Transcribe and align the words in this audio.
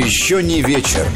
Еще 0.00 0.42
не 0.42 0.62
вечер. 0.62 1.06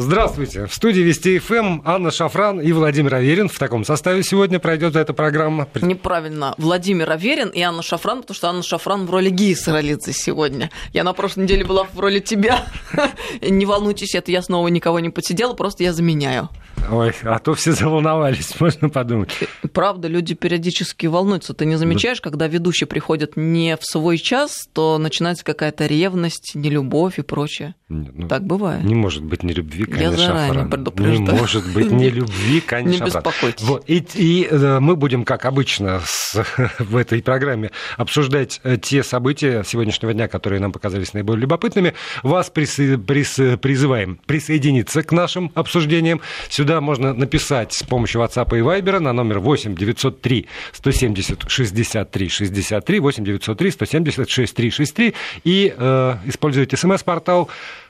Здравствуйте. 0.00 0.66
В 0.66 0.74
студии 0.74 1.00
Вести 1.00 1.40
ФМ 1.40 1.80
Анна 1.84 2.12
Шафран 2.12 2.60
и 2.60 2.70
Владимир 2.70 3.16
Аверин. 3.16 3.48
В 3.48 3.58
таком 3.58 3.84
составе 3.84 4.22
сегодня 4.22 4.60
пройдет 4.60 4.94
эта 4.94 5.12
программа. 5.12 5.66
Неправильно. 5.82 6.54
Владимир 6.56 7.10
Аверин 7.10 7.48
и 7.48 7.60
Анна 7.62 7.82
Шафран, 7.82 8.20
потому 8.20 8.36
что 8.36 8.48
Анна 8.48 8.62
Шафран 8.62 9.06
в 9.06 9.10
роли 9.10 9.28
Гии 9.28 9.54
Саралидзе 9.54 10.12
сегодня. 10.12 10.70
Я 10.92 11.02
на 11.02 11.14
прошлой 11.14 11.42
неделе 11.42 11.64
была 11.64 11.82
в 11.82 11.98
роли 11.98 12.20
тебя. 12.20 12.64
Не 13.42 13.66
волнуйтесь, 13.66 14.14
это 14.14 14.30
я 14.30 14.40
снова 14.40 14.68
никого 14.68 15.00
не 15.00 15.10
подсидела, 15.10 15.54
просто 15.54 15.82
я 15.82 15.92
заменяю. 15.92 16.48
Ой, 16.92 17.12
а 17.24 17.40
то 17.40 17.54
все 17.54 17.72
заволновались, 17.72 18.54
можно 18.60 18.88
подумать. 18.90 19.30
Правда, 19.72 20.06
люди 20.06 20.34
периодически 20.34 21.06
волнуются. 21.06 21.54
Ты 21.54 21.66
не 21.66 21.74
замечаешь, 21.74 22.20
когда 22.20 22.46
ведущий 22.46 22.84
приходит 22.84 23.32
не 23.36 23.76
в 23.76 23.84
свой 23.84 24.18
час, 24.18 24.68
то 24.72 24.96
начинается 24.98 25.44
какая-то 25.44 25.86
ревность, 25.86 26.52
нелюбовь 26.54 27.18
и 27.18 27.22
прочее. 27.22 27.74
Нет, 27.90 28.12
ну, 28.14 28.28
так 28.28 28.44
бывает. 28.44 28.84
Не 28.84 28.94
может 28.94 29.24
быть 29.24 29.42
ни 29.42 29.52
любви, 29.52 29.86
Я 29.88 29.94
конечно, 29.94 30.16
заранее 30.18 30.48
Шафран. 30.48 30.70
предупреждаю. 30.70 31.20
Не 31.20 31.30
может 31.40 31.72
быть 31.72 31.90
ни 31.90 32.04
любви, 32.10 32.60
конечно, 32.60 33.04
Не 33.04 33.06
беспокойтесь. 33.10 33.62
Вот, 33.64 33.84
и, 33.86 34.04
и, 34.14 34.46
э, 34.50 34.78
мы 34.78 34.94
будем, 34.94 35.24
как 35.24 35.46
обычно, 35.46 36.02
с- 36.04 36.44
в 36.78 36.96
этой 36.96 37.22
программе 37.22 37.70
обсуждать 37.96 38.60
э, 38.62 38.76
те 38.76 39.02
события 39.02 39.64
сегодняшнего 39.64 40.12
дня, 40.12 40.28
которые 40.28 40.60
нам 40.60 40.70
показались 40.72 41.14
наиболее 41.14 41.40
любопытными. 41.42 41.94
Вас 42.22 42.52
присо- 42.54 42.96
прис- 42.98 43.56
призываем 43.56 44.20
присоединиться 44.26 45.02
к 45.02 45.10
нашим 45.12 45.50
обсуждениям. 45.54 46.20
Сюда 46.50 46.82
можно 46.82 47.14
написать 47.14 47.72
с 47.72 47.82
помощью 47.84 48.20
WhatsApp 48.20 48.54
и 48.58 48.60
Viber 48.60 48.98
на 48.98 49.14
номер 49.14 49.38
8 49.38 49.74
903 49.74 50.46
170 50.72 51.44
63 51.50 52.28
63 52.28 53.00
8 53.00 53.24
903 53.24 53.70
170 53.70 54.28
63 54.28 54.70
63 54.70 55.14
и 55.44 55.74
э, 55.74 56.16
используйте 56.26 56.76
смс-портал 56.76 57.48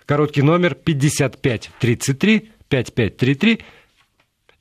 короткий 0.09 0.41
номер 0.43 0.75
55 0.75 1.71
33 1.79 2.51
5533 2.69 3.61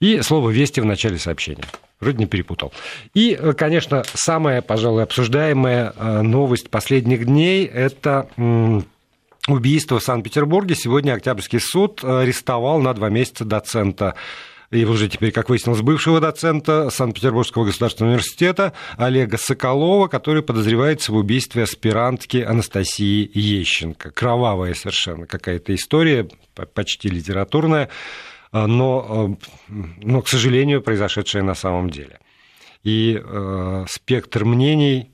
и 0.01 0.21
слово 0.21 0.49
«Вести» 0.49 0.81
в 0.81 0.85
начале 0.85 1.17
сообщения. 1.17 1.63
Вроде 1.99 2.19
не 2.19 2.25
перепутал. 2.27 2.71
И, 3.13 3.35
э, 3.39 3.53
конечно, 3.53 4.03
самая, 4.13 4.61
пожалуй, 4.61 5.03
обсуждаемая 5.03 5.93
э, 5.95 6.21
новость 6.21 6.69
последних 6.69 7.25
дней– 7.25 7.65
это 7.65 8.29
убийство 9.47 9.99
в 9.99 10.03
Санкт-Петербурге. 10.03 10.75
Сегодня 10.75 11.13
Октябрьский 11.13 11.61
суд 11.61 12.03
арестовал 12.03 12.79
на 12.79 12.93
два 12.93 13.09
месяца 13.09 13.45
доцента 13.45 14.15
и 14.69 14.83
уже 14.83 15.07
теперь, 15.07 15.31
как 15.31 15.49
выяснилось, 15.49 15.81
бывшего 15.81 16.19
доцента 16.19 16.89
Санкт-Петербургского 16.89 17.65
государственного 17.65 18.13
университета 18.13 18.73
Олега 18.97 19.37
Соколова, 19.37 20.07
который 20.07 20.43
подозревается 20.43 21.11
в 21.11 21.15
убийстве 21.15 21.63
аспирантки 21.63 22.37
Анастасии 22.37 23.29
Ещенко. 23.33 24.11
Кровавая 24.11 24.73
совершенно 24.73 25.25
какая-то 25.25 25.73
история, 25.73 26.27
по- 26.53 26.65
почти 26.65 27.07
литературная, 27.09 27.89
а, 28.51 28.67
но, 28.67 29.37
э, 29.69 29.75
но, 30.01 30.21
к 30.21 30.27
сожалению, 30.27 30.81
произошедшая 30.81 31.43
на 31.43 31.55
самом 31.55 31.89
деле. 31.89 32.19
И 32.83 33.21
э, 33.21 33.85
спектр 33.89 34.43
мнений, 34.43 35.11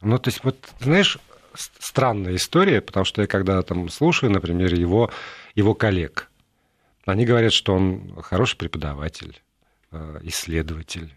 ну, 0.00 0.18
то 0.18 0.28
есть, 0.28 0.42
вот, 0.42 0.56
знаешь, 0.80 1.18
странная 1.54 2.36
история, 2.36 2.80
потому 2.80 3.04
что 3.04 3.22
я 3.22 3.28
когда 3.28 3.62
там 3.62 3.88
слушаю, 3.88 4.30
например, 4.30 4.74
его, 4.74 5.10
его 5.54 5.74
коллег, 5.74 6.27
они 7.08 7.24
говорят, 7.24 7.52
что 7.52 7.74
он 7.74 8.16
хороший 8.22 8.56
преподаватель, 8.56 9.40
э, 9.92 10.18
исследователь, 10.22 11.14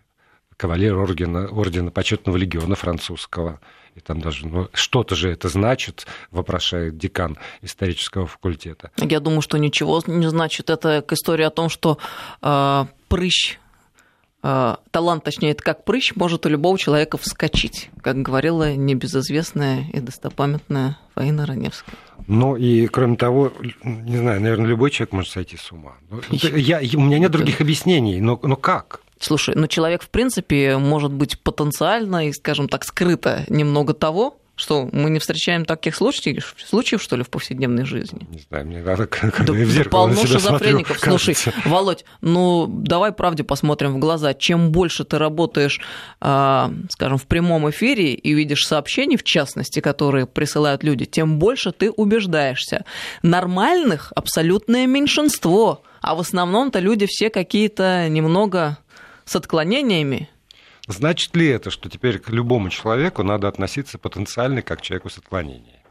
кавалер 0.56 0.96
ордена, 0.98 1.48
ордена 1.48 1.92
почетного 1.92 2.38
легиона 2.38 2.76
французского. 2.76 3.60
И 3.96 4.00
там 4.00 4.22
даже 4.22 4.48
ну, 4.48 4.70
что-то 4.74 5.16
же 5.16 5.30
это 5.30 5.50
значит, 5.50 6.06
вопрошает 6.30 6.98
декан 6.98 7.38
исторического 7.62 8.26
факультета. 8.26 8.92
Я 8.98 9.20
думаю, 9.20 9.42
что 9.42 9.58
ничего 9.58 10.02
не 10.08 10.30
значит. 10.30 10.70
Это 10.70 11.02
к 11.02 11.12
истории 11.12 11.44
о 11.44 11.50
том, 11.50 11.68
что 11.68 11.98
э, 12.42 12.86
прыщ, 13.10 13.60
э, 14.44 14.76
талант, 14.92 15.24
точнее, 15.26 15.52
это 15.52 15.64
как 15.64 15.84
прыщ, 15.84 16.14
может 16.16 16.46
у 16.46 16.50
любого 16.50 16.78
человека 16.78 17.18
вскочить, 17.18 17.90
как 18.02 18.22
говорила 18.22 18.74
небезызвестная 18.74 19.88
и 19.92 20.00
достопамятная 20.00 20.98
Фаина 21.16 21.46
Раневская. 21.46 21.96
Ну 22.32 22.56
и 22.56 22.88
кроме 22.88 23.18
того, 23.18 23.52
не 23.84 24.16
знаю, 24.16 24.40
наверное, 24.40 24.68
любой 24.68 24.90
человек 24.90 25.12
может 25.12 25.32
сойти 25.32 25.58
с 25.58 25.70
ума. 25.74 25.98
Ну, 26.10 26.22
Я, 26.32 26.80
у 26.80 27.02
меня 27.02 27.20
нет 27.20 27.30
других 27.30 27.60
объяснений, 27.60 28.22
но, 28.22 28.40
но 28.42 28.56
как? 28.56 29.02
Слушай, 29.20 29.56
ну 29.56 29.68
человек, 29.68 30.02
в 30.02 30.08
принципе, 30.08 30.78
может 30.78 31.12
быть 31.12 31.38
потенциально 31.42 32.30
и, 32.30 32.32
скажем 32.32 32.70
так, 32.70 32.86
скрыто 32.86 33.44
немного 33.50 33.94
того, 33.94 34.38
что 34.56 34.88
мы 34.92 35.10
не 35.10 35.20
встречаем 35.20 35.66
таких 35.66 35.96
случаев, 35.96 36.56
случаев, 36.64 37.02
что 37.02 37.16
ли, 37.16 37.24
в 37.24 37.30
повседневной 37.30 37.86
жизни. 37.86 38.28
Не 38.30 38.40
знаю, 38.40 38.66
мне 38.68 38.82
надо, 38.82 39.08
когда 39.08 39.44
Да 39.44 39.58
я 39.58 39.66
в 39.66 39.70
зеркало 39.70 40.08
на 40.08 40.14
полно 40.14 40.28
себя 40.28 40.40
смотрю, 40.40 40.58
шизофреников. 40.58 41.00
Слушай, 41.00 41.36
кажется. 41.36 41.70
Володь, 41.70 42.06
ну 42.22 42.68
давай 42.68 43.12
правде 43.12 43.44
посмотрим 43.44 43.94
в 43.96 44.00
глаза. 44.00 44.34
Чем 44.34 44.72
больше 44.72 45.04
ты 45.04 45.18
работаешь, 45.18 45.80
а, 46.20 46.72
скажем, 46.90 47.18
в 47.18 47.26
прямом 47.26 47.70
эфире 47.70 48.14
и 48.14 48.34
видишь 48.34 48.68
сообщений, 48.68 49.18
в 49.18 49.24
частности, 49.24 49.80
которые 49.80 50.28
присылают 50.28 50.84
люди, 50.84 51.06
тем 51.06 51.40
больше 51.40 51.72
ты 51.72 51.90
убеждаешься. 51.90 52.86
Нормальных 53.24 54.14
абсолютное 54.16 54.86
меньшинство, 54.86 55.82
а 56.02 56.16
в 56.16 56.20
основном-то 56.20 56.80
люди 56.80 57.08
все 57.08 57.30
какие-то 57.30 58.08
немного 58.10 58.78
с 59.26 59.36
отклонениями. 59.36 60.30
Значит 60.88 61.36
ли 61.36 61.48
это, 61.48 61.70
что 61.70 61.90
теперь 61.90 62.20
к 62.20 62.30
любому 62.30 62.70
человеку 62.70 63.24
надо 63.24 63.48
относиться 63.48 63.98
потенциально 63.98 64.62
как 64.62 64.80
к 64.80 64.82
человеку 64.82 65.10
с 65.10 65.18
отклонениями? 65.18 65.82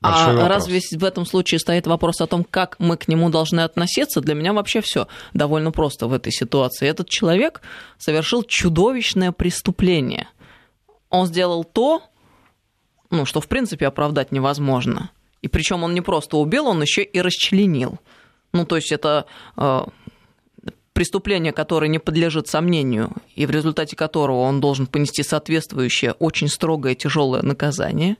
Большой 0.00 0.30
а 0.30 0.32
вопрос. 0.32 0.48
разве 0.48 0.80
в 0.80 1.04
этом 1.04 1.26
случае 1.26 1.58
стоит 1.58 1.86
вопрос 1.86 2.22
о 2.22 2.26
том, 2.26 2.42
как 2.42 2.76
мы 2.78 2.96
к 2.96 3.06
нему 3.06 3.28
должны 3.28 3.60
относиться? 3.60 4.22
Для 4.22 4.34
меня 4.34 4.54
вообще 4.54 4.80
все 4.80 5.08
довольно 5.34 5.72
просто 5.72 6.06
в 6.06 6.14
этой 6.14 6.32
ситуации. 6.32 6.88
Этот 6.88 7.10
человек 7.10 7.60
совершил 7.98 8.42
чудовищное 8.42 9.30
преступление. 9.30 10.28
Он 11.10 11.26
сделал 11.26 11.64
то, 11.64 12.02
ну, 13.10 13.26
что 13.26 13.42
в 13.42 13.48
принципе 13.48 13.86
оправдать 13.86 14.32
невозможно. 14.32 15.10
И 15.42 15.48
причем 15.48 15.84
он 15.84 15.92
не 15.92 16.00
просто 16.00 16.38
убил, 16.38 16.66
он 16.66 16.80
еще 16.80 17.02
и 17.02 17.20
расчленил. 17.20 17.98
Ну, 18.52 18.64
то 18.64 18.76
есть 18.76 18.92
это 18.92 19.26
э, 19.56 19.80
преступление, 21.00 21.50
которое 21.50 21.88
не 21.88 21.98
подлежит 21.98 22.46
сомнению, 22.46 23.10
и 23.34 23.46
в 23.46 23.50
результате 23.50 23.96
которого 23.96 24.40
он 24.40 24.60
должен 24.60 24.86
понести 24.86 25.22
соответствующее 25.22 26.12
очень 26.18 26.48
строгое 26.48 26.94
тяжелое 26.94 27.40
наказание. 27.40 28.18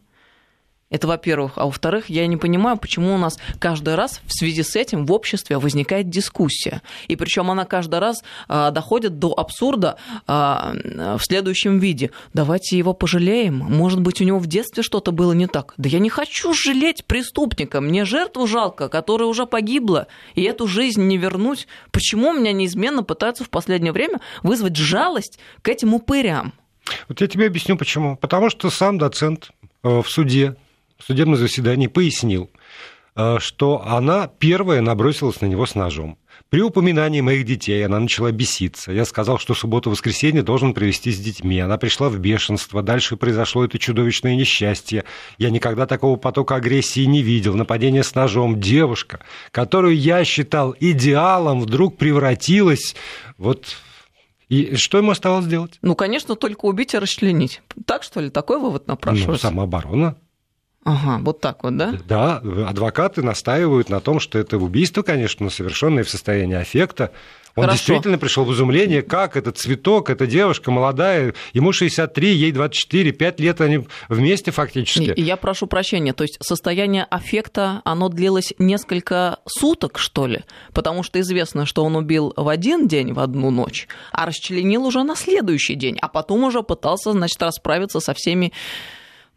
Это 0.90 1.06
во-первых. 1.06 1.52
А 1.54 1.66
во-вторых, 1.66 2.10
я 2.10 2.26
не 2.26 2.36
понимаю, 2.36 2.76
почему 2.76 3.14
у 3.14 3.18
нас 3.18 3.38
каждый 3.60 3.94
раз 3.94 4.20
в 4.26 4.32
связи 4.32 4.64
с 4.64 4.74
этим 4.74 5.06
в 5.06 5.12
обществе 5.12 5.58
возникает 5.58 6.10
дискуссия. 6.10 6.82
И 7.06 7.14
причем 7.14 7.48
она 7.48 7.64
каждый 7.64 8.00
раз 8.00 8.24
а, 8.48 8.72
доходит 8.72 9.20
до 9.20 9.32
абсурда 9.32 9.96
а, 10.26 10.74
в 11.16 11.20
следующем 11.20 11.78
виде. 11.78 12.10
Давайте 12.34 12.76
его 12.76 12.92
пожалеем. 12.92 13.58
Может 13.58 14.00
быть, 14.00 14.20
у 14.20 14.24
него 14.24 14.40
в 14.40 14.48
детстве 14.48 14.82
что-то 14.82 15.12
было 15.12 15.32
не 15.32 15.46
так. 15.46 15.74
Да 15.76 15.88
я 15.88 16.00
не 16.00 16.10
хочу 16.10 16.52
жалеть 16.52 17.04
преступника. 17.04 17.80
Мне 17.80 18.04
жертву 18.04 18.48
жалко, 18.48 18.88
которая 18.88 19.28
уже 19.28 19.46
погибла. 19.46 20.08
И 20.34 20.42
эту 20.42 20.66
жизнь 20.66 21.02
не 21.02 21.18
вернуть. 21.18 21.68
Почему 21.92 22.32
меня 22.32 22.50
неизменно 22.50 23.04
пытаются 23.04 23.44
в 23.44 23.50
последнее 23.50 23.92
время 23.92 24.18
вызвать 24.42 24.74
жалость 24.74 25.38
к 25.62 25.68
этим 25.68 25.94
упырям? 25.94 26.52
Вот 27.08 27.20
я 27.20 27.28
тебе 27.28 27.46
объясню 27.46 27.76
почему. 27.76 28.16
Потому 28.16 28.50
что 28.50 28.70
сам 28.70 28.98
доцент 28.98 29.50
э, 29.84 30.02
в 30.02 30.10
суде, 30.10 30.56
в 31.00 31.04
судебном 31.06 31.36
заседании 31.36 31.86
пояснил, 31.88 32.50
э, 33.16 33.38
что 33.40 33.82
она 33.86 34.28
первая 34.28 34.80
набросилась 34.80 35.40
на 35.40 35.46
него 35.46 35.66
с 35.66 35.74
ножом. 35.74 36.18
При 36.48 36.62
упоминании 36.62 37.20
моих 37.20 37.44
детей 37.44 37.84
она 37.86 38.00
начала 38.00 38.32
беситься. 38.32 38.90
Я 38.92 39.04
сказал, 39.04 39.38
что 39.38 39.54
субботу-воскресенье 39.54 40.42
должен 40.42 40.74
провести 40.74 41.12
с 41.12 41.18
детьми. 41.18 41.60
Она 41.60 41.78
пришла 41.78 42.08
в 42.08 42.18
бешенство. 42.18 42.82
Дальше 42.82 43.16
произошло 43.16 43.64
это 43.64 43.78
чудовищное 43.78 44.34
несчастье. 44.34 45.04
Я 45.38 45.50
никогда 45.50 45.86
такого 45.86 46.16
потока 46.16 46.56
агрессии 46.56 47.04
не 47.04 47.22
видел. 47.22 47.54
Нападение 47.54 48.02
с 48.02 48.14
ножом. 48.16 48.60
Девушка, 48.60 49.20
которую 49.52 49.96
я 49.96 50.24
считал 50.24 50.74
идеалом, 50.80 51.60
вдруг 51.60 51.96
превратилась 51.98 52.94
вот... 53.38 53.76
И 54.48 54.74
что 54.74 54.98
ему 54.98 55.12
оставалось 55.12 55.46
делать? 55.46 55.78
Ну, 55.82 55.94
конечно, 55.94 56.34
только 56.34 56.64
убить 56.64 56.94
и 56.94 56.98
расчленить. 56.98 57.62
Так, 57.86 58.02
что 58.02 58.18
ли? 58.18 58.30
Такой 58.30 58.58
вывод 58.58 58.88
Ну, 58.88 58.94
напрашивается? 58.94 59.46
самооборона. 59.46 60.16
Ага, 60.84 61.18
вот 61.22 61.40
так 61.40 61.62
вот, 61.62 61.76
да? 61.76 61.94
Да, 62.08 62.38
адвокаты 62.66 63.22
настаивают 63.22 63.90
на 63.90 64.00
том, 64.00 64.18
что 64.18 64.38
это 64.38 64.56
убийство, 64.56 65.02
конечно, 65.02 65.44
но 65.44 65.50
совершенное 65.50 66.04
в 66.04 66.08
состоянии 66.08 66.56
аффекта. 66.56 67.12
Он 67.56 67.64
Хорошо. 67.64 67.78
действительно 67.78 68.16
пришел 68.16 68.44
в 68.44 68.52
изумление, 68.52 69.02
как 69.02 69.36
этот 69.36 69.58
цветок, 69.58 70.08
эта 70.08 70.26
девушка 70.26 70.70
молодая, 70.70 71.34
ему 71.52 71.72
63, 71.72 72.32
ей 72.32 72.52
24, 72.52 73.12
5 73.12 73.40
лет 73.40 73.60
они 73.60 73.86
вместе 74.08 74.52
фактически. 74.52 75.12
И 75.12 75.22
я 75.22 75.36
прошу 75.36 75.66
прощения, 75.66 76.12
то 76.12 76.22
есть 76.22 76.38
состояние 76.40 77.04
аффекта, 77.04 77.82
оно 77.84 78.08
длилось 78.08 78.54
несколько 78.58 79.40
суток, 79.46 79.98
что 79.98 80.26
ли? 80.26 80.44
Потому 80.72 81.02
что 81.02 81.20
известно, 81.20 81.66
что 81.66 81.84
он 81.84 81.96
убил 81.96 82.32
в 82.36 82.48
один 82.48 82.86
день, 82.88 83.12
в 83.12 83.18
одну 83.18 83.50
ночь, 83.50 83.88
а 84.12 84.26
расчленил 84.26 84.86
уже 84.86 85.02
на 85.02 85.16
следующий 85.16 85.74
день, 85.74 85.98
а 86.00 86.08
потом 86.08 86.44
уже 86.44 86.62
пытался, 86.62 87.12
значит, 87.12 87.42
расправиться 87.42 88.00
со 88.00 88.14
всеми 88.14 88.52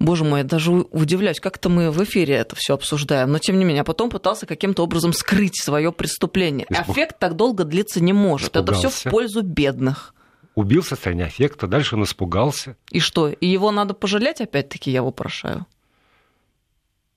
Боже 0.03 0.25
мой, 0.25 0.41
я 0.41 0.44
даже 0.44 0.71
удивляюсь, 0.73 1.39
как 1.39 1.55
это 1.55 1.69
мы 1.69 1.89
в 1.89 2.03
эфире 2.03 2.35
это 2.35 2.57
все 2.57 2.73
обсуждаем. 2.73 3.31
Но 3.31 3.39
тем 3.39 3.57
не 3.57 3.63
менее, 3.63 3.81
а 3.81 3.85
потом 3.85 4.09
пытался 4.09 4.45
каким-то 4.45 4.83
образом 4.83 5.13
скрыть 5.13 5.55
свое 5.55 5.94
преступление. 5.94 6.67
Испуг... 6.69 6.89
Эффект 6.89 7.19
так 7.19 7.38
долго 7.38 7.63
длиться 7.63 8.03
не 8.03 8.11
может. 8.11 8.47
Испугался. 8.47 8.88
Это 8.88 8.89
все 8.89 9.09
в 9.09 9.11
пользу 9.11 9.44
бедных. 9.44 10.13
Убил 10.55 10.81
в 10.81 10.88
состоянии 10.88 11.23
аффекта, 11.23 11.67
дальше 11.67 11.95
он 11.95 12.03
испугался. 12.03 12.75
И 12.91 13.00
что? 13.00 13.29
И 13.29 13.47
его 13.47 13.71
надо 13.71 13.94
пожалеть, 13.94 14.41
опять-таки, 14.41 14.91
я 14.91 15.03
вопрошаю? 15.03 15.65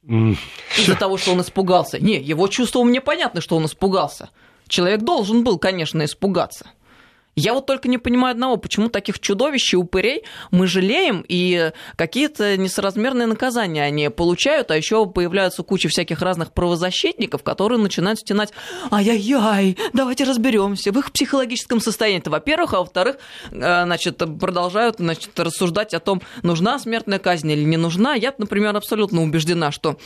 Из-за 0.06 0.94
того, 0.94 1.18
что 1.18 1.32
он 1.32 1.40
испугался. 1.40 1.98
Не, 1.98 2.22
его 2.22 2.46
чувство 2.46 2.84
мне 2.84 3.00
понятно, 3.00 3.40
что 3.40 3.56
он 3.56 3.66
испугался. 3.66 4.30
Человек 4.68 5.00
должен 5.00 5.42
был, 5.42 5.58
конечно, 5.58 6.04
испугаться. 6.04 6.68
Я 7.36 7.52
вот 7.52 7.66
только 7.66 7.88
не 7.88 7.98
понимаю 7.98 8.32
одного, 8.32 8.56
почему 8.56 8.88
таких 8.88 9.20
чудовищ 9.20 9.74
и 9.74 9.76
упырей 9.76 10.24
мы 10.50 10.66
жалеем, 10.66 11.22
и 11.28 11.70
какие-то 11.94 12.56
несоразмерные 12.56 13.26
наказания 13.26 13.82
они 13.84 14.08
получают, 14.08 14.70
а 14.70 14.76
еще 14.76 15.06
появляются 15.06 15.62
куча 15.62 15.90
всяких 15.90 16.22
разных 16.22 16.52
правозащитников, 16.52 17.42
которые 17.42 17.78
начинают 17.78 18.20
стенать 18.20 18.54
«Ай-яй-яй, 18.90 19.76
давайте 19.92 20.24
разберемся 20.24 20.92
в 20.92 20.98
их 20.98 21.12
психологическом 21.12 21.80
состоянии». 21.80 22.20
Это, 22.20 22.30
во-первых, 22.30 22.72
а 22.72 22.78
во-вторых, 22.78 23.16
э, 23.50 23.84
значит, 23.84 24.16
продолжают 24.16 24.96
значит, 24.96 25.38
рассуждать 25.38 25.92
о 25.92 26.00
том, 26.00 26.22
нужна 26.42 26.78
смертная 26.78 27.18
казнь 27.18 27.50
или 27.50 27.64
не 27.64 27.76
нужна. 27.76 28.14
Я, 28.14 28.32
например, 28.38 28.74
абсолютно 28.74 29.22
убеждена, 29.22 29.72
что 29.72 29.98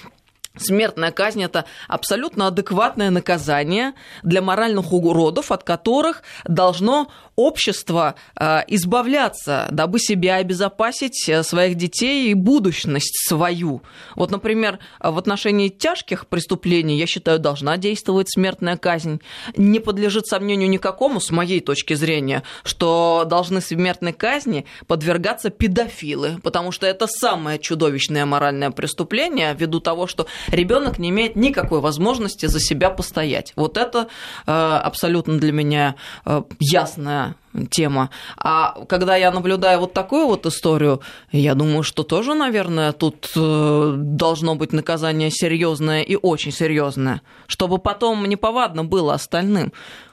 Смертная 0.57 1.13
казнь– 1.13 1.43
это 1.45 1.65
абсолютно 1.87 2.49
адекватное 2.49 3.11
наказание 3.11 3.95
для 4.25 4.43
моральных 4.43 4.93
уродов, 4.93 5.53
от 5.53 5.63
которых 5.63 6.25
должно 6.45 7.09
общество 7.37 8.17
э, 8.35 8.61
избавляться, 8.67 9.69
дабы 9.71 10.01
себя 10.01 10.37
обезопасить, 10.37 11.29
э, 11.29 11.45
своих 11.45 11.77
детей 11.77 12.31
и 12.31 12.35
будущность 12.35 13.15
свою. 13.29 13.83
Вот, 14.17 14.33
например, 14.33 14.81
в 14.99 15.17
отношении 15.19 15.69
тяжких 15.69 16.27
преступлений, 16.27 16.99
я 16.99 17.07
считаю, 17.07 17.39
должна 17.39 17.77
действовать 17.77 18.29
смертная 18.29 18.77
казнь. 18.77 19.21
Не 19.57 19.79
подлежит 19.79 20.27
сомнению 20.27 20.69
никакому, 20.69 21.21
с 21.21 21.31
моей 21.31 21.61
точки 21.61 21.95
зрения, 21.95 22.43
что 22.65 23.25
должны 23.25 23.61
смертной 23.61 24.13
казни 24.13 24.67
подвергаться 24.89 25.51
педофилы, 25.51 26.39
потому 26.43 26.73
что 26.73 26.89
это 26.89 27.07
самое 27.07 27.61
чудовищное 27.61 28.27
моральное 28.27 28.73
преступление, 28.73 29.55
ввиду 29.55 29.79
того, 29.79 30.09
что 30.09 30.27
ребенок 30.49 30.99
не 30.99 31.11
имеет 31.11 31.37
никакой 31.37 31.81
возможности 31.81 32.47
за 32.47 32.61
себя 32.61 32.91
постоять. 32.91 33.53
Вот 33.57 33.77
это 33.77 34.09
э, 34.47 34.51
абсолютно 34.51 35.39
для 35.39 35.53
меня 35.53 35.97
э, 36.25 36.43
ясная 36.59 37.37
тема. 37.71 38.11
А 38.37 38.85
когда 38.87 39.17
я 39.17 39.31
наблюдаю 39.31 39.81
вот 39.81 39.93
такую 39.93 40.27
вот 40.27 40.47
историю, 40.47 41.01
я 41.33 41.55
думаю, 41.55 41.83
что 41.83 42.03
тоже, 42.03 42.35
наверное, 42.35 42.93
тут 42.93 43.31
э, 43.37 43.95
должно 43.97 44.55
быть 44.55 44.73
наказание 44.73 45.31
серьезное 45.31 46.03
и 46.03 46.17
очень 46.17 46.53
серьезное, 46.53 47.23
чтобы 47.47 47.79
потом 47.79 48.25
неповадно 48.29 48.85
было 48.85 49.15
остальным. 49.15 49.73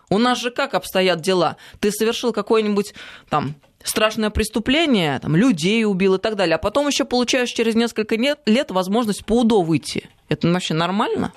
У 0.10 0.20
нас 0.20 0.40
же 0.40 0.52
как 0.52 0.74
обстоят 0.74 1.22
дела? 1.22 1.58
Ты 1.80 1.92
совершил 1.92 2.32
какой-нибудь 2.32 2.94
там 3.30 3.56
страшное 3.90 4.30
преступление, 4.30 5.20
там, 5.20 5.36
людей 5.36 5.86
убил 5.86 6.16
и 6.16 6.20
так 6.20 6.36
далее, 6.36 6.56
а 6.56 6.60
потом 6.60 6.88
еще 6.88 7.06
получаешь 7.06 7.50
через 7.50 7.76
несколько 7.76 8.16
лет, 8.16 8.72
возможность 8.72 9.26
по 9.26 9.42
УДО 9.42 9.62
выйти. 9.62 10.10
Это 10.30 10.52
вообще 10.52 10.74
нормально? 10.74 11.34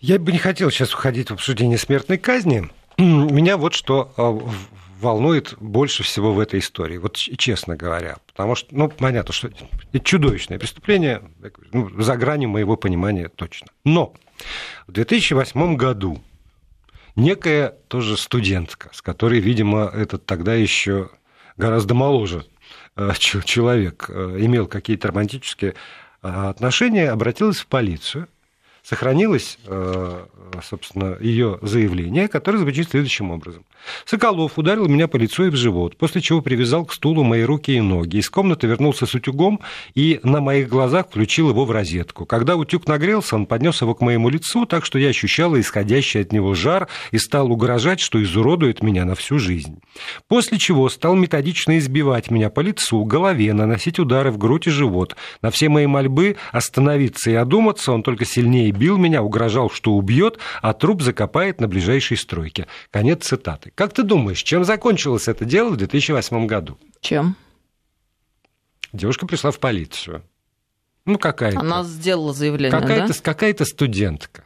Я 0.00 0.18
бы 0.18 0.32
не 0.32 0.38
хотел 0.38 0.70
сейчас 0.70 0.94
уходить 0.94 1.30
в 1.30 1.34
обсуждение 1.34 1.78
смертной 1.78 2.18
казни. 2.18 2.68
Меня 2.98 3.56
вот 3.56 3.74
что 3.74 4.12
а, 4.16 4.38
волнует 5.02 5.54
больше 5.60 6.02
всего 6.02 6.32
в 6.32 6.40
этой 6.40 6.60
истории, 6.60 6.96
вот 6.96 7.16
честно 7.16 7.76
говоря. 7.76 8.16
Потому 8.26 8.54
что, 8.54 8.74
ну, 8.74 8.88
понятно, 8.88 9.32
что 9.34 9.48
это 9.48 10.00
чудовищное 10.00 10.58
преступление, 10.58 11.22
ну, 11.72 11.90
за 12.02 12.16
гранью 12.16 12.48
моего 12.48 12.76
понимания 12.76 13.28
точно. 13.28 13.68
Но 13.84 14.14
в 14.86 14.92
2008 14.92 15.76
году 15.76 16.22
некая 17.16 17.70
тоже 17.88 18.16
студентка, 18.16 18.90
с 18.92 19.02
которой, 19.02 19.40
видимо, 19.40 19.90
этот 19.92 20.24
тогда 20.24 20.54
еще 20.54 21.10
гораздо 21.56 21.94
моложе 21.94 22.46
э, 22.96 23.12
человек 23.18 24.06
э, 24.08 24.36
имел 24.40 24.66
какие-то 24.66 25.08
романтические 25.08 25.74
э, 26.22 26.28
отношения, 26.28 27.10
обратилась 27.10 27.58
в 27.58 27.66
полицию 27.66 28.28
сохранилось, 28.82 29.58
собственно, 30.60 31.16
ее 31.20 31.60
заявление, 31.62 32.26
которое 32.26 32.58
звучит 32.58 32.90
следующим 32.90 33.30
образом. 33.30 33.64
Соколов 34.04 34.58
ударил 34.58 34.86
меня 34.88 35.08
по 35.08 35.16
лицу 35.16 35.46
и 35.46 35.50
в 35.50 35.56
живот, 35.56 35.96
после 35.96 36.20
чего 36.20 36.40
привязал 36.40 36.84
к 36.84 36.92
стулу 36.92 37.22
мои 37.24 37.42
руки 37.42 37.72
и 37.72 37.80
ноги. 37.80 38.18
Из 38.18 38.30
комнаты 38.30 38.66
вернулся 38.66 39.06
с 39.06 39.14
утюгом 39.14 39.60
и 39.94 40.20
на 40.22 40.40
моих 40.40 40.68
глазах 40.68 41.06
включил 41.08 41.50
его 41.50 41.64
в 41.64 41.70
розетку. 41.70 42.26
Когда 42.26 42.56
утюг 42.56 42.86
нагрелся, 42.86 43.36
он 43.36 43.46
поднес 43.46 43.80
его 43.82 43.94
к 43.94 44.00
моему 44.00 44.28
лицу, 44.28 44.66
так 44.66 44.84
что 44.84 44.98
я 44.98 45.08
ощущала 45.08 45.60
исходящий 45.60 46.20
от 46.20 46.32
него 46.32 46.54
жар 46.54 46.88
и 47.10 47.18
стал 47.18 47.50
угрожать, 47.50 48.00
что 48.00 48.22
изуродует 48.22 48.82
меня 48.82 49.04
на 49.04 49.14
всю 49.14 49.38
жизнь. 49.38 49.80
После 50.28 50.58
чего 50.58 50.88
стал 50.88 51.14
методично 51.14 51.78
избивать 51.78 52.30
меня 52.30 52.50
по 52.50 52.60
лицу, 52.60 53.04
голове, 53.04 53.52
наносить 53.52 53.98
удары 53.98 54.30
в 54.30 54.38
грудь 54.38 54.66
и 54.66 54.70
живот. 54.70 55.16
На 55.40 55.50
все 55.50 55.68
мои 55.68 55.86
мольбы 55.86 56.36
остановиться 56.52 57.30
и 57.30 57.34
одуматься 57.34 57.92
он 57.92 58.02
только 58.02 58.24
сильнее 58.24 58.70
бил 58.70 58.96
меня, 58.96 59.22
угрожал, 59.22 59.70
что 59.70 59.92
убьет, 59.92 60.38
а 60.60 60.72
труп 60.72 61.02
закопает 61.02 61.60
на 61.60 61.68
ближайшей 61.68 62.16
стройке. 62.16 62.66
Конец 62.90 63.24
цитаты. 63.26 63.71
Как 63.74 63.92
ты 63.94 64.02
думаешь, 64.02 64.42
чем 64.42 64.64
закончилось 64.64 65.28
это 65.28 65.44
дело 65.44 65.70
в 65.70 65.76
2008 65.76 66.46
году? 66.46 66.78
Чем? 67.00 67.36
Девушка 68.92 69.26
пришла 69.26 69.50
в 69.50 69.58
полицию. 69.58 70.22
Ну, 71.04 71.18
какая-то. 71.18 71.58
Она 71.58 71.82
сделала 71.82 72.32
заявление, 72.32 72.78
какая-то, 72.78 73.14
да? 73.14 73.20
Какая-то 73.22 73.64
студентка. 73.64 74.44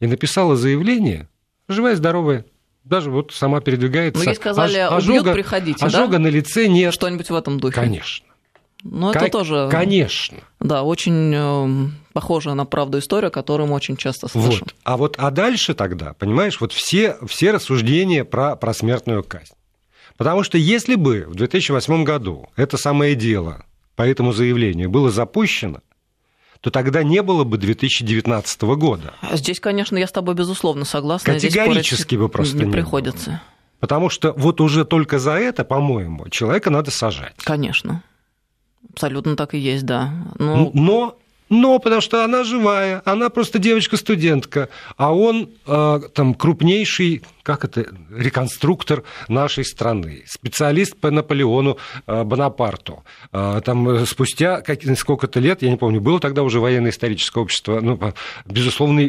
И 0.00 0.06
написала 0.06 0.54
заявление, 0.56 1.28
живая, 1.66 1.96
здоровая, 1.96 2.44
даже 2.84 3.10
вот 3.10 3.32
сама 3.32 3.60
передвигается. 3.60 4.22
Ну, 4.22 4.30
ей 4.30 4.36
сказали, 4.36 4.78
Ож, 4.78 4.98
ожога, 4.98 5.20
убьют, 5.20 5.34
приходите, 5.34 5.84
Ожога 5.84 6.12
да? 6.12 6.18
на 6.20 6.28
лице 6.28 6.68
нет. 6.68 6.94
Что-нибудь 6.94 7.30
в 7.30 7.34
этом 7.34 7.58
духе. 7.58 7.74
Конечно. 7.74 8.26
Но 8.82 9.12
как, 9.12 9.22
это 9.22 9.32
тоже... 9.32 9.68
Конечно. 9.70 10.38
Да, 10.60 10.82
очень 10.82 11.32
э, 11.34 11.90
похожая 12.12 12.54
на 12.54 12.64
правду 12.64 12.98
история, 12.98 13.30
которую 13.30 13.68
мы 13.68 13.74
очень 13.74 13.96
часто 13.96 14.28
слышим. 14.28 14.66
Вот. 14.66 14.74
А 14.84 14.96
вот 14.96 15.16
а 15.18 15.30
дальше 15.30 15.74
тогда, 15.74 16.14
понимаешь, 16.14 16.60
вот 16.60 16.72
все, 16.72 17.16
все 17.26 17.50
рассуждения 17.50 18.24
про, 18.24 18.56
про 18.56 18.72
смертную 18.72 19.24
казнь. 19.24 19.54
Потому 20.16 20.42
что 20.42 20.58
если 20.58 20.94
бы 20.94 21.24
в 21.28 21.34
2008 21.34 22.04
году 22.04 22.48
это 22.56 22.76
самое 22.76 23.14
дело 23.14 23.64
по 23.96 24.02
этому 24.02 24.32
заявлению 24.32 24.90
было 24.90 25.10
запущено, 25.10 25.80
то 26.60 26.70
тогда 26.70 27.02
не 27.02 27.22
было 27.22 27.44
бы 27.44 27.56
2019 27.56 28.62
года. 28.62 29.14
Здесь, 29.32 29.60
конечно, 29.60 29.96
я 29.96 30.06
с 30.06 30.12
тобой 30.12 30.34
безусловно 30.34 30.84
согласна. 30.84 31.34
Категорически 31.34 32.16
бы 32.16 32.28
просто 32.28 32.56
не, 32.56 32.64
не 32.64 32.72
приходится. 32.72 33.30
Было. 33.30 33.42
Потому 33.80 34.10
что 34.10 34.32
вот 34.32 34.60
уже 34.60 34.84
только 34.84 35.18
за 35.18 35.32
это, 35.32 35.64
по-моему, 35.64 36.28
человека 36.30 36.70
надо 36.70 36.90
сажать. 36.90 37.34
Конечно. 37.44 38.02
Абсолютно 38.92 39.36
так 39.36 39.54
и 39.54 39.58
есть, 39.58 39.86
да. 39.86 40.12
Но, 40.38 40.70
Но 40.74 41.18
но 41.48 41.78
потому 41.78 42.00
что 42.00 42.24
она 42.24 42.44
живая, 42.44 43.02
она 43.04 43.30
просто 43.30 43.58
девочка-студентка, 43.58 44.68
а 44.96 45.14
он 45.14 45.50
э, 45.66 46.00
там 46.14 46.34
крупнейший, 46.34 47.22
как 47.42 47.64
это, 47.64 47.86
реконструктор 48.14 49.04
нашей 49.28 49.64
страны, 49.64 50.24
специалист 50.26 50.96
по 50.96 51.10
Наполеону 51.10 51.78
э, 52.06 52.24
Бонапарту. 52.24 53.04
Э, 53.32 53.60
там 53.64 54.06
спустя 54.06 54.62
сколько-то 54.96 55.40
лет, 55.40 55.62
я 55.62 55.70
не 55.70 55.76
помню, 55.76 56.00
было 56.00 56.20
тогда 56.20 56.42
уже 56.42 56.60
военно-историческое 56.60 57.40
общество, 57.40 57.80
ну, 57.80 57.98
безусловно, 58.46 59.08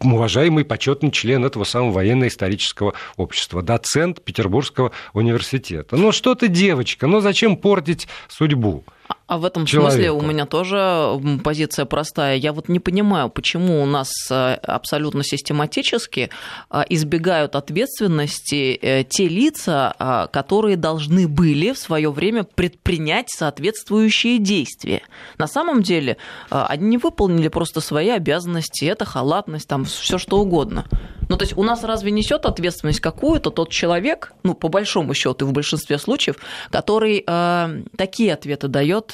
уважаемый 0.00 0.64
почетный 0.64 1.10
член 1.10 1.44
этого 1.44 1.64
самого 1.64 1.92
военно-исторического 1.92 2.94
общества, 3.16 3.62
доцент 3.62 4.22
Петербургского 4.22 4.92
университета. 5.12 5.96
Ну 5.96 6.12
что 6.12 6.34
ты, 6.34 6.48
девочка, 6.48 7.06
ну 7.06 7.20
зачем 7.20 7.56
портить 7.56 8.08
судьбу? 8.28 8.84
А 9.26 9.38
в 9.38 9.44
этом 9.46 9.64
человеку. 9.64 9.92
смысле 9.92 10.10
у 10.12 10.20
меня 10.20 10.44
тоже 10.44 11.18
позиция 11.42 11.86
простая. 11.86 12.36
Я 12.36 12.52
вот 12.52 12.68
не 12.68 12.78
понимаю, 12.78 13.30
почему 13.30 13.82
у 13.82 13.86
нас 13.86 14.10
э, 14.30 14.54
абсолютно 14.62 15.24
систематически 15.24 16.28
э, 16.70 16.82
избегают 16.90 17.56
ответственности 17.56 18.78
э, 18.80 19.04
те 19.04 19.28
лица, 19.28 20.28
которые 20.32 20.76
должны 20.76 21.26
были 21.26 21.72
в 21.72 21.78
свое 21.78 22.10
время 22.10 22.44
предпринять 22.44 23.30
соответствующие 23.30 24.38
действия. 24.38 25.02
На 25.38 25.46
самом 25.46 25.82
деле 25.82 26.18
они 26.50 26.88
не 26.88 26.98
выполнили 26.98 27.48
просто 27.48 27.80
свои 27.80 28.10
обязанности, 28.10 28.84
это 28.84 29.04
халатность, 29.04 29.68
там 29.68 29.84
все 29.86 30.18
что 30.18 30.38
угодно. 30.38 30.84
Ну, 31.28 31.36
то 31.36 31.44
есть 31.44 31.56
у 31.56 31.62
нас 31.62 31.82
разве 31.84 32.10
несет 32.10 32.46
ответственность 32.46 33.00
какую-то 33.00 33.50
тот 33.50 33.70
человек, 33.70 34.32
ну, 34.42 34.54
по 34.54 34.68
большому 34.68 35.14
счету 35.14 35.46
и 35.46 35.48
в 35.48 35.52
большинстве 35.52 35.98
случаев, 35.98 36.36
который 36.70 37.24
э, 37.26 37.82
такие 37.96 38.34
ответы 38.34 38.68
дает 38.68 39.13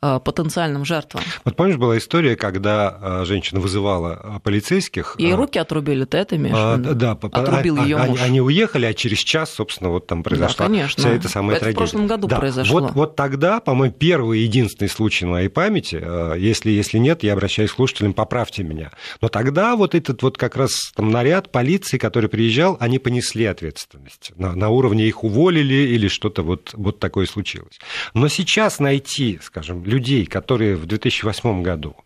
потенциальным 0.00 0.84
жертвам. 0.84 1.22
Вот 1.44 1.56
помнишь, 1.56 1.76
была 1.76 1.98
история, 1.98 2.36
когда 2.36 2.98
э, 3.00 3.24
женщина 3.26 3.60
вызывала 3.60 4.20
э, 4.22 4.40
полицейских. 4.40 5.14
Ей 5.18 5.34
руки 5.34 5.58
отрубили, 5.58 6.04
ты 6.04 6.18
это 6.18 6.36
имеешь 6.36 6.56
а, 6.56 6.76
Да, 6.76 7.12
отрубил 7.12 7.78
а, 7.80 7.84
ее 7.84 7.96
муж. 7.98 8.18
Они, 8.20 8.30
они 8.30 8.40
уехали, 8.40 8.86
а 8.86 8.94
через 8.94 9.18
час, 9.18 9.52
собственно, 9.52 9.90
вот 9.90 10.06
там 10.06 10.22
произошла 10.22 10.66
да, 10.66 10.72
конечно. 10.72 11.02
вся 11.02 11.12
эта 11.12 11.28
самая 11.28 11.56
это 11.56 11.66
трагедия. 11.66 11.84
в 11.84 11.90
прошлом 11.90 12.06
году 12.06 12.28
да. 12.28 12.38
произошло. 12.38 12.80
Вот, 12.80 12.92
вот 12.92 13.16
тогда, 13.16 13.60
по-моему, 13.60 13.94
первый 13.94 14.40
и 14.40 14.42
единственный 14.42 14.88
случай 14.88 15.24
на 15.24 15.32
моей 15.32 15.48
памяти, 15.48 16.02
если, 16.38 16.70
если 16.70 16.98
нет, 16.98 17.22
я 17.22 17.34
обращаюсь 17.34 17.70
к 17.70 17.74
слушателям, 17.74 18.14
поправьте 18.14 18.62
меня. 18.62 18.90
Но 19.20 19.28
тогда 19.28 19.76
вот 19.76 19.94
этот 19.94 20.22
вот 20.22 20.38
как 20.38 20.56
раз 20.56 20.92
там 20.94 21.10
наряд 21.10 21.52
полиции, 21.52 21.98
который 21.98 22.28
приезжал, 22.28 22.76
они 22.80 22.98
понесли 22.98 23.44
ответственность. 23.44 24.32
На, 24.36 24.54
на 24.54 24.68
уровне 24.70 25.06
их 25.06 25.24
уволили 25.24 25.74
или 25.74 26.08
что-то 26.08 26.42
вот, 26.42 26.70
вот 26.74 26.98
такое 26.98 27.26
случилось. 27.26 27.78
Но 28.14 28.28
сейчас 28.28 28.78
найти, 28.78 29.38
скажем, 29.42 29.82
людей, 29.90 30.24
которые 30.24 30.76
в 30.76 30.86
2008 30.86 31.62
году 31.62 31.96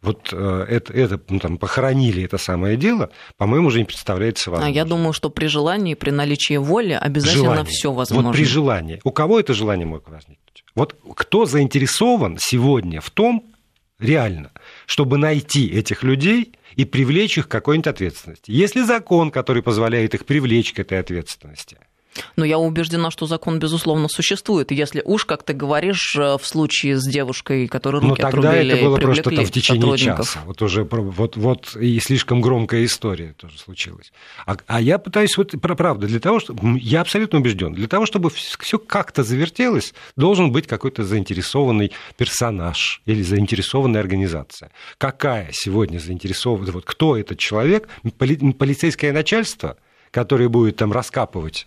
вот 0.00 0.28
э, 0.32 0.66
это, 0.68 0.92
это 0.92 1.20
ну, 1.28 1.40
там, 1.40 1.58
похоронили 1.58 2.22
это 2.22 2.38
самое 2.38 2.76
дело, 2.76 3.10
по-моему, 3.36 3.68
уже 3.68 3.78
не 3.78 3.84
представляется 3.84 4.50
возможным. 4.50 4.72
А 4.72 4.76
я 4.76 4.84
думаю, 4.84 5.12
что 5.12 5.28
при 5.28 5.46
желании, 5.46 5.94
при 5.94 6.10
наличии 6.10 6.56
воли 6.56 6.92
обязательно 6.92 7.64
все 7.64 7.92
возможно. 7.92 8.28
Вот 8.28 8.36
при 8.36 8.44
желании. 8.44 9.00
У 9.04 9.10
кого 9.10 9.40
это 9.40 9.54
желание 9.54 9.86
может 9.86 10.08
возникнуть? 10.08 10.64
Вот 10.74 10.96
кто 11.16 11.46
заинтересован 11.46 12.38
сегодня 12.40 13.00
в 13.00 13.10
том, 13.10 13.52
реально, 13.98 14.52
чтобы 14.86 15.18
найти 15.18 15.66
этих 15.66 16.04
людей 16.04 16.52
и 16.76 16.84
привлечь 16.84 17.38
их 17.38 17.48
к 17.48 17.50
какой-нибудь 17.50 17.88
ответственности. 17.88 18.52
Если 18.52 18.82
закон, 18.82 19.32
который 19.32 19.64
позволяет 19.64 20.14
их 20.14 20.24
привлечь 20.26 20.72
к 20.72 20.78
этой 20.78 21.00
ответственности– 21.00 21.78
но 22.36 22.44
я 22.44 22.58
убеждена, 22.58 23.10
что 23.10 23.26
закон, 23.26 23.58
безусловно, 23.58 24.08
существует. 24.08 24.70
Если 24.70 25.02
уж, 25.04 25.24
как 25.24 25.42
ты 25.42 25.52
говоришь, 25.52 26.16
э, 26.16 26.36
в 26.38 26.46
случае 26.46 26.96
с 26.96 27.06
девушкой, 27.06 27.68
которая 27.68 28.00
руки 28.02 28.22
Но 28.22 28.30
тогда 28.30 28.50
отрубили, 28.50 28.74
это 28.74 28.84
было 28.84 28.96
просто 28.98 29.30
там, 29.30 29.44
в 29.44 29.50
течение 29.50 29.98
часа. 29.98 30.40
Вот 30.46 30.62
уже 30.62 30.84
вот, 30.84 31.36
вот 31.36 31.76
и 31.76 31.98
слишком 32.00 32.40
громкая 32.40 32.84
история 32.84 33.34
тоже 33.36 33.58
случилась. 33.58 34.12
А, 34.46 34.56
а 34.66 34.80
я 34.80 34.98
пытаюсь, 34.98 35.36
вот 35.36 35.54
правда, 35.60 36.06
для 36.06 36.20
того, 36.20 36.40
чтобы... 36.40 36.78
Я 36.78 37.00
абсолютно 37.00 37.38
убежден, 37.38 37.72
для 37.72 37.88
того, 37.88 38.06
чтобы 38.06 38.30
все 38.30 38.78
как-то 38.78 39.22
завертелось, 39.22 39.94
должен 40.16 40.52
быть 40.52 40.66
какой-то 40.66 41.04
заинтересованный 41.04 41.92
персонаж 42.16 43.02
или 43.06 43.22
заинтересованная 43.22 44.00
организация. 44.00 44.70
Какая 44.98 45.50
сегодня 45.52 45.98
заинтересована... 45.98 46.72
Вот 46.72 46.84
кто 46.84 47.16
этот 47.16 47.38
человек? 47.38 47.88
Полицейское 48.18 49.12
начальство, 49.12 49.76
которое 50.10 50.48
будет 50.48 50.76
там 50.76 50.92
раскапывать 50.92 51.66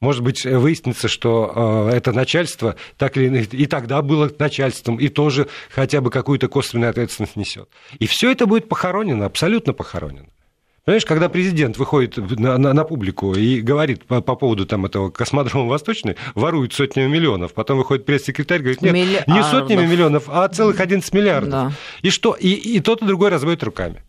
может 0.00 0.22
быть, 0.22 0.44
выяснится, 0.44 1.08
что 1.08 1.88
э, 1.90 1.96
это 1.96 2.12
начальство 2.12 2.76
так 2.96 3.16
или 3.16 3.28
иначе, 3.28 3.48
и 3.52 3.66
тогда 3.66 4.02
было 4.02 4.30
начальством, 4.38 4.96
и 4.96 5.08
тоже 5.08 5.48
хотя 5.70 6.00
бы 6.00 6.10
какую-то 6.10 6.48
косвенную 6.48 6.90
ответственность 6.90 7.36
несет. 7.36 7.68
И 7.98 8.06
все 8.06 8.32
это 8.32 8.46
будет 8.46 8.68
похоронено, 8.68 9.26
абсолютно 9.26 9.72
похоронено. 9.72 10.28
Понимаешь, 10.84 11.04
когда 11.04 11.28
президент 11.28 11.76
выходит 11.76 12.16
на, 12.16 12.56
на, 12.56 12.72
на 12.72 12.84
публику 12.84 13.34
и 13.34 13.60
говорит 13.60 14.06
по, 14.06 14.22
по 14.22 14.34
поводу 14.34 14.64
там, 14.64 14.86
этого 14.86 15.10
космодрома 15.10 15.68
Восточный, 15.68 16.16
ворует 16.34 16.72
сотнями 16.72 17.06
миллионов, 17.06 17.52
потом 17.52 17.76
выходит 17.78 18.06
пресс-секретарь 18.06 18.60
и 18.60 18.62
говорит, 18.62 18.82
нет, 18.82 18.94
Миллиардов. 18.94 19.34
не 19.34 19.42
сотнями 19.44 19.86
миллионов, 19.86 20.24
а 20.28 20.48
целых 20.48 20.80
11 20.80 21.12
миллиардов. 21.12 21.50
Да. 21.50 21.72
И 22.00 22.08
что? 22.08 22.32
И, 22.32 22.48
и 22.48 22.80
тот, 22.80 23.02
и 23.02 23.04
другой 23.04 23.28
разводит 23.28 23.62
руками. 23.62 24.02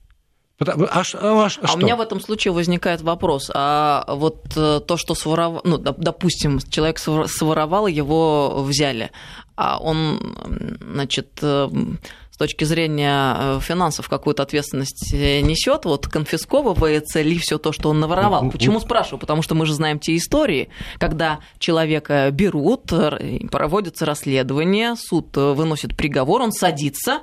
Потому, 0.61 0.83
а, 0.83 0.99
а, 0.99 0.99
а, 0.99 1.49
что? 1.49 1.67
а 1.67 1.73
у 1.73 1.77
меня 1.79 1.95
в 1.95 2.01
этом 2.01 2.21
случае 2.21 2.51
возникает 2.51 3.01
вопрос. 3.01 3.49
А 3.51 4.05
вот 4.07 4.43
э, 4.55 4.79
то, 4.85 4.95
что 4.95 5.15
своровал, 5.15 5.61
ну, 5.63 5.79
допустим, 5.79 6.59
человек 6.59 6.99
своровал, 6.99 7.87
его 7.87 8.61
взяли, 8.61 9.09
а 9.55 9.79
он, 9.79 10.35
значит, 10.79 11.39
э, 11.41 11.67
с 12.29 12.37
точки 12.37 12.63
зрения 12.63 13.35
э, 13.39 13.59
финансов 13.59 14.07
какую-то 14.07 14.43
ответственность 14.43 15.11
несет, 15.11 15.85
вот 15.85 16.07
конфисковывается 16.07 17.23
ли 17.23 17.39
все 17.39 17.57
то, 17.57 17.71
что 17.71 17.89
он 17.89 17.99
наворовал. 17.99 18.51
Почему 18.51 18.79
спрашиваю? 18.79 19.19
Потому 19.19 19.41
что 19.41 19.55
мы 19.55 19.65
же 19.65 19.73
знаем 19.73 19.97
те 19.97 20.15
истории, 20.15 20.69
когда 20.99 21.39
человека 21.57 22.29
берут, 22.29 22.93
проводится 23.49 24.05
расследование, 24.05 24.95
суд 24.95 25.35
выносит 25.35 25.97
приговор, 25.97 26.43
он 26.43 26.51
садится, 26.51 27.21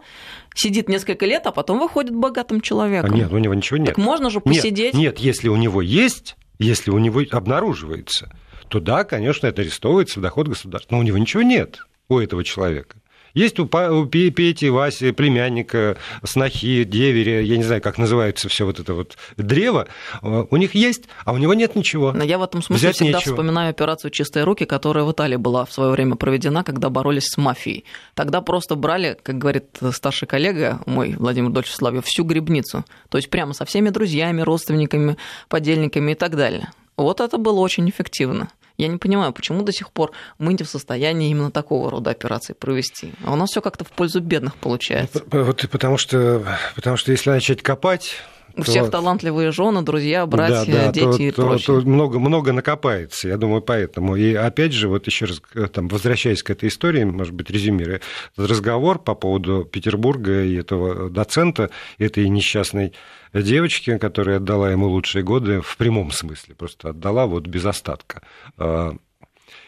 сидит 0.55 0.89
несколько 0.89 1.27
лет, 1.27 1.47
а 1.47 1.53
потом 1.53 1.79
выходит 1.79 2.15
богатым 2.15 2.61
человеком. 2.61 3.13
А 3.13 3.15
нет, 3.15 3.33
у 3.33 3.39
него 3.39 3.55
ничего 3.55 3.79
нет. 3.79 3.89
Так 3.89 3.99
можно 3.99 4.31
же 4.31 4.41
посидеть. 4.41 4.95
Нет, 4.95 5.17
нет, 5.17 5.19
если 5.19 5.49
у 5.49 5.57
него 5.57 5.83
есть, 5.83 6.37
если 6.59 6.91
у 6.91 6.99
него 6.99 7.23
обнаруживается, 7.31 8.33
то 8.69 8.81
да, 8.81 9.05
конечно, 9.05 9.47
это 9.47 9.63
арестовывается 9.63 10.21
в 10.21 10.23
доход 10.23 10.49
государства. 10.49 10.95
Но 10.95 11.01
у 11.01 11.03
него 11.03 11.19
ничего 11.19 11.43
нет, 11.43 11.79
у 12.09 12.19
этого 12.19 12.45
человека. 12.45 12.97
Есть 13.39 13.61
у 13.61 13.67
Пети, 13.67 14.69
Васи, 14.69 15.13
племянника, 15.13 15.97
снохи, 16.25 16.83
деверя, 16.83 17.41
я 17.41 17.57
не 17.57 17.63
знаю, 17.63 17.81
как 17.81 17.97
называется 17.97 18.49
все 18.49 18.67
вот 18.67 18.81
это 18.81 18.95
вот 18.95 19.17
древо. 19.37 19.87
У 20.23 20.57
них 20.57 20.75
есть, 20.75 21.05
а 21.25 21.33
у 21.33 21.39
него 21.39 21.55
нет 21.55 21.77
ничего. 21.77 22.11
Но 22.11 22.25
я 22.25 22.37
в 22.39 22.43
этом 22.43 22.65
смысле 22.65 22.89
Взять 22.89 22.97
всегда 22.97 23.19
нечего. 23.19 23.35
вспоминаю 23.35 23.71
операцию 23.71 24.11
«Чистые 24.11 24.43
руки», 24.43 24.65
которая 24.65 25.05
в 25.05 25.13
Италии 25.13 25.37
была 25.37 25.65
в 25.65 25.73
свое 25.73 25.93
время 25.93 26.17
проведена, 26.17 26.65
когда 26.65 26.91
боролись 26.91 27.29
с 27.29 27.37
мафией. 27.37 27.85
Тогда 28.15 28.41
просто 28.41 28.75
брали, 28.75 29.17
как 29.23 29.39
говорит 29.39 29.67
старший 29.93 30.27
коллега 30.27 30.81
мой, 30.87 31.15
Владимир 31.17 31.51
Дольф 31.51 31.69
Славьев, 31.69 32.07
всю 32.07 32.25
грибницу. 32.25 32.85
То 33.09 33.19
есть 33.19 33.31
прямо 33.31 33.53
со 33.53 33.65
всеми 33.65 33.91
друзьями, 33.91 34.41
родственниками, 34.41 35.17
подельниками 35.49 36.11
и 36.11 36.17
так 36.17 36.35
далее. 36.35 36.73
Вот 36.97 37.21
это 37.21 37.39
было 37.39 37.61
очень 37.61 37.89
эффективно. 37.89 38.49
Я 38.79 38.87
не 38.87 38.97
понимаю, 38.97 39.33
почему 39.33 39.63
до 39.63 39.73
сих 39.73 39.91
пор 39.91 40.13
мы 40.39 40.55
не 40.55 40.63
в 40.63 40.69
состоянии 40.69 41.31
именно 41.31 41.51
такого 41.51 41.91
рода 41.91 42.11
операций 42.11 42.55
провести. 42.55 43.13
А 43.25 43.33
у 43.33 43.37
нас 43.37 43.51
все 43.51 43.61
как-то 43.61 43.85
в 43.85 43.89
пользу 43.89 44.21
бедных 44.21 44.55
получается. 44.55 45.23
Вот 45.31 45.69
потому 45.69 45.99
что, 45.99 46.45
потому 46.77 46.97
что 46.97 47.11
если 47.11 47.31
начать 47.31 47.61
копать, 47.61 48.15
у 48.55 48.63
то... 48.63 48.71
всех 48.71 48.91
талантливые 48.91 49.53
жены, 49.53 49.83
друзья, 49.83 50.27
братья, 50.27 50.73
да, 50.73 50.87
да, 50.87 50.93
дети 50.93 51.05
то, 51.05 51.23
и 51.23 51.31
то, 51.31 51.43
прочее. 51.43 51.81
То 51.81 51.89
много, 51.89 52.19
много 52.19 52.53
накопается, 52.53 53.29
я 53.29 53.37
думаю, 53.37 53.63
поэтому. 53.63 54.17
И 54.17 54.35
опять 54.35 54.73
же, 54.73 54.89
вот 54.89 55.07
еще 55.07 55.27
раз, 55.27 55.43
э, 55.55 55.67
там, 55.67 55.89
возвращаясь 55.89 56.43
к 56.43 56.51
этой 56.51 56.69
истории, 56.69 57.05
может 57.05 57.35
быть, 57.35 57.51
резюмируя, 57.51 58.01
разговор 58.37 58.99
по 58.99 59.15
поводу 59.15 59.65
Петербурга 59.65 60.43
и 60.43 60.57
этого 60.57 61.11
доцента, 61.11 61.71
этой 61.99 62.29
несчастной 62.29 62.93
девочки, 63.33 63.99
которая 63.99 64.37
отдала 64.37 64.71
ему 64.71 64.89
лучшие 64.89 65.23
годы 65.23 65.61
в 65.61 65.77
прямом 65.77 66.11
смысле, 66.11 66.55
просто 66.55 66.91
отдала 66.91 67.27
вот 67.27 67.47
без 67.47 67.65
остатка. 67.65 68.23
А, 68.57 68.95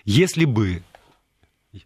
если 0.04 0.44
бы 0.44 0.82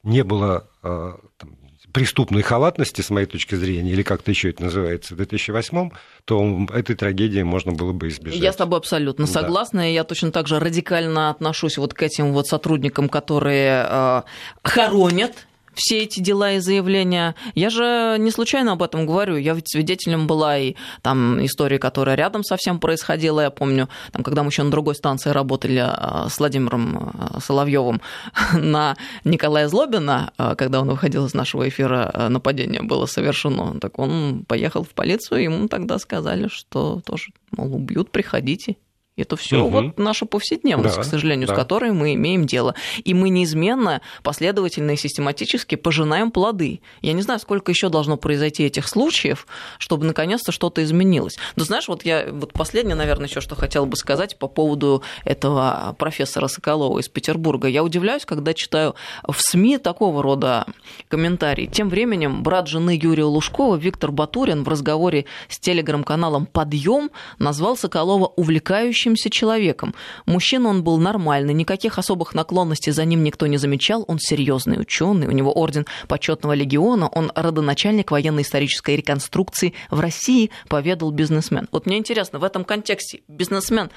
не 0.03 0.25
было 0.25 0.69
а, 0.83 1.19
там, 1.37 1.57
преступной 1.95 2.43
халатности, 2.43 3.03
с 3.03 3.11
моей 3.11 3.27
точки 3.27 3.55
зрения, 3.55 3.93
или 3.93 4.03
как-то 4.03 4.33
еще 4.33 4.51
это 4.51 4.65
называется, 4.65 5.15
в 5.15 5.17
2008 5.17 5.91
то 6.25 6.67
этой 6.75 6.97
трагедии 6.97 7.43
можно 7.43 7.73
было 7.73 7.93
бы 7.93 8.09
избежать. 8.09 8.41
Я 8.41 8.53
с 8.53 8.57
тобой 8.57 8.81
абсолютно 8.81 9.27
согласна, 9.27 9.83
да. 9.83 9.87
и 9.87 9.93
я 9.93 10.03
точно 10.03 10.33
так 10.33 10.49
же 10.49 10.59
радикально 10.59 11.31
отношусь 11.31 11.79
вот 11.79 11.95
к 11.95 12.03
этим 12.03 12.33
вот 12.33 12.49
сотрудникам, 12.49 13.09
которые 13.09 13.87
э, 13.89 14.23
хоронят 14.65 15.47
все 15.75 15.99
эти 16.03 16.21
дела 16.21 16.53
и 16.53 16.59
заявления. 16.59 17.35
Я 17.55 17.71
же 17.71 18.17
не 18.19 18.31
случайно 18.31 18.73
об 18.73 18.83
этом 18.83 19.07
говорю. 19.07 19.37
Я 19.37 19.55
ведь 19.55 19.69
свидетелем 19.69 20.27
была 20.27 20.59
и 20.59 20.75
там 21.03 21.45
истории, 21.45 21.79
которая 21.79 22.17
рядом 22.17 22.45
совсем 22.45 22.79
происходила. 22.79 23.41
Я 23.41 23.51
помню, 23.51 23.89
там, 24.13 24.23
когда 24.23 24.43
мы 24.43 24.51
еще 24.51 24.63
на 24.63 24.71
другой 24.71 24.95
станции 24.95 25.31
работали 25.31 25.83
а, 25.85 26.29
с 26.29 26.39
Владимиром 26.39 27.13
а, 27.15 27.41
Соловьевым 27.41 28.01
на 28.55 28.97
Николая 29.25 29.69
Злобина, 29.69 30.33
а, 30.39 30.55
когда 30.55 30.81
он 30.81 30.89
выходил 30.89 31.27
из 31.27 31.35
нашего 31.35 31.69
эфира, 31.69 32.29
нападение 32.29 32.83
было 32.83 33.07
совершено. 33.07 33.79
Так 33.81 33.99
он 33.99 34.45
поехал 34.47 34.85
в 34.85 34.91
полицию, 34.91 35.43
ему 35.43 35.69
тогда 35.69 35.99
сказали, 35.99 36.49
что 36.49 37.01
тоже, 37.05 37.33
мол, 37.51 37.75
убьют, 37.75 38.11
приходите. 38.11 38.77
Это 39.17 39.37
все 39.37 39.63
угу. 39.63 39.69
вот 39.69 39.99
наша 39.99 40.27
повседневность, 40.27 40.97
да, 40.97 41.03
к 41.03 41.05
сожалению, 41.05 41.47
да. 41.47 41.55
с 41.55 41.57
которой 41.57 41.93
мы 41.93 42.15
имеем 42.15 42.47
дело. 42.47 42.75
И 43.05 43.15
мы 43.15 43.29
неизменно, 43.29 44.01
последовательно 44.25 44.93
и 44.93 44.97
систематически 44.97 45.77
пожинаем 45.77 46.33
плоды. 46.33 46.81
Я 47.01 47.13
не 47.13 47.23
знаю, 47.23 47.39
сколько 47.39 47.71
еще 47.71 47.91
должно 47.91 48.17
произойти 48.17 48.65
этих 48.65 48.89
случаев, 48.89 49.47
чтобы 49.79 50.05
наконец-то 50.05 50.51
что-то 50.51 50.83
изменилось. 50.83 51.37
Но 51.55 51.63
знаешь, 51.63 51.87
вот 51.87 52.05
я 52.05 52.27
вот 52.29 52.53
последнее, 52.53 52.97
наверное, 52.97 53.29
еще 53.29 53.41
что 53.41 53.55
хотела 53.55 53.85
бы 53.85 53.97
сказать 53.97 54.37
по 54.37 54.49
поводу 54.49 55.05
этого 55.25 55.95
профессора 55.97 56.49
Соколова 56.49 56.99
из 56.99 57.09
Петербурга. 57.09 57.69
Я 57.69 57.85
удивляюсь, 57.85 58.25
когда 58.25 58.53
читаю 58.53 58.97
в 59.23 59.37
СМИ 59.39 59.79
такого 59.79 60.25
рода 60.25 60.67
комментарии. 61.07 61.67
Тем 61.67 61.89
временем 61.89 62.43
брат 62.43 62.67
жены 62.67 62.99
Юрия 63.01 63.25
Лужкова 63.25 63.77
Виктор 63.77 64.11
Батурин 64.11 64.65
в 64.65 64.69
разговоре 64.69 65.27
с 65.49 65.61
телеграм-каналом 65.61 66.47
«Подъем» 66.47 67.13
назвал 67.39 67.77
Соколова 67.77 68.27
увлекающим 68.27 69.04
выдающимся 69.05 69.31
человеком. 69.31 69.95
Мужчина 70.27 70.69
он 70.69 70.83
был 70.83 70.99
нормальный, 70.99 71.55
никаких 71.55 71.99
особых 71.99 72.35
наклонностей 72.35 72.93
за 72.93 73.05
ним 73.05 73.23
никто 73.23 73.47
не 73.47 73.59
замечал. 73.59 74.05
Он 74.09 74.19
серьезный 74.19 74.81
ученый, 74.81 75.27
у 75.27 75.33
него 75.33 75.53
орден 75.53 75.87
почетного 76.09 76.55
легиона, 76.55 77.09
он 77.09 77.33
родоначальник 77.35 78.11
военно-исторической 78.11 78.97
реконструкции 78.97 79.75
в 79.91 80.01
России, 80.01 80.51
поведал 80.69 81.11
бизнесмен. 81.11 81.69
Вот 81.73 81.87
мне 81.87 81.99
интересно, 81.99 82.39
в 82.39 82.45
этом 82.45 82.65
контексте 82.65 83.21
бизнесмен 83.29 83.91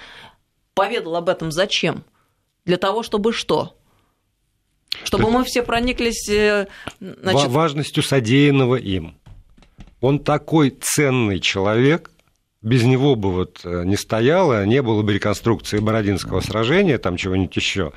поведал 0.74 1.16
об 1.16 1.30
этом 1.30 1.52
зачем? 1.52 2.04
Для 2.66 2.78
того, 2.78 3.04
чтобы 3.04 3.34
что? 3.34 3.74
Чтобы 5.04 5.30
мы 5.30 5.44
все 5.44 5.64
прониклись... 5.64 6.30
Э, 6.30 6.68
значит... 7.00 7.50
Важностью 7.50 8.04
содеянного 8.04 8.76
им. 8.76 9.16
Он 10.02 10.20
такой 10.20 10.70
ценный 10.70 11.40
человек, 11.40 12.12
без 12.62 12.84
него 12.84 13.16
бы 13.16 13.32
вот 13.32 13.62
э, 13.64 13.84
не 13.86 13.96
стояло, 13.96 14.66
не 14.66 14.82
было 14.82 15.02
бы 15.02 15.14
реконструкции 15.14 15.80
Бородинского 15.80 16.42
сражения, 16.42 16.98
там 16.98 17.18
чего-нибудь 17.18 17.56
еще. 17.56 17.94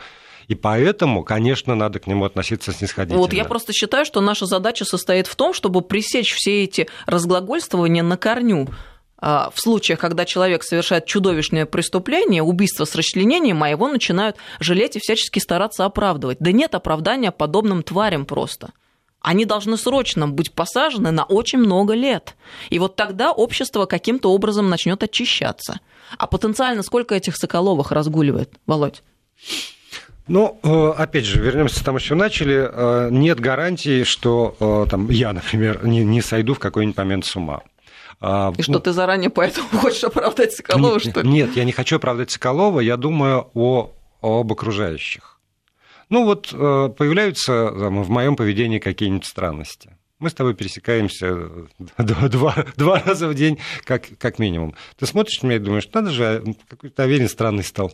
И 0.49 0.55
поэтому, 0.55 1.23
конечно, 1.23 1.75
надо 1.75 2.01
к 2.01 2.07
нему 2.07 2.25
относиться 2.25 2.73
снисходительно. 2.73 3.21
Вот 3.21 3.33
я 3.33 3.45
просто 3.45 3.73
считаю, 3.73 4.05
что 4.05 4.21
наша 4.21 4.47
задача 4.47 4.85
состоит 4.85 5.27
в 5.27 5.37
том, 5.37 5.55
чтобы 5.55 5.81
пресечь 5.81 6.35
все 6.35 6.65
эти 6.65 6.89
разглагольствования 7.07 8.03
на 8.03 8.17
корню. 8.17 8.69
А, 9.23 9.51
в 9.55 9.61
случаях, 9.61 10.01
когда 10.01 10.25
человек 10.25 10.65
совершает 10.65 11.07
чудовищное 11.07 11.67
преступление, 11.67 12.43
убийство 12.43 12.85
с 12.85 12.95
расчленением, 12.95 13.63
а 13.63 13.69
его 13.69 13.87
начинают 13.87 14.37
жалеть 14.59 14.97
и 14.97 14.99
всячески 14.99 15.39
стараться 15.39 15.85
оправдывать. 15.85 16.39
Да 16.41 16.53
нет 16.53 16.75
оправдания 16.75 17.31
подобным 17.31 17.83
тварям 17.83 18.27
просто 18.27 18.71
они 19.21 19.45
должны 19.45 19.77
срочно 19.77 20.29
быть 20.29 20.53
посажены 20.53 21.11
на 21.11 21.25
очень 21.25 21.59
много 21.59 21.95
лет. 21.95 22.37
И 22.71 22.79
вот 22.79 22.97
тогда 22.97 23.33
общество 23.33 23.87
каким-то 23.87 24.33
образом 24.33 24.69
начнет 24.71 25.03
очищаться. 25.03 25.81
А 26.17 26.27
потенциально 26.27 26.83
сколько 26.83 27.15
этих 27.15 27.37
Соколовых 27.37 27.93
разгуливает, 27.93 28.51
Володь? 28.67 29.03
Ну, 30.27 30.61
э, 30.63 30.93
опять 30.97 31.25
же, 31.25 31.41
вернемся 31.41 31.81
к 31.81 31.85
тому, 31.85 31.99
что 31.99 32.15
начали. 32.15 32.69
Э, 32.73 33.09
нет 33.11 33.41
гарантии, 33.41 34.05
что 34.05 34.57
э, 34.61 34.87
там, 34.89 35.11
я, 35.11 35.33
например, 35.33 35.85
не, 35.85 36.05
не 36.05 36.23
сойду 36.23 36.55
в 36.55 36.61
какой-нибудь 36.61 36.97
момент 36.97 37.25
с 37.25 37.35
ума. 37.35 37.63
А, 38.21 38.53
И 38.57 38.63
что 38.63 38.73
ну, 38.73 38.81
ты 38.81 38.93
заранее 38.93 39.31
поэтому 39.31 39.69
хочешь 39.73 40.05
оправдать 40.05 40.53
Соколова, 40.53 40.95
нет, 40.95 41.03
что 41.03 41.21
ли? 41.23 41.29
Нет, 41.29 41.57
я 41.57 41.65
не 41.65 41.73
хочу 41.73 41.97
оправдать 41.97 42.31
Соколова, 42.31 42.81
я 42.81 42.97
думаю 42.97 43.49
о, 43.55 43.91
об 44.21 44.53
окружающих. 44.53 45.40
Ну 46.11 46.25
вот 46.25 46.51
э, 46.53 46.89
появляются 46.97 47.71
там, 47.71 48.03
в 48.03 48.11
моем 48.11 48.37
поведении 48.37 48.81
какие-нибудь 48.81 49.25
странности. 49.25 49.97
Мы 50.19 50.29
с 50.29 50.35
тобой 50.35 50.55
пересекаемся 50.55 51.49
два, 51.99 52.29
два, 52.29 52.67
два 52.77 53.01
раза 53.01 53.29
в 53.29 53.35
день, 53.35 53.59
как, 53.85 54.07
как 54.19 54.39
минимум. 54.39 54.75
Ты 54.99 55.07
смотришь 55.07 55.41
на 55.41 55.47
меня 55.47 55.57
и 55.57 55.61
думаешь, 55.61 55.89
надо 55.95 56.11
же, 56.11 56.45
какой-то 56.69 57.05
Аверин 57.05 57.29
странный 57.29 57.65
стал. 57.65 57.93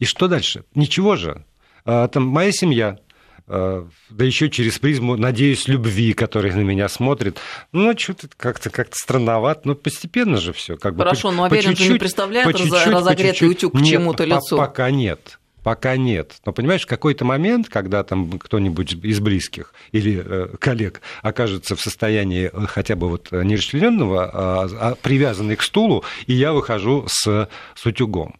И 0.00 0.06
что 0.06 0.26
дальше? 0.26 0.64
Ничего 0.74 1.14
же. 1.14 1.44
А, 1.84 2.08
там 2.08 2.26
моя 2.26 2.50
семья, 2.50 2.98
а, 3.46 3.86
да 4.10 4.24
еще 4.24 4.50
через 4.50 4.78
призму, 4.78 5.16
надеюсь, 5.16 5.68
любви, 5.68 6.14
которая 6.14 6.52
на 6.54 6.62
меня 6.62 6.88
смотрит. 6.88 7.38
Ну, 7.70 7.96
что-то 7.96 8.28
как-то 8.36 8.70
как 8.70 8.88
странновато, 8.96 9.68
но 9.68 9.74
постепенно 9.76 10.38
же 10.38 10.52
все. 10.52 10.76
Как 10.76 10.96
Хорошо, 10.96 11.28
бы, 11.28 11.36
но 11.36 11.44
Аверин 11.44 11.76
же 11.76 11.92
не 11.92 11.98
представляет 11.98 12.50
по 12.50 12.90
разогретый 12.90 13.48
утюг 13.48 13.78
к 13.78 13.84
чему-то 13.84 14.24
лицу. 14.24 14.56
Пока 14.56 14.90
нет. 14.90 15.38
Пока 15.64 15.96
нет. 15.96 16.36
Но 16.44 16.52
понимаешь, 16.52 16.82
в 16.82 16.86
какой-то 16.86 17.24
момент, 17.24 17.70
когда 17.70 18.04
там 18.04 18.38
кто-нибудь 18.38 18.92
из 19.02 19.18
близких 19.18 19.72
или 19.92 20.22
э, 20.22 20.48
коллег 20.60 21.00
окажется 21.22 21.74
в 21.74 21.80
состоянии 21.80 22.50
э, 22.52 22.66
хотя 22.66 22.96
бы 22.96 23.08
вот 23.08 23.32
нерасчлененного, 23.32 24.30
а, 24.30 24.68
а 24.78 24.94
привязанный 24.94 25.56
к 25.56 25.62
стулу, 25.62 26.04
и 26.26 26.34
я 26.34 26.52
выхожу 26.52 27.06
с, 27.08 27.48
с 27.74 27.86
утюгом. 27.86 28.38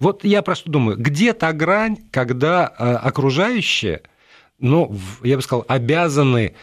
Вот 0.00 0.24
я 0.24 0.40
просто 0.40 0.70
думаю, 0.70 0.96
где 0.96 1.34
та 1.34 1.52
грань, 1.52 1.98
когда 2.10 2.72
э, 2.78 2.94
окружающие, 2.94 4.00
ну, 4.58 4.96
я 5.22 5.36
бы 5.36 5.42
сказал, 5.42 5.66
обязаны 5.68 6.54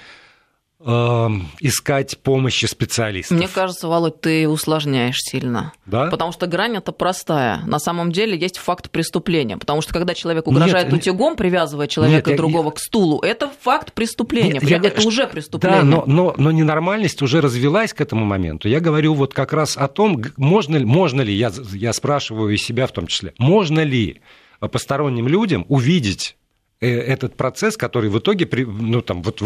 искать 0.85 2.19
помощи 2.19 2.65
специалистов. 2.65 3.37
Мне 3.37 3.47
кажется, 3.47 3.87
Володь, 3.87 4.21
ты 4.21 4.47
усложняешь 4.47 5.17
сильно. 5.17 5.73
Да? 5.87 6.07
Потому 6.11 6.31
что 6.31 6.45
грань 6.45 6.77
это 6.77 6.91
простая. 6.91 7.61
На 7.65 7.79
самом 7.79 8.11
деле 8.11 8.37
есть 8.37 8.59
факт 8.59 8.91
преступления. 8.91 9.57
Потому 9.57 9.81
что 9.81 9.93
когда 9.93 10.13
человек 10.13 10.47
угрожает 10.47 10.91
нет, 10.91 11.01
утюгом, 11.01 11.35
привязывая 11.35 11.87
человека 11.87 12.29
нет, 12.29 12.37
другого 12.37 12.65
я, 12.65 12.71
к 12.71 12.79
стулу, 12.79 13.19
это 13.21 13.51
факт 13.61 13.93
преступления. 13.93 14.59
Нет, 14.61 14.63
я, 14.63 14.77
это 14.77 15.07
уже 15.07 15.25
преступление. 15.27 15.81
Да, 15.81 15.87
но, 15.87 16.03
но, 16.05 16.35
но 16.37 16.51
ненормальность 16.51 17.21
уже 17.23 17.41
развелась 17.41 17.93
к 17.93 18.01
этому 18.01 18.23
моменту. 18.23 18.67
Я 18.67 18.79
говорю 18.79 19.15
вот 19.15 19.33
как 19.33 19.53
раз 19.53 19.77
о 19.77 19.87
том, 19.87 20.23
можно, 20.37 20.79
можно 20.79 21.21
ли, 21.21 21.33
я, 21.33 21.51
я 21.73 21.93
спрашиваю 21.93 22.53
и 22.53 22.57
себя 22.57 22.85
в 22.85 22.91
том 22.91 23.07
числе, 23.07 23.33
можно 23.39 23.79
ли 23.79 24.21
посторонним 24.59 25.27
людям 25.27 25.65
увидеть 25.67 26.37
этот 26.82 27.36
процесс, 27.36 27.77
который 27.77 28.10
в 28.10 28.20
итоге 28.20 28.48
ну, 28.65 29.01
там, 29.01 29.24
вот 29.24 29.41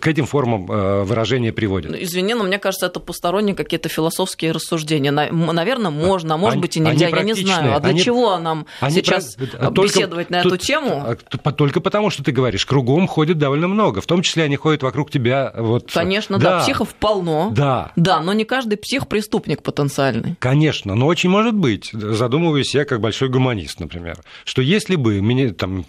к 0.00 0.06
этим 0.06 0.26
формам 0.26 0.70
э, 0.70 1.02
выражения 1.04 1.52
приводит. 1.52 1.90
Ну, 1.90 1.96
извини, 1.98 2.34
но 2.34 2.44
мне 2.44 2.58
кажется, 2.58 2.86
это 2.86 3.00
посторонние 3.00 3.54
какие-то 3.54 3.88
философские 3.88 4.52
рассуждения. 4.52 5.10
Наверное, 5.10 5.90
можно, 5.90 6.34
а 6.34 6.36
может 6.36 6.54
они, 6.54 6.62
быть 6.62 6.76
и 6.76 6.80
нельзя, 6.80 7.08
я 7.08 7.22
не 7.22 7.34
знаю. 7.34 7.76
А 7.76 7.80
для 7.80 7.90
они, 7.90 8.00
чего 8.00 8.38
нам 8.38 8.66
они 8.80 8.94
сейчас 8.94 9.36
про... 9.36 9.70
беседовать 9.70 10.30
на 10.30 10.40
эту 10.40 10.56
тему? 10.56 11.04
А, 11.06 11.52
только 11.52 11.80
потому, 11.80 12.10
что 12.10 12.24
ты 12.24 12.32
говоришь, 12.32 12.66
кругом 12.66 13.06
ходит 13.06 13.38
довольно 13.38 13.68
много. 13.68 14.00
В 14.00 14.06
том 14.06 14.22
числе 14.22 14.44
они 14.44 14.56
ходят 14.56 14.82
вокруг 14.82 15.10
тебя. 15.10 15.52
Вот... 15.56 15.92
Конечно, 15.92 16.38
да, 16.38 16.58
да 16.58 16.60
психов 16.64 16.94
полно. 16.94 17.50
Да. 17.52 17.92
Да, 17.96 18.20
но 18.20 18.32
не 18.32 18.44
каждый 18.44 18.76
псих 18.76 19.06
преступник 19.06 19.62
потенциальный. 19.62 20.36
Конечно, 20.40 20.94
но 20.94 21.06
очень 21.06 21.30
может 21.30 21.54
быть. 21.54 21.90
Задумываюсь 21.92 22.74
я 22.74 22.84
как 22.84 23.00
большой 23.00 23.28
гуманист, 23.28 23.78
например, 23.80 24.18
что 24.44 24.60
если 24.60 24.96
бы 24.96 25.20
меня 25.20 25.52
там 25.52 25.84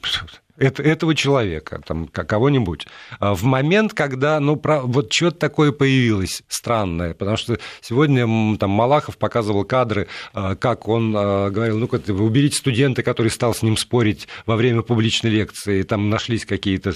этого 0.58 1.16
человека, 1.16 1.82
там, 1.86 2.08
кого-нибудь, 2.08 2.88
а 3.20 3.34
в 3.34 3.44
момент, 3.44 3.94
когда, 3.94 4.40
ну, 4.40 4.56
про, 4.56 4.82
вот 4.82 5.12
что-то 5.12 5.38
такое 5.38 5.72
появилось 5.72 6.44
странное, 6.48 7.14
потому 7.14 7.38
что 7.38 7.60
сегодня 7.82 8.58
там 8.58 8.70
Малахов 8.70 9.18
показывал 9.18 9.66
кадры, 9.66 10.08
а, 10.34 10.56
как 10.56 10.88
он 10.88 11.14
а, 11.16 11.50
говорил, 11.50 11.78
ну-ка, 11.78 12.02
уберите 12.12 12.58
студента, 12.58 13.04
который 13.04 13.32
стал 13.32 13.54
с 13.54 13.62
ним 13.62 13.78
спорить 13.78 14.28
во 14.46 14.56
время 14.56 14.82
публичной 14.82 15.32
лекции, 15.32 15.84
там 15.84 16.10
нашлись 16.10 16.46
какие-то 16.46 16.94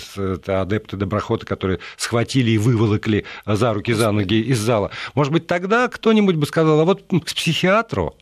адепты 0.48 0.98
доброхота, 0.98 1.46
которые 1.46 1.80
схватили 1.98 2.52
и 2.52 2.58
выволокли 2.58 3.26
за 3.46 3.74
руки, 3.74 3.94
за 3.94 4.12
ноги 4.12 4.42
из 4.42 4.60
зала. 4.60 4.92
Может 5.14 5.34
быть, 5.34 5.48
тогда 5.48 5.88
кто-нибудь 5.88 6.36
бы 6.36 6.46
сказал, 6.46 6.80
а 6.80 6.86
вот 6.86 7.04
к 7.04 7.26
психиатру, 7.26 8.16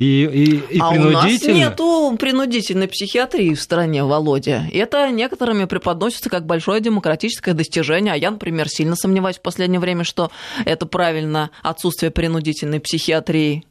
и, 0.00 0.24
и, 0.24 0.76
и 0.76 0.80
а 0.80 0.92
у 0.92 1.10
нас 1.10 1.42
нету 1.42 2.16
принудительной 2.18 2.88
психиатрии 2.88 3.52
в 3.52 3.60
стране, 3.60 4.02
Володя. 4.02 4.66
Это 4.72 5.10
некоторыми 5.10 5.66
преподносится 5.66 6.30
как 6.30 6.46
большое 6.46 6.80
демократическое 6.80 7.52
достижение. 7.52 8.14
А 8.14 8.16
я, 8.16 8.30
например, 8.30 8.70
сильно 8.70 8.96
сомневаюсь 8.96 9.36
в 9.36 9.42
последнее 9.42 9.78
время, 9.78 10.04
что 10.04 10.30
это 10.64 10.86
правильно 10.86 11.50
отсутствие 11.62 12.10
принудительной 12.10 12.80
психиатрии. 12.80 13.66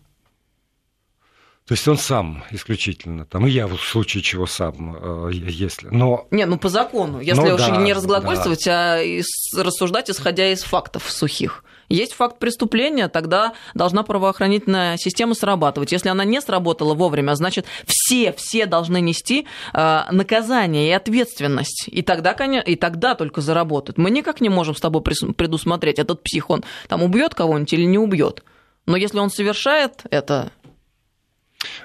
То 1.65 1.74
есть 1.74 1.88
он 1.88 1.98
сам 1.98 2.44
исключительно, 2.52 3.26
там 3.26 3.48
и 3.48 3.50
я 3.50 3.65
в 3.65 3.80
случае 3.80 4.22
чего 4.22 4.46
сам, 4.46 4.98
э, 5.00 5.32
если. 5.34 5.88
Но... 5.89 6.28
Не, 6.30 6.46
ну 6.46 6.60
по 6.60 6.70
закону, 6.70 7.22
если 7.22 7.42
ну, 7.42 7.56
уж 7.56 7.62
да, 7.62 7.78
не 7.78 7.94
разглагольствовать, 7.94 8.65
да. 8.65 9.00
а 9.00 9.22
рассуждать, 9.56 10.12
исходя 10.12 10.52
из 10.52 10.62
фактов 10.62 11.10
сухих. 11.10 11.63
Есть 11.89 12.13
факт 12.13 12.38
преступления, 12.38 13.10
тогда 13.10 13.54
должна 13.73 14.04
правоохранительная 14.04 14.97
система 14.97 15.34
срабатывать. 15.34 15.91
Если 15.91 16.10
она 16.10 16.23
не 16.23 16.39
сработала 16.39 16.93
вовремя, 16.93 17.34
значит, 17.36 17.65
все, 17.86 18.32
все 18.34 18.67
должны 18.67 19.02
нести 19.02 19.47
э, 19.73 20.02
наказание 20.12 20.88
и 20.88 20.91
ответственность. 20.91 21.86
И 21.88 22.04
тогда, 22.04 22.32
и 22.32 22.75
тогда 22.75 23.15
только 23.15 23.41
заработают. 23.41 23.97
Мы 23.97 24.12
никак 24.12 24.39
не 24.39 24.49
можем 24.49 24.75
с 24.75 24.80
тобой 24.80 25.02
предусмотреть, 25.02 25.99
этот 25.99 26.21
псих, 26.21 26.49
он 26.49 26.63
там 26.88 27.02
убьет 27.02 27.34
кого-нибудь 27.34 27.73
или 27.73 27.84
не 27.86 27.97
убьет. 27.97 28.43
Но 28.86 28.97
если 28.97 29.19
он 29.19 29.30
совершает 29.30 30.04
это, 30.10 30.52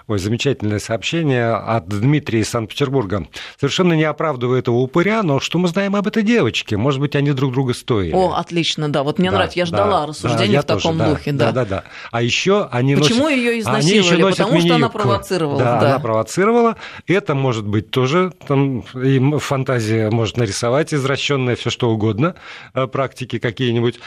Ой, 0.07 0.19
замечательное 0.19 0.79
сообщение 0.79 1.53
от 1.53 1.89
Дмитрия 1.89 2.41
из 2.41 2.49
Санкт-Петербурга. 2.49 3.27
Совершенно 3.59 3.95
не 3.95 4.05
оправдываю 4.05 4.59
этого 4.59 4.77
упыря, 4.77 5.23
но 5.25 5.41
что 5.41 5.59
мы 5.59 5.67
знаем 5.67 5.97
об 5.97 6.07
этой 6.07 6.23
девочке? 6.23 6.77
Может 6.77 7.01
быть, 7.01 7.17
они 7.17 7.33
друг 7.33 7.53
друга 7.53 7.75
стоили. 7.75 8.13
О, 8.13 8.35
отлично, 8.35 8.89
да. 8.89 9.03
Вот 9.03 9.19
мне 9.19 9.31
да, 9.31 9.37
нравится. 9.37 9.59
Я 9.59 9.67
ждала 9.67 10.03
да, 10.03 10.07
рассуждений 10.07 10.55
да, 10.55 10.63
в 10.63 10.65
таком 10.65 10.99
тоже, 10.99 11.11
духе. 11.11 11.33
Да, 11.33 11.51
да, 11.51 11.65
да. 11.65 11.65
да. 11.65 11.85
А 12.13 12.23
еще 12.23 12.69
они 12.71 12.95
Почему 12.95 13.25
носят... 13.25 13.39
ее 13.39 13.61
изнасиловали? 13.61 14.23
Они 14.23 14.31
Потому 14.31 14.61
что 14.61 14.75
она 14.77 14.89
провоцировала. 14.89 15.59
Да, 15.59 15.81
да, 15.81 15.87
она 15.87 15.99
провоцировала. 15.99 16.77
Это 17.09 17.35
может 17.35 17.67
быть 17.67 17.91
тоже, 17.91 18.33
там, 18.47 18.81
и 18.95 19.39
фантазия 19.39 20.11
может 20.11 20.37
нарисовать 20.37 20.95
извращенное 20.95 21.57
все 21.57 21.71
что 21.71 21.91
угодно, 21.91 22.37
э, 22.75 22.87
практики 22.87 23.41
какие-нибудь. 23.41 23.99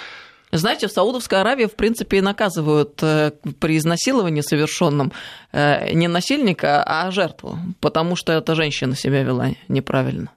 Знаете, 0.51 0.87
в 0.87 0.91
Саудовской 0.91 1.41
Аравии, 1.41 1.65
в 1.65 1.75
принципе, 1.75 2.21
наказывают 2.21 3.01
э, 3.03 3.31
при 3.59 3.77
изнасиловании 3.77 4.41
совершенном 4.41 5.11
э, 5.51 5.93
не 5.93 6.07
насильника, 6.07 6.83
а 6.83 7.11
жертву, 7.11 7.59
потому 7.81 8.15
что 8.15 8.31
эта 8.31 8.55
женщина 8.55 8.95
себя 8.95 9.23
вела 9.23 9.49
неправильно. 9.67 10.31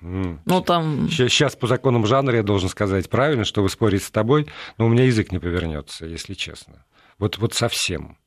Ну, 0.00 0.60
там... 0.60 1.08
Сейчас 1.10 1.56
по 1.56 1.66
законам 1.66 2.06
жанра 2.06 2.36
я 2.36 2.42
должен 2.42 2.68
сказать 2.68 3.08
правильно, 3.08 3.44
чтобы 3.44 3.68
спорить 3.68 4.02
с 4.02 4.10
тобой, 4.10 4.46
но 4.78 4.86
у 4.86 4.88
меня 4.88 5.04
язык 5.04 5.32
не 5.32 5.38
повернется, 5.38 6.06
если 6.06 6.34
честно. 6.34 6.84
Вот, 7.18 7.38
вот 7.38 7.54
совсем. 7.54 8.18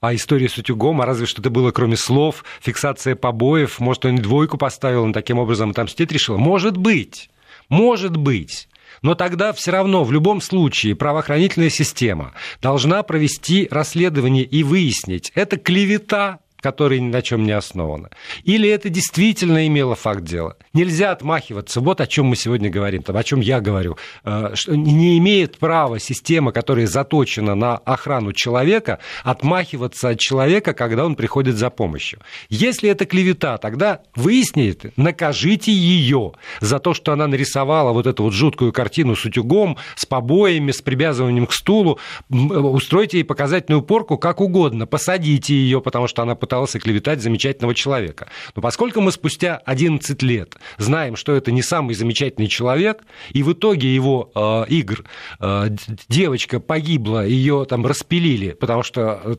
А 0.00 0.14
история 0.14 0.48
с 0.48 0.58
утюгом, 0.58 1.00
а 1.00 1.06
разве 1.06 1.26
что-то 1.26 1.50
было, 1.50 1.70
кроме 1.70 1.96
слов, 1.96 2.44
фиксация 2.60 3.14
побоев, 3.14 3.78
может, 3.78 4.04
он 4.04 4.16
двойку 4.16 4.58
поставил, 4.58 5.04
он 5.04 5.12
таким 5.12 5.38
образом 5.38 5.70
отомстить 5.70 6.10
решил? 6.10 6.38
Может 6.38 6.76
быть, 6.76 7.30
может 7.68 8.16
быть. 8.16 8.68
Но 9.00 9.14
тогда 9.14 9.52
все 9.52 9.70
равно 9.70 10.04
в 10.04 10.12
любом 10.12 10.40
случае 10.40 10.94
правоохранительная 10.94 11.70
система 11.70 12.34
должна 12.60 13.02
провести 13.02 13.66
расследование 13.70 14.44
и 14.44 14.62
выяснить, 14.62 15.32
это 15.34 15.56
клевета 15.56 16.40
которое 16.62 17.00
ни 17.00 17.10
на 17.10 17.20
чем 17.20 17.44
не 17.44 17.52
основано. 17.52 18.08
Или 18.44 18.68
это 18.68 18.88
действительно 18.88 19.66
имело 19.66 19.94
факт 19.94 20.22
дела. 20.22 20.56
Нельзя 20.72 21.10
отмахиваться. 21.10 21.80
Вот 21.80 22.00
о 22.00 22.06
чем 22.06 22.26
мы 22.26 22.36
сегодня 22.36 22.70
говорим, 22.70 23.02
там, 23.02 23.16
о 23.16 23.24
чем 23.24 23.40
я 23.40 23.60
говорю. 23.60 23.98
Э, 24.24 24.52
что 24.54 24.74
не 24.76 25.18
имеет 25.18 25.58
права 25.58 25.98
система, 25.98 26.52
которая 26.52 26.86
заточена 26.86 27.54
на 27.54 27.76
охрану 27.76 28.32
человека, 28.32 29.00
отмахиваться 29.24 30.10
от 30.10 30.20
человека, 30.20 30.72
когда 30.72 31.04
он 31.04 31.16
приходит 31.16 31.56
за 31.56 31.68
помощью. 31.68 32.20
Если 32.48 32.88
это 32.88 33.04
клевета, 33.04 33.58
тогда 33.58 34.00
выясните, 34.14 34.92
накажите 34.96 35.72
ее 35.72 36.32
за 36.60 36.78
то, 36.78 36.94
что 36.94 37.12
она 37.12 37.26
нарисовала 37.26 37.92
вот 37.92 38.06
эту 38.06 38.22
вот 38.22 38.32
жуткую 38.32 38.72
картину 38.72 39.16
с 39.16 39.24
утюгом, 39.24 39.76
с 39.96 40.06
побоями, 40.06 40.70
с 40.70 40.80
привязыванием 40.80 41.46
к 41.46 41.52
стулу. 41.52 41.98
Устройте 42.30 43.18
ей 43.18 43.24
показательную 43.24 43.82
порку 43.82 44.16
как 44.16 44.40
угодно. 44.40 44.86
Посадите 44.86 45.54
ее, 45.54 45.80
потому 45.80 46.06
что 46.06 46.22
она 46.22 46.36
пытался 46.52 46.78
клеветать 46.78 47.22
замечательного 47.22 47.74
человека. 47.74 48.28
Но 48.54 48.60
поскольку 48.60 49.00
мы 49.00 49.10
спустя 49.10 49.56
11 49.64 50.22
лет 50.22 50.56
знаем, 50.76 51.16
что 51.16 51.32
это 51.32 51.50
не 51.50 51.62
самый 51.62 51.94
замечательный 51.94 52.46
человек, 52.46 53.04
и 53.30 53.42
в 53.42 53.54
итоге 53.54 53.94
его 53.94 54.30
э, 54.34 54.64
игр 54.68 55.02
э, 55.40 55.68
девочка 56.10 56.60
погибла, 56.60 57.26
ее 57.26 57.64
там 57.64 57.86
распилили, 57.86 58.50
потому 58.52 58.82
что 58.82 59.22
э, 59.24 59.34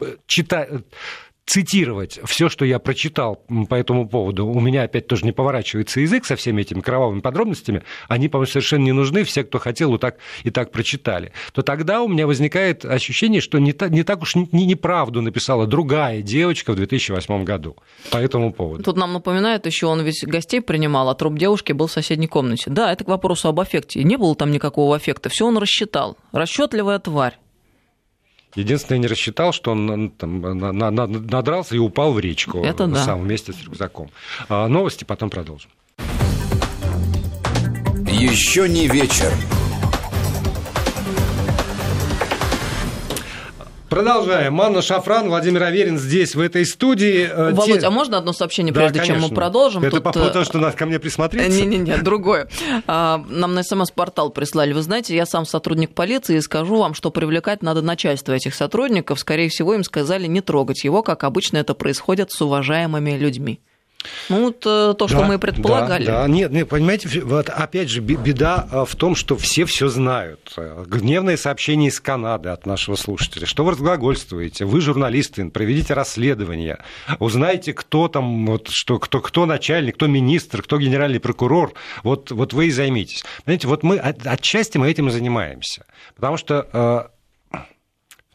э, 0.00 0.16
чита 0.26 0.68
цитировать 1.46 2.20
все, 2.24 2.48
что 2.48 2.64
я 2.64 2.78
прочитал 2.78 3.44
по 3.68 3.74
этому 3.74 4.08
поводу, 4.08 4.46
у 4.46 4.60
меня 4.60 4.82
опять 4.82 5.06
тоже 5.06 5.24
не 5.24 5.32
поворачивается 5.32 6.00
язык 6.00 6.24
со 6.24 6.36
всеми 6.36 6.62
этими 6.62 6.80
кровавыми 6.80 7.20
подробностями, 7.20 7.82
они, 8.08 8.28
по-моему, 8.28 8.50
совершенно 8.50 8.84
не 8.84 8.92
нужны, 8.92 9.24
все, 9.24 9.44
кто 9.44 9.58
хотел, 9.58 9.90
вот 9.90 10.00
так 10.00 10.16
и 10.42 10.50
так 10.50 10.70
прочитали, 10.70 11.32
то 11.52 11.62
тогда 11.62 12.02
у 12.02 12.08
меня 12.08 12.26
возникает 12.26 12.84
ощущение, 12.84 13.40
что 13.40 13.58
не, 13.58 13.72
та, 13.72 13.88
не 13.88 14.02
так 14.02 14.22
уж 14.22 14.34
не, 14.36 14.48
неправду 14.52 15.22
написала 15.22 15.66
другая 15.66 16.22
девочка 16.22 16.72
в 16.72 16.76
2008 16.76 17.44
году 17.44 17.76
по 18.10 18.16
этому 18.16 18.52
поводу. 18.52 18.82
Тут 18.82 18.96
нам 18.96 19.12
напоминает 19.12 19.66
еще, 19.66 19.86
он 19.86 20.02
ведь 20.02 20.24
гостей 20.26 20.60
принимал, 20.60 21.08
а 21.08 21.14
труп 21.14 21.38
девушки 21.38 21.72
был 21.72 21.86
в 21.86 21.92
соседней 21.92 22.28
комнате. 22.28 22.70
Да, 22.70 22.92
это 22.92 23.04
к 23.04 23.08
вопросу 23.08 23.48
об 23.48 23.60
аффекте. 23.60 24.02
Не 24.02 24.16
было 24.16 24.34
там 24.34 24.50
никакого 24.50 24.96
аффекта, 24.96 25.28
все 25.28 25.46
он 25.46 25.58
рассчитал. 25.58 26.16
Расчетливая 26.32 26.98
тварь. 26.98 27.38
Единственное, 28.54 28.98
не 28.98 29.06
рассчитал, 29.06 29.52
что 29.52 29.72
он 29.72 30.10
там, 30.10 30.40
надрался 30.40 31.74
и 31.74 31.78
упал 31.78 32.12
в 32.12 32.20
речку 32.20 32.62
Это 32.64 32.86
да. 32.86 33.04
сам 33.04 33.22
вместе 33.22 33.52
с 33.52 33.62
рюкзаком. 33.64 34.10
А 34.48 34.68
новости 34.68 35.04
потом 35.04 35.30
продолжим. 35.30 35.70
Еще 38.06 38.68
не 38.68 38.86
вечер. 38.86 39.32
Продолжаем. 43.94 44.54
Манна 44.54 44.82
Шафран, 44.82 45.28
Владимир 45.28 45.62
Аверин 45.62 45.98
здесь, 45.98 46.34
в 46.34 46.40
этой 46.40 46.66
студии. 46.66 47.28
Э, 47.30 47.52
Володь, 47.52 47.80
Те... 47.80 47.86
а 47.86 47.90
можно 47.90 48.18
одно 48.18 48.32
сообщение, 48.32 48.74
прежде 48.74 48.98
да, 48.98 49.04
чем 49.04 49.20
мы 49.20 49.28
продолжим? 49.28 49.84
Это 49.84 49.96
Тут... 49.96 50.02
по 50.02 50.12
поводу 50.12 50.32
того, 50.32 50.44
что 50.44 50.58
нас 50.58 50.74
ко 50.74 50.84
мне 50.84 50.98
присмотреться? 50.98 51.48
Не-не-не, 51.48 51.98
другое. 51.98 52.48
А, 52.88 53.24
нам 53.28 53.54
на 53.54 53.62
СМС-портал 53.62 54.30
прислали. 54.30 54.72
Вы 54.72 54.82
знаете, 54.82 55.14
я 55.14 55.26
сам 55.26 55.46
сотрудник 55.46 55.94
полиции 55.94 56.38
и 56.38 56.40
скажу 56.40 56.76
вам, 56.78 56.94
что 56.94 57.12
привлекать 57.12 57.62
надо 57.62 57.82
начальство 57.82 58.32
этих 58.32 58.56
сотрудников. 58.56 59.20
Скорее 59.20 59.48
всего, 59.48 59.74
им 59.74 59.84
сказали 59.84 60.26
не 60.26 60.40
трогать 60.40 60.82
его, 60.82 61.04
как 61.04 61.22
обычно 61.22 61.58
это 61.58 61.74
происходит 61.74 62.32
с 62.32 62.42
уважаемыми 62.42 63.12
людьми. 63.12 63.60
Ну, 64.28 64.46
вот 64.46 64.64
э, 64.66 64.94
то, 64.98 65.08
что 65.08 65.20
да, 65.20 65.26
мы 65.26 65.38
предполагали. 65.38 66.04
Да, 66.04 66.22
да, 66.22 66.28
нет, 66.28 66.50
нет, 66.50 66.68
понимаете, 66.68 67.20
вот 67.20 67.48
опять 67.48 67.88
же, 67.88 68.00
беда 68.00 68.68
э, 68.70 68.84
в 68.86 68.96
том, 68.96 69.14
что 69.14 69.36
все 69.36 69.64
все 69.64 69.88
знают. 69.88 70.56
Гневное 70.86 71.36
сообщение 71.36 71.88
из 71.88 72.00
Канады 72.00 72.50
от 72.50 72.66
нашего 72.66 72.96
слушателя. 72.96 73.46
Что 73.46 73.64
вы 73.64 73.72
разглагольствуете? 73.72 74.64
Вы 74.64 74.80
журналисты, 74.80 75.48
проведите 75.50 75.94
расследование, 75.94 76.78
узнайте, 77.18 77.72
кто 77.72 78.08
там, 78.08 78.46
вот, 78.46 78.68
что, 78.70 78.98
кто, 78.98 79.20
кто 79.20 79.46
начальник, 79.46 79.96
кто 79.96 80.06
министр, 80.06 80.62
кто 80.62 80.78
генеральный 80.78 81.20
прокурор. 81.20 81.74
Вот, 82.02 82.30
вот 82.30 82.52
вы 82.52 82.66
и 82.66 82.70
займитесь. 82.70 83.24
Понимаете, 83.44 83.68
вот 83.68 83.82
мы 83.82 83.98
отчасти 83.98 84.78
мы 84.78 84.90
этим 84.90 85.08
и 85.08 85.10
занимаемся. 85.10 85.84
Потому 86.16 86.36
что 86.36 86.68
э, 86.72 87.13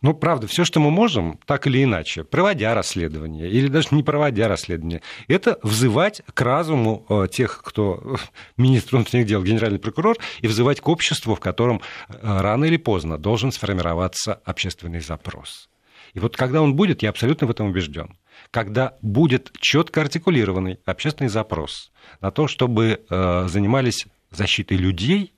ну, 0.02 0.14
правда, 0.14 0.48
все, 0.48 0.64
что 0.64 0.80
мы 0.80 0.92
можем, 0.92 1.40
так 1.46 1.68
или 1.68 1.84
иначе, 1.84 2.24
проводя 2.24 2.74
расследование 2.74 3.50
или 3.50 3.68
даже 3.68 3.90
не 3.92 4.04
проводя 4.04 4.48
расследование, 4.48 5.02
это 5.28 5.60
взывать 5.64 6.22
к 6.34 6.42
разуму 6.42 7.06
э, 7.10 7.28
тех, 7.32 7.62
кто 7.64 8.18
министр 8.58 8.98
внутренних 8.98 9.26
дел, 9.26 9.44
генеральный 9.44 9.80
прокурор, 9.80 10.18
и 10.42 10.48
взывать 10.48 10.80
к 10.82 10.88
обществу, 10.88 11.36
в 11.36 11.40
котором 11.40 11.82
э, 12.08 12.14
рано 12.22 12.66
или 12.66 12.78
поздно 12.78 13.18
должен 13.18 13.52
сформироваться 13.52 14.36
общественный 14.46 15.02
запрос. 15.02 15.70
И 16.14 16.20
вот 16.20 16.36
когда 16.36 16.62
он 16.62 16.76
будет, 16.76 17.04
я 17.04 17.10
абсолютно 17.10 17.48
в 17.48 17.52
этом 17.52 17.68
убежден, 17.68 18.18
когда 18.52 18.98
будет 19.02 19.52
четко 19.60 20.02
артикулированный 20.02 20.80
общественный 20.86 21.30
запрос 21.30 21.92
на 22.22 22.32
то, 22.32 22.48
чтобы 22.48 23.02
э, 23.10 23.48
занимались 23.48 24.08
защитой 24.32 24.78
людей 24.78 25.34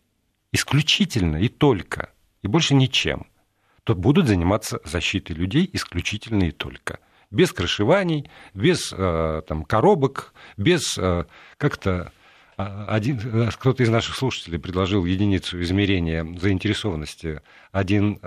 исключительно 0.52 1.38
и 1.38 1.48
только, 1.48 2.12
и 2.42 2.48
больше 2.48 2.76
ничем, 2.76 3.28
то 3.84 3.96
будут 3.96 4.28
заниматься 4.28 4.80
защитой 4.84 5.34
людей 5.34 5.70
исключительно 5.74 6.46
и 6.46 6.52
только. 6.52 7.00
Без 7.30 7.52
крышеваний, 7.52 8.30
без 8.54 8.94
э, 8.96 9.42
там, 9.48 9.64
коробок, 9.64 10.34
без 10.58 10.98
э, 10.98 11.26
как-то 11.58 12.12
а, 12.58 12.86
один, 12.90 13.20
э, 13.24 13.50
кто-то 13.52 13.84
из 13.84 13.90
наших 13.90 14.16
слушателей 14.16 14.60
предложил 14.60 15.06
единицу 15.06 15.62
измерения 15.62 16.26
заинтересованности. 16.40 17.42
Один 17.72 18.20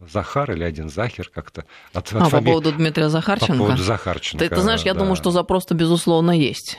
Захар 0.00 0.50
или 0.52 0.64
один 0.64 0.90
Захер 0.90 1.30
как-то. 1.32 1.64
От, 1.92 2.12
а, 2.12 2.24
от 2.24 2.30
по 2.30 2.42
поводу 2.42 2.72
Дмитрия 2.72 3.08
Захарченко? 3.08 3.52
По 3.52 3.58
поводу 3.58 3.82
Захарченко, 3.82 4.44
Ты, 4.44 4.54
ты 4.54 4.60
знаешь, 4.60 4.82
я 4.82 4.94
да. 4.94 5.00
думаю, 5.00 5.16
что 5.16 5.30
запрос-то, 5.30 5.74
безусловно, 5.74 6.32
есть. 6.32 6.78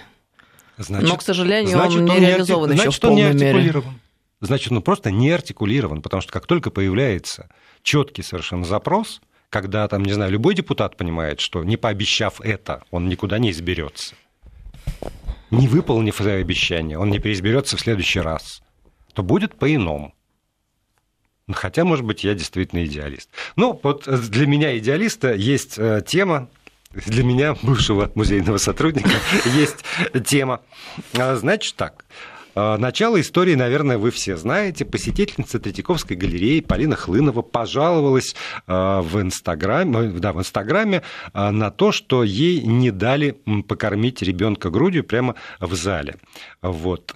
Значит, 0.77 1.09
Но, 1.09 1.17
к 1.17 1.21
сожалению, 1.21 1.71
значит, 1.71 1.99
он 1.99 2.05
не 2.05 2.11
он 2.11 2.19
реализован 2.19 2.69
не, 2.69 2.75
еще 2.75 2.83
значит, 2.83 2.97
в 2.97 3.01
полной 3.01 3.29
он 3.29 3.37
не. 3.37 3.43
Мере. 3.43 3.83
Значит, 4.45 4.71
он 4.71 4.81
просто 4.81 5.11
не 5.11 5.31
артикулирован, 5.31 6.01
потому 6.01 6.21
что 6.21 6.31
как 6.31 6.45
только 6.45 6.69
появляется 6.69 7.49
четкий 7.81 8.21
совершенно 8.21 8.65
запрос, 8.65 9.21
когда 9.49 9.87
там, 9.87 10.03
не 10.03 10.13
знаю, 10.13 10.31
любой 10.31 10.53
депутат 10.53 10.97
понимает, 10.97 11.39
что 11.39 11.63
не 11.63 11.77
пообещав 11.77 12.41
это, 12.41 12.83
он 12.91 13.07
никуда 13.07 13.37
не 13.39 13.51
изберется. 13.51 14.15
Не 15.51 15.67
выполнив 15.67 16.19
это 16.19 16.33
обещание, 16.33 16.97
он 16.97 17.09
не 17.09 17.19
переизберется 17.19 17.77
в 17.77 17.79
следующий 17.79 18.19
раз, 18.19 18.61
то 19.13 19.23
будет 19.23 19.55
по-иному. 19.55 20.13
Хотя, 21.51 21.85
может 21.85 22.05
быть, 22.05 22.23
я 22.23 22.33
действительно 22.33 22.83
идеалист. 22.85 23.29
Ну, 23.55 23.79
вот 23.83 24.07
для 24.07 24.47
меня 24.47 24.77
идеалиста 24.77 25.33
есть 25.33 25.77
э, 25.77 26.01
тема, 26.05 26.49
для 26.91 27.23
меня, 27.23 27.55
бывшего 27.61 28.11
музейного 28.15 28.57
сотрудника, 28.57 29.11
есть 29.55 29.85
тема. 30.25 30.61
А, 31.13 31.35
значит 31.35 31.75
так, 31.75 32.05
начало 32.55 33.19
истории, 33.19 33.55
наверное, 33.55 33.97
вы 33.97 34.11
все 34.11 34.37
знаете. 34.37 34.85
Посетительница 34.85 35.59
Третьяковской 35.59 36.13
галереи 36.13 36.61
Полина 36.61 36.95
Хлынова 36.95 37.41
пожаловалась 37.41 38.35
а, 38.67 39.01
в 39.01 39.21
Инстаграме, 39.21 40.09
да, 40.19 40.33
в 40.33 40.39
Инстаграме 40.39 41.01
а, 41.33 41.51
на 41.51 41.71
то, 41.71 41.91
что 41.91 42.23
ей 42.23 42.61
не 42.61 42.91
дали 42.91 43.37
покормить 43.67 44.21
ребенка 44.21 44.69
грудью 44.69 45.03
прямо 45.03 45.35
в 45.59 45.73
зале. 45.75 46.15
Вот 46.61 47.13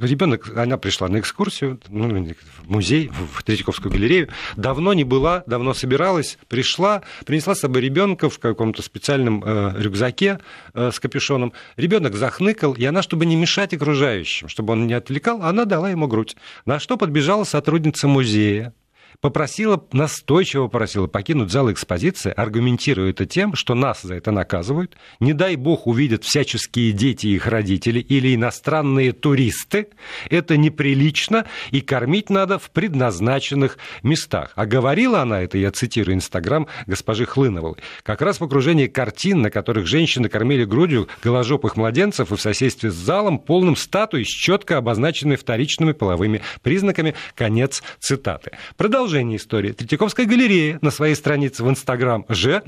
ребенок, 0.00 0.56
она 0.56 0.78
пришла 0.78 1.08
на 1.08 1.20
экскурсию, 1.20 1.80
ну, 1.88 2.08
в 2.08 2.70
музей, 2.70 3.10
в 3.32 3.42
Третьяковскую 3.42 3.92
галерею, 3.92 4.28
давно 4.56 4.92
не 4.92 5.04
была, 5.04 5.42
давно 5.46 5.74
собиралась, 5.74 6.38
пришла, 6.48 7.02
принесла 7.24 7.54
с 7.54 7.60
собой 7.60 7.82
ребенка 7.82 8.30
в 8.30 8.38
каком-то 8.38 8.82
специальном 8.82 9.42
э, 9.44 9.74
рюкзаке 9.78 10.40
э, 10.74 10.90
с 10.92 11.00
капюшоном. 11.00 11.52
Ребенок 11.76 12.14
захныкал, 12.14 12.74
и 12.74 12.84
она, 12.84 13.02
чтобы 13.02 13.26
не 13.26 13.36
мешать 13.36 13.74
окружающим, 13.74 14.48
чтобы 14.48 14.72
он 14.72 14.86
не 14.86 14.94
отвлекал, 14.94 15.42
она 15.42 15.64
дала 15.64 15.90
ему 15.90 16.06
грудь. 16.06 16.36
На 16.64 16.78
что 16.78 16.96
подбежала 16.96 17.44
сотрудница 17.44 18.08
музея, 18.08 18.72
попросила, 19.20 19.84
настойчиво 19.92 20.68
просила 20.68 21.08
покинуть 21.08 21.50
зал 21.50 21.72
экспозиции, 21.72 22.32
аргументируя 22.34 23.10
это 23.10 23.26
тем, 23.26 23.54
что 23.54 23.74
нас 23.74 24.02
за 24.02 24.14
это 24.14 24.30
наказывают. 24.30 24.96
Не 25.18 25.32
дай 25.32 25.56
бог 25.56 25.86
увидят 25.86 26.24
всяческие 26.24 26.92
дети 26.92 27.26
и 27.26 27.34
их 27.34 27.46
родители 27.46 27.98
или 27.98 28.34
иностранные 28.34 29.12
туристы. 29.12 29.88
Это 30.30 30.56
неприлично, 30.56 31.46
и 31.72 31.80
кормить 31.80 32.30
надо 32.30 32.58
в 32.58 32.70
предназначенных 32.70 33.78
местах. 34.02 34.52
А 34.54 34.66
говорила 34.66 35.22
она 35.22 35.42
это, 35.42 35.58
я 35.58 35.72
цитирую 35.72 36.14
Инстаграм 36.14 36.68
госпожи 36.86 37.26
Хлыновой, 37.26 37.74
как 38.04 38.22
раз 38.22 38.38
в 38.38 38.44
окружении 38.44 38.86
картин, 38.86 39.42
на 39.42 39.50
которых 39.50 39.86
женщины 39.86 40.28
кормили 40.28 40.64
грудью 40.64 41.08
голожопых 41.22 41.76
младенцев 41.76 42.30
и 42.30 42.36
в 42.36 42.40
соседстве 42.40 42.90
с 42.90 42.94
залом, 42.94 43.40
полным 43.40 43.74
статуй 43.74 44.24
с 44.24 44.28
четко 44.28 44.76
обозначенными 44.76 45.36
вторичными 45.36 45.92
половыми 45.92 46.42
признаками. 46.62 47.14
Конец 47.34 47.82
цитаты. 47.98 48.52
Продолжаем 48.76 49.07
продолжение 49.08 49.38
истории. 49.38 49.72
Третьяковская 49.72 50.26
галерея 50.26 50.78
на 50.82 50.90
своей 50.90 51.14
странице 51.14 51.64
в 51.64 51.70
Инстаграм 51.70 52.26
же 52.28 52.62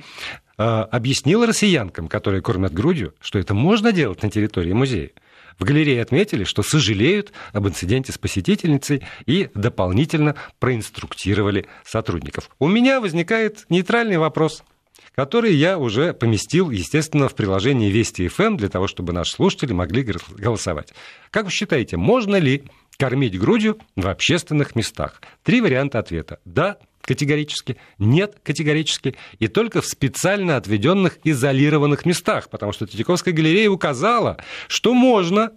э, 0.57 0.63
объяснила 0.63 1.47
россиянкам, 1.47 2.09
которые 2.09 2.41
кормят 2.41 2.73
грудью, 2.73 3.13
что 3.21 3.39
это 3.39 3.53
можно 3.53 3.93
делать 3.93 4.23
на 4.23 4.31
территории 4.31 4.73
музея. 4.73 5.11
В 5.59 5.65
галерее 5.65 6.01
отметили, 6.01 6.45
что 6.45 6.63
сожалеют 6.63 7.35
об 7.53 7.69
инциденте 7.69 8.13
с 8.13 8.17
посетительницей 8.17 9.03
и 9.27 9.51
дополнительно 9.55 10.35
проинструктировали 10.61 11.67
сотрудников. 11.85 12.49
У 12.59 12.69
меня 12.69 13.03
возникает 13.03 13.67
нейтральный 13.69 14.17
вопрос 14.17 14.65
который 15.17 15.53
я 15.55 15.77
уже 15.77 16.15
поместил, 16.15 16.71
естественно, 16.71 17.29
в 17.29 17.35
приложение 17.35 17.91
Вести 17.91 18.29
ФМ 18.29 18.57
для 18.57 18.69
того, 18.69 18.87
чтобы 18.87 19.13
наши 19.13 19.33
слушатели 19.33 19.73
могли 19.73 20.03
голосовать. 20.39 20.95
Как 21.31 21.45
вы 21.47 21.51
считаете, 21.51 21.97
можно 21.99 22.37
ли 22.37 22.63
кормить 23.01 23.39
грудью 23.39 23.79
в 23.97 24.07
общественных 24.07 24.77
местах? 24.77 25.21
Три 25.43 25.61
варианта 25.61 25.99
ответа. 25.99 26.39
Да, 26.45 26.79
категорически, 27.01 27.77
нет 27.99 28.37
категорически, 28.45 29.17
и 29.39 29.49
только 29.49 29.81
в 29.81 29.87
специально 29.87 30.57
отведенных 30.57 31.19
изолированных 31.25 32.05
местах, 32.05 32.51
потому 32.51 32.73
что 32.73 32.87
Третьяковская 32.87 33.35
галерея 33.35 33.71
указала, 33.71 34.37
что 34.69 34.95
можно 34.95 35.53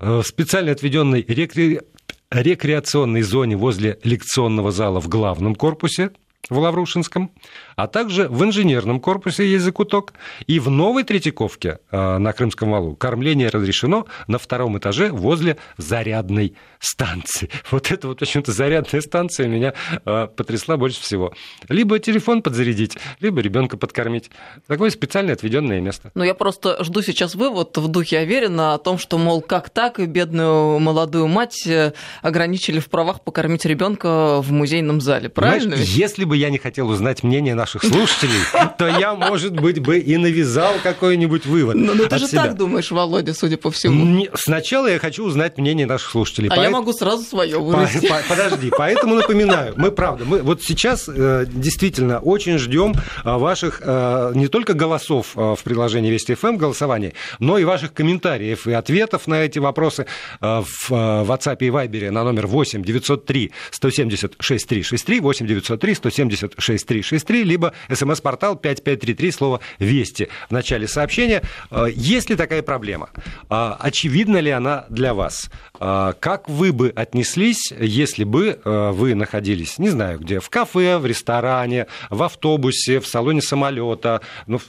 э, 0.00 0.20
в 0.22 0.24
специально 0.24 0.72
отведенной 0.72 1.24
рекре... 1.26 1.82
рекреационной 2.30 3.22
зоне 3.22 3.56
возле 3.56 3.98
лекционного 4.02 4.72
зала 4.72 5.00
в 5.00 5.08
главном 5.08 5.54
корпусе 5.54 6.10
в 6.50 6.58
Лаврушинском, 6.58 7.30
а 7.76 7.86
также 7.86 8.28
в 8.28 8.42
инженерном 8.44 9.00
корпусе 9.00 9.46
есть 9.46 9.64
закуток, 9.64 10.14
и 10.46 10.58
в 10.58 10.70
новой 10.70 11.04
Третьяковке 11.04 11.78
э, 11.90 12.18
на 12.18 12.32
Крымском 12.32 12.70
валу 12.70 12.96
кормление 12.96 13.48
разрешено 13.48 14.06
на 14.26 14.38
втором 14.38 14.78
этаже 14.78 15.10
возле 15.10 15.56
зарядной 15.76 16.54
станции. 16.80 17.48
Вот 17.70 17.90
это 17.90 18.08
вот 18.08 18.18
почему-то 18.18 18.52
зарядная 18.52 19.00
станция 19.00 19.48
меня 19.48 19.72
э, 20.04 20.28
потрясла 20.36 20.76
больше 20.76 21.00
всего. 21.00 21.32
Либо 21.68 21.98
телефон 21.98 22.42
подзарядить, 22.42 22.98
либо 23.20 23.40
ребенка 23.40 23.76
подкормить. 23.76 24.30
Такое 24.66 24.90
специально 24.90 25.32
отведенное 25.32 25.80
место. 25.80 26.10
Ну, 26.14 26.22
я 26.22 26.34
просто 26.34 26.82
жду 26.84 27.02
сейчас 27.02 27.34
вывод 27.34 27.76
в 27.76 27.88
духе 27.88 28.18
Аверина 28.18 28.74
о 28.74 28.78
том, 28.78 28.98
что, 28.98 29.16
мол, 29.16 29.40
как 29.40 29.70
так, 29.70 30.06
бедную 30.06 30.78
молодую 30.78 31.28
мать 31.28 31.66
э, 31.66 31.92
ограничили 32.20 32.78
в 32.78 32.88
правах 32.88 33.22
покормить 33.22 33.64
ребенка 33.64 34.42
в 34.42 34.52
музейном 34.52 35.00
зале. 35.00 35.28
Правильно? 35.28 35.76
Знаешь, 35.76 35.88
если 35.90 36.24
бы 36.24 36.36
я 36.36 36.50
не 36.50 36.58
хотел 36.58 36.88
узнать 36.88 37.22
мнение 37.22 37.54
наших 37.62 37.84
слушателей, 37.84 38.40
то 38.76 38.88
я, 38.88 39.14
может 39.14 39.52
быть, 39.52 39.78
бы 39.78 39.98
и 39.98 40.16
навязал 40.16 40.74
какой-нибудь 40.82 41.46
вывод. 41.46 41.76
Ну, 41.76 41.94
ну 41.94 42.08
ты 42.08 42.18
же 42.18 42.26
себя. 42.26 42.42
так 42.42 42.56
думаешь, 42.56 42.90
Володя, 42.90 43.34
судя 43.34 43.56
по 43.56 43.70
всему. 43.70 44.26
Сначала 44.34 44.88
я 44.88 44.98
хочу 44.98 45.24
узнать 45.24 45.58
мнение 45.58 45.86
наших 45.86 46.10
слушателей. 46.10 46.48
А 46.48 46.56
По... 46.56 46.60
я 46.60 46.70
могу 46.70 46.92
сразу 46.92 47.22
свое 47.22 47.58
вывести. 47.58 48.08
По... 48.08 48.20
Подожди, 48.28 48.72
поэтому 48.76 49.14
напоминаю, 49.14 49.74
мы 49.76 49.92
правда, 49.92 50.24
мы 50.24 50.42
вот 50.42 50.62
сейчас 50.62 51.08
э, 51.08 51.46
действительно 51.48 52.18
очень 52.18 52.58
ждем 52.58 52.94
э, 52.94 53.36
ваших 53.36 53.80
э, 53.84 54.32
не 54.34 54.48
только 54.48 54.74
голосов 54.74 55.34
в 55.34 55.58
приложении 55.62 56.10
Вести 56.10 56.34
ФМ 56.34 56.56
голосования, 56.56 57.12
но 57.38 57.58
и 57.58 57.64
ваших 57.64 57.94
комментариев 57.94 58.66
и 58.66 58.72
ответов 58.72 59.28
на 59.28 59.44
эти 59.44 59.60
вопросы 59.60 60.06
в 60.40 60.90
WhatsApp 60.90 61.58
и 61.60 61.68
Viber 61.68 62.10
на 62.10 62.24
номер 62.24 62.48
8 62.48 62.82
903 62.82 63.52
170 63.70 64.34
6363 64.40 65.20
8 65.20 65.46
903 65.46 65.94
170 65.94 66.54
6363 66.58 67.51
либо 67.52 67.74
смс-портал 67.92 68.56
5533, 68.56 69.30
слово 69.30 69.60
«Вести» 69.78 70.28
в 70.48 70.52
начале 70.52 70.88
сообщения. 70.88 71.42
Э, 71.70 71.86
есть 71.94 72.30
ли 72.30 72.36
такая 72.36 72.62
проблема? 72.62 73.10
Э, 73.50 73.74
очевидна 73.78 74.38
ли 74.38 74.50
она 74.50 74.86
для 74.88 75.12
вас? 75.12 75.50
Э, 75.78 76.14
как 76.18 76.48
вы 76.48 76.72
бы 76.72 76.90
отнеслись, 76.96 77.70
если 77.78 78.24
бы 78.24 78.60
вы 78.64 79.14
находились, 79.14 79.78
не 79.78 79.90
знаю 79.90 80.18
где, 80.18 80.40
в 80.40 80.48
кафе, 80.48 80.98
в 80.98 81.04
ресторане, 81.04 81.88
в 82.08 82.22
автобусе, 82.22 83.00
в 83.00 83.06
салоне 83.06 83.42
самолета, 83.42 84.22
ну, 84.46 84.60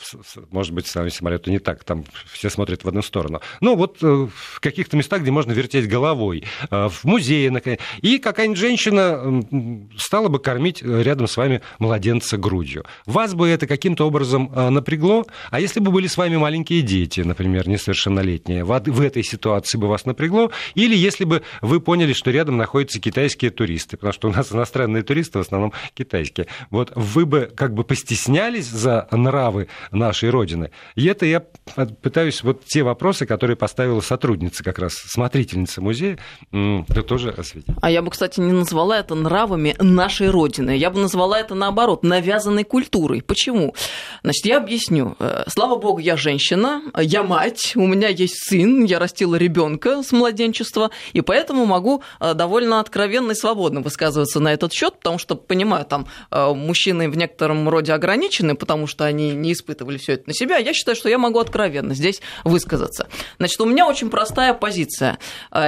может 0.51 0.73
быть, 0.73 0.85
в 0.85 0.89
салоне 0.89 1.11
самолета 1.11 1.49
не 1.49 1.59
так, 1.59 1.83
там 1.83 2.03
все 2.31 2.49
смотрят 2.49 2.83
в 2.83 2.87
одну 2.87 3.01
сторону, 3.01 3.41
ну, 3.61 3.75
вот 3.75 4.01
в 4.01 4.59
каких-то 4.59 4.97
местах, 4.97 5.21
где 5.21 5.31
можно 5.31 5.51
вертеть 5.51 5.87
головой, 5.87 6.43
в 6.69 7.03
музее, 7.03 7.51
наконец, 7.51 7.79
и 8.01 8.17
какая-нибудь 8.17 8.59
женщина 8.59 9.43
стала 9.97 10.27
бы 10.27 10.39
кормить 10.39 10.81
рядом 10.81 11.27
с 11.27 11.37
вами 11.37 11.61
младенца 11.79 12.37
грудью. 12.37 12.72
Вас 13.05 13.33
бы 13.33 13.47
это 13.47 13.67
каким-то 13.67 14.07
образом 14.07 14.51
а, 14.55 14.69
напрягло? 14.69 15.25
А 15.51 15.59
если 15.59 15.79
бы 15.79 15.91
были 15.91 16.07
с 16.07 16.17
вами 16.17 16.37
маленькие 16.37 16.81
дети, 16.81 17.21
например, 17.21 17.67
несовершеннолетние, 17.67 18.63
в 18.63 19.01
этой 19.01 19.23
ситуации 19.23 19.77
бы 19.77 19.87
вас 19.87 20.05
напрягло? 20.05 20.51
Или 20.75 20.95
если 20.95 21.25
бы 21.25 21.43
вы 21.61 21.79
поняли, 21.79 22.13
что 22.13 22.31
рядом 22.31 22.57
находятся 22.57 22.99
китайские 22.99 23.51
туристы, 23.51 23.97
потому 23.97 24.13
что 24.13 24.29
у 24.29 24.31
нас 24.31 24.51
иностранные 24.53 25.03
туристы 25.03 25.39
в 25.39 25.41
основном 25.41 25.73
китайские, 25.93 26.47
вот 26.69 26.91
вы 26.95 27.25
бы 27.25 27.51
как 27.55 27.73
бы 27.73 27.83
постеснялись 27.83 28.67
за 28.67 29.07
нравы 29.11 29.67
нашей 29.91 30.29
Родины? 30.29 30.71
И 30.95 31.05
это 31.05 31.25
я 31.25 31.43
пытаюсь 32.01 32.43
вот 32.43 32.65
те 32.65 32.83
вопросы, 32.83 33.25
которые 33.25 33.55
поставила 33.55 34.01
сотрудница 34.01 34.63
как 34.63 34.79
раз, 34.79 34.93
смотрительница 34.93 35.81
музея, 35.81 36.17
да 36.51 37.01
тоже 37.01 37.29
осветить. 37.29 37.75
А 37.81 37.89
я 37.89 38.01
бы, 38.01 38.11
кстати, 38.11 38.39
не 38.39 38.51
назвала 38.51 38.99
это 38.99 39.15
нравами 39.15 39.75
нашей 39.79 40.29
Родины. 40.29 40.75
Я 40.75 40.89
бы 40.89 40.99
назвала 40.99 41.39
это, 41.39 41.55
наоборот, 41.55 42.03
навязанной 42.03 42.62
культурой. 42.63 43.21
Почему? 43.21 43.75
Значит, 44.23 44.45
я 44.45 44.57
объясню. 44.57 45.15
Э, 45.19 45.43
слава 45.47 45.75
богу, 45.75 45.99
я 45.99 46.17
женщина, 46.17 46.81
я 46.97 47.23
мать, 47.23 47.73
у 47.75 47.85
меня 47.85 48.07
есть 48.07 48.35
сын, 48.49 48.83
я 48.83 48.99
растила 48.99 49.35
ребенка 49.35 50.03
с 50.03 50.11
младенчества, 50.11 50.91
и 51.13 51.21
поэтому 51.21 51.65
могу 51.65 52.03
э, 52.19 52.33
довольно 52.33 52.79
откровенно 52.79 53.31
и 53.31 53.35
свободно 53.35 53.81
высказываться 53.81 54.39
на 54.39 54.53
этот 54.53 54.73
счет, 54.73 54.97
потому 54.97 55.17
что 55.17 55.35
понимаю, 55.35 55.85
там 55.85 56.07
э, 56.31 56.53
мужчины 56.53 57.09
в 57.09 57.17
некотором 57.17 57.67
роде 57.69 57.93
ограничены, 57.93 58.55
потому 58.55 58.87
что 58.87 59.05
они 59.05 59.31
не 59.31 59.53
испытывали 59.53 59.97
все 59.97 60.13
это 60.13 60.23
на 60.27 60.33
себя. 60.33 60.57
Я 60.57 60.73
считаю, 60.73 60.95
что 60.95 61.09
я 61.09 61.17
могу 61.17 61.39
откровенно 61.39 61.93
здесь 61.93 62.21
высказаться. 62.43 63.07
Значит, 63.37 63.59
у 63.61 63.65
меня 63.65 63.87
очень 63.87 64.09
простая 64.09 64.53
позиция. 64.53 65.17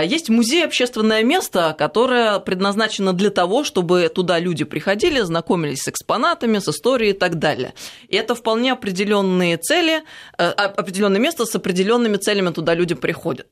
Есть 0.04 0.30
музей, 0.30 0.66
общественное 0.66 1.24
место, 1.24 1.76
которое 1.78 2.40
предназначено 2.40 3.14
для 3.14 3.30
того, 3.30 3.64
чтобы 3.64 4.10
туда 4.14 4.40
люди 4.40 4.64
приходили, 4.64 5.22
знакомились 5.22 5.82
с 5.82 5.88
экспонатами, 5.88 6.60
с 6.60 6.68
историей 6.86 7.12
и 7.12 7.14
так 7.14 7.36
далее. 7.36 7.74
И 8.12 8.16
это 8.16 8.36
вполне 8.36 8.74
определенные 8.74 9.58
цели, 9.58 10.04
э, 10.38 10.50
определенное 10.50 11.20
место 11.20 11.46
с 11.46 11.56
определенными 11.56 12.18
целями 12.18 12.52
туда 12.52 12.76
люди 12.76 12.96
приходят. 12.96 13.48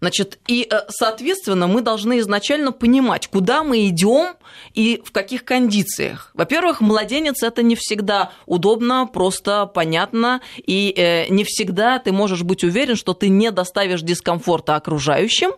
Значит, 0.00 0.38
и, 0.46 0.66
э, 0.70 0.80
соответственно, 0.88 1.66
мы 1.66 1.80
должны 1.80 2.18
изначально 2.20 2.72
понимать, 2.72 3.28
куда 3.28 3.64
мы 3.64 3.88
идем 3.88 4.36
и 4.74 5.02
в 5.04 5.12
каких 5.12 5.44
кондициях. 5.44 6.30
Во-первых, 6.34 6.80
младенец 6.80 7.42
это 7.42 7.62
не 7.62 7.76
всегда 7.76 8.32
удобно, 8.46 9.06
просто 9.06 9.66
понятно, 9.66 10.40
и 10.56 10.92
э, 10.96 11.28
не 11.28 11.44
всегда 11.44 11.98
ты 11.98 12.12
можешь 12.12 12.42
быть 12.42 12.62
уверен, 12.62 12.96
что 12.96 13.14
ты 13.14 13.28
не 13.28 13.50
доставишь 13.50 14.02
дискомфорта 14.02 14.76
окружающим. 14.76 15.52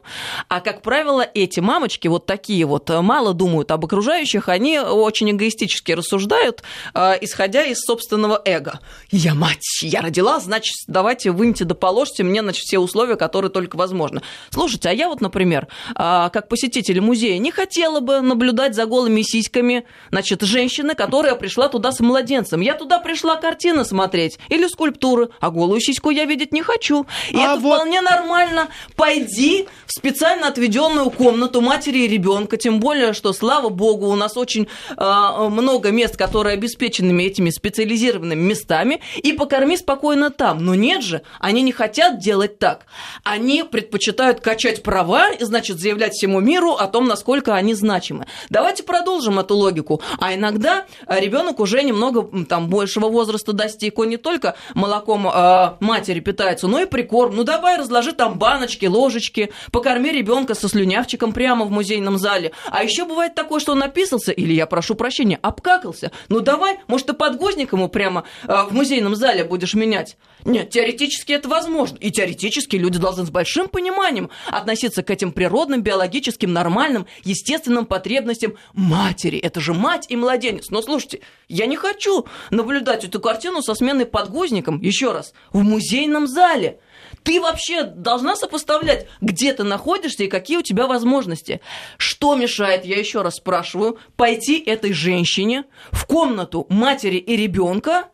А, 0.49 0.61
как 0.61 0.83
правило, 0.83 1.27
эти 1.35 1.61
мамочки, 1.61 2.09
вот 2.09 2.27
такие 2.27 2.65
вот, 2.65 2.89
мало 2.89 3.35
думают 3.35 3.71
об 3.71 3.85
окружающих, 3.85 4.49
они 4.49 4.79
очень 4.79 5.31
эгоистически 5.31 5.93
рассуждают, 5.93 6.63
э, 6.95 7.19
исходя 7.21 7.65
из 7.65 7.81
собственного 7.81 8.41
эго. 8.45 8.81
Я 9.11 9.35
мать, 9.35 9.83
я 9.83 10.01
родила, 10.01 10.39
значит, 10.41 10.75
давайте 10.87 11.33
выньте 11.33 11.65
да 11.65 11.75
положьте 11.75 12.23
мне, 12.23 12.43
значит, 12.43 12.65
все 12.65 12.79
условия, 12.79 13.17
которые 13.17 13.51
только 13.51 13.77
возможно. 13.77 14.23
Слушайте, 14.51 14.89
а 14.89 14.93
я 14.93 15.09
вот, 15.09 15.21
например, 15.21 15.69
а, 15.95 16.29
как 16.31 16.49
посетитель 16.49 17.01
музея, 17.01 17.39
не 17.39 17.51
хотела 17.51 18.01
бы 18.01 18.21
наблюдать 18.21 18.75
за 18.75 18.87
голыми 18.87 19.23
сиськами, 19.23 19.85
значит, 20.11 20.43
женщины, 20.43 20.95
которая 20.95 21.35
пришла 21.35 21.69
туда 21.69 21.93
с 21.93 22.01
младенцем. 22.01 22.61
Я 22.61 22.75
туда 22.75 22.99
пришла 22.99 23.37
картины 23.37 23.85
смотреть 23.85 24.39
или 24.49 24.67
скульптуры, 24.67 25.31
а 25.41 25.51
голую 25.51 25.81
сиську 25.81 26.11
я 26.11 26.25
видеть 26.25 26.53
не 26.53 26.63
хочу. 26.63 27.07
И 27.31 27.37
а 27.37 27.55
это 27.55 27.61
вот... 27.61 27.77
вполне 27.77 28.01
нормально. 28.01 28.69
Пойди 28.97 29.69
в 29.87 29.93
специально 29.93 30.49
отведенную 30.49 31.11
комнату 31.11 31.61
матери 31.61 32.01
и 32.01 32.09
ребенка, 32.09 32.57
тем 32.57 32.81
более, 32.81 33.13
что, 33.13 33.33
слава 33.33 33.69
богу, 33.69 34.07
у 34.07 34.17
нас 34.17 34.37
очень 34.37 34.69
э, 34.97 35.49
много 35.49 35.91
мест, 35.91 36.17
которые 36.17 36.55
обеспечены 36.55 37.19
этими 37.27 37.51
специализированными 37.51 38.41
местами, 38.41 39.01
и 39.17 39.33
покорми 39.33 39.77
спокойно 39.77 40.31
там. 40.31 40.65
Но 40.65 40.75
нет 40.75 41.03
же, 41.03 41.23
они 41.41 41.63
не 41.63 41.73
хотят 41.73 42.19
делать 42.19 42.59
так. 42.59 42.87
Они 43.25 43.63
предпочитают 43.63 44.18
качать 44.19 44.83
права 44.83 45.31
и, 45.31 45.45
значит, 45.45 45.79
заявлять 45.79 46.13
всему 46.13 46.41
миру 46.41 46.73
о 46.73 46.87
том, 46.87 47.07
насколько 47.07 47.55
они 47.55 47.75
значимы. 47.75 48.27
Давайте 48.51 48.83
продолжим 48.83 49.39
эту 49.39 49.57
логику. 49.57 50.01
А 50.19 50.35
иногда 50.35 50.87
ребенок 51.07 51.61
уже 51.61 51.83
немного 51.83 52.47
там 52.47 52.69
большего 52.69 53.09
возраста 53.09 53.53
достиг, 53.53 53.99
он 53.99 54.09
не 54.09 54.17
только 54.17 54.57
молоком 54.75 55.29
э, 55.29 55.75
матери 55.81 56.21
питается, 56.21 56.69
но 56.69 56.81
и 56.81 56.87
прикорм. 56.87 57.37
Ну 57.37 57.45
давай 57.45 57.77
разложи 57.77 58.13
там 58.13 58.39
баночки, 58.39 58.87
ложечки, 58.87 59.53
покорми 59.73 60.11
ребенка 60.11 60.55
со 60.55 60.69
слюнявчиком 60.69 61.33
прямо 61.33 61.65
в 61.65 61.71
музейном 61.71 62.19
зале. 62.19 62.53
А 62.71 62.83
еще 62.83 63.05
бывает 63.05 63.35
такое, 63.35 63.61
что 63.61 63.73
он 63.73 63.79
написался, 63.79 64.33
или 64.33 64.53
я 64.53 64.67
прошу 64.67 64.95
прощения, 64.95 65.39
обкакался. 65.43 66.11
Ну 66.29 66.41
давай, 66.41 66.79
может, 66.87 67.07
ты 67.07 67.13
подгузник 67.13 67.73
ему 67.73 67.89
прямо 67.89 68.25
э, 68.45 68.55
в 68.69 68.75
музейном 68.75 69.15
зале 69.17 69.45
будешь 69.45 69.75
менять. 69.75 70.17
Нет, 70.49 70.71
теоретически 70.71 71.33
это 71.33 71.47
возможно. 71.47 71.99
И 71.99 72.11
теоретически 72.11 72.77
люди 72.77 72.99
должны 72.99 73.27
с 73.27 73.31
большим 73.31 73.69
пониманием 73.69 74.31
относиться 74.47 75.03
к 75.03 75.11
этим 75.11 75.31
природным, 75.31 75.83
биологическим, 75.83 76.51
нормальным, 76.51 77.07
естественным 77.23 77.85
потребностям 77.85 78.55
матери. 78.73 79.39
Это 79.39 79.61
же 79.61 79.75
мать 79.75 80.07
и 80.09 80.17
младенец. 80.17 80.71
Но 80.71 80.81
слушайте, 80.81 81.21
я 81.49 81.67
не 81.67 81.77
хочу 81.77 82.25
наблюдать 82.49 83.05
эту 83.05 83.21
картину 83.21 83.61
со 83.61 83.75
сменой 83.75 84.07
подгузником, 84.07 84.81
еще 84.81 85.13
раз, 85.13 85.35
в 85.53 85.63
музейном 85.63 86.27
зале. 86.27 86.81
Ты 87.25 87.43
вообще 87.43 87.83
должна 87.83 88.35
сопоставлять, 88.35 89.07
где 89.21 89.53
ты 89.53 89.65
находишься 89.65 90.25
и 90.25 90.29
какие 90.29 90.57
у 90.57 90.63
тебя 90.63 90.87
возможности. 90.87 91.61
Что 91.99 92.35
мешает, 92.37 92.87
я 92.87 92.99
еще 92.99 93.21
раз 93.21 93.35
спрашиваю, 93.35 93.99
пойти 94.17 94.59
этой 94.59 94.95
женщине 94.95 95.65
в 95.91 96.07
комнату 96.07 96.65
матери 96.71 97.17
и 97.17 97.37
ребенка 97.37 98.09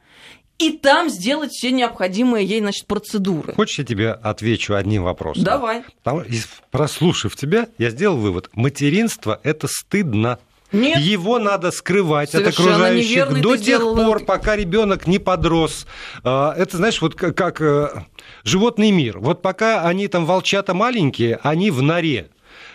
и 0.59 0.73
там 0.73 1.09
сделать 1.09 1.53
все 1.53 1.71
необходимые 1.71 2.47
ей, 2.47 2.61
значит, 2.61 2.87
процедуры. 2.87 3.55
Хочешь, 3.55 3.79
я 3.79 3.85
тебе 3.85 4.13
отвечу 4.13 4.75
одним 4.75 5.03
вопросом? 5.03 5.45
Давай. 5.45 5.83
Потому, 6.03 6.23
прослушав 6.71 7.37
тебя, 7.37 7.69
я 7.79 7.91
сделал 7.91 8.17
вывод. 8.17 8.51
Материнство– 8.55 9.41
это 9.43 9.67
стыдно. 9.69 10.39
Нет. 10.73 10.99
Его 10.99 11.39
надо 11.39 11.71
скрывать 11.71 12.31
Совершенно 12.31 12.51
от 12.51 12.79
окружающих 12.79 13.41
до 13.41 13.57
тех 13.57 13.81
пор, 13.81 14.25
пока 14.25 14.57
ребенок 14.57 15.07
не 15.07 15.19
подрос. 15.19 15.87
А, 16.25 16.53
это, 16.57 16.79
знаешь, 16.79 17.01
вот 17.01 17.15
как 17.15 17.61
э, 17.61 18.05
животный 18.43 18.91
мир. 18.91 19.21
Вот 19.21 19.41
пока 19.41 19.87
они 19.87 20.09
там 20.09 20.27
волчата 20.27 20.75
маленькие, 20.75 21.39
они 21.43 21.71
в 21.71 21.81
норе. 21.81 22.31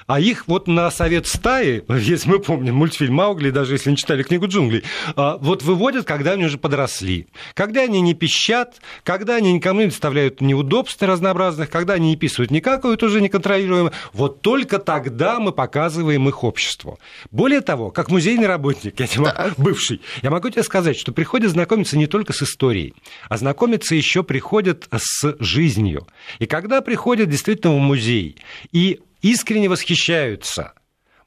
А 0.09 0.19
их 0.19 0.47
вот 0.47 0.67
на 0.67 0.89
совет 0.89 1.27
стаи, 1.27 1.83
если 1.87 2.29
мы 2.31 2.39
помним 2.39 2.73
мультфильм 2.77 3.13
Маугли, 3.13 3.51
даже 3.51 3.73
если 3.73 3.91
не 3.91 3.95
читали 3.95 4.23
книгу 4.23 4.47
джунглей, 4.47 4.83
а, 5.15 5.37
вот 5.37 5.61
выводят, 5.61 6.07
когда 6.07 6.31
они 6.31 6.45
уже 6.45 6.57
подросли. 6.57 7.27
Когда 7.53 7.81
они 7.81 8.01
не 8.01 8.15
пищат, 8.15 8.81
когда 9.03 9.35
они 9.35 9.53
никому 9.53 9.81
не 9.81 9.85
доставляют 9.85 10.41
неудобств 10.41 10.99
разнообразных, 10.99 11.69
когда 11.69 11.93
они 11.93 12.09
не 12.09 12.15
писают 12.15 12.49
никакую, 12.49 12.97
уже 12.99 13.21
неконтролируемо, 13.21 13.91
вот 14.11 14.41
только 14.41 14.79
тогда 14.79 15.39
мы 15.39 15.51
показываем 15.51 16.27
их 16.27 16.43
обществу. 16.43 16.97
Более 17.29 17.61
того, 17.61 17.91
как 17.91 18.09
музейный 18.09 18.47
работник, 18.47 18.99
я 18.99 19.05
тебе 19.05 19.25
да. 19.25 19.51
бывший, 19.57 20.01
я 20.23 20.31
могу 20.31 20.49
тебе 20.49 20.63
сказать, 20.63 20.97
что 20.97 21.11
приходят 21.11 21.51
знакомиться 21.51 21.99
не 21.99 22.07
только 22.07 22.33
с 22.33 22.41
историей, 22.41 22.95
а 23.29 23.37
знакомиться 23.37 23.93
еще 23.93 24.23
приходят 24.23 24.87
с 24.91 25.35
жизнью. 25.39 26.07
И 26.39 26.47
когда 26.47 26.81
приходят 26.81 27.29
действительно 27.29 27.75
в 27.75 27.79
музей 27.79 28.37
и 28.71 29.01
искренне 29.21 29.69
восхищаются 29.69 30.73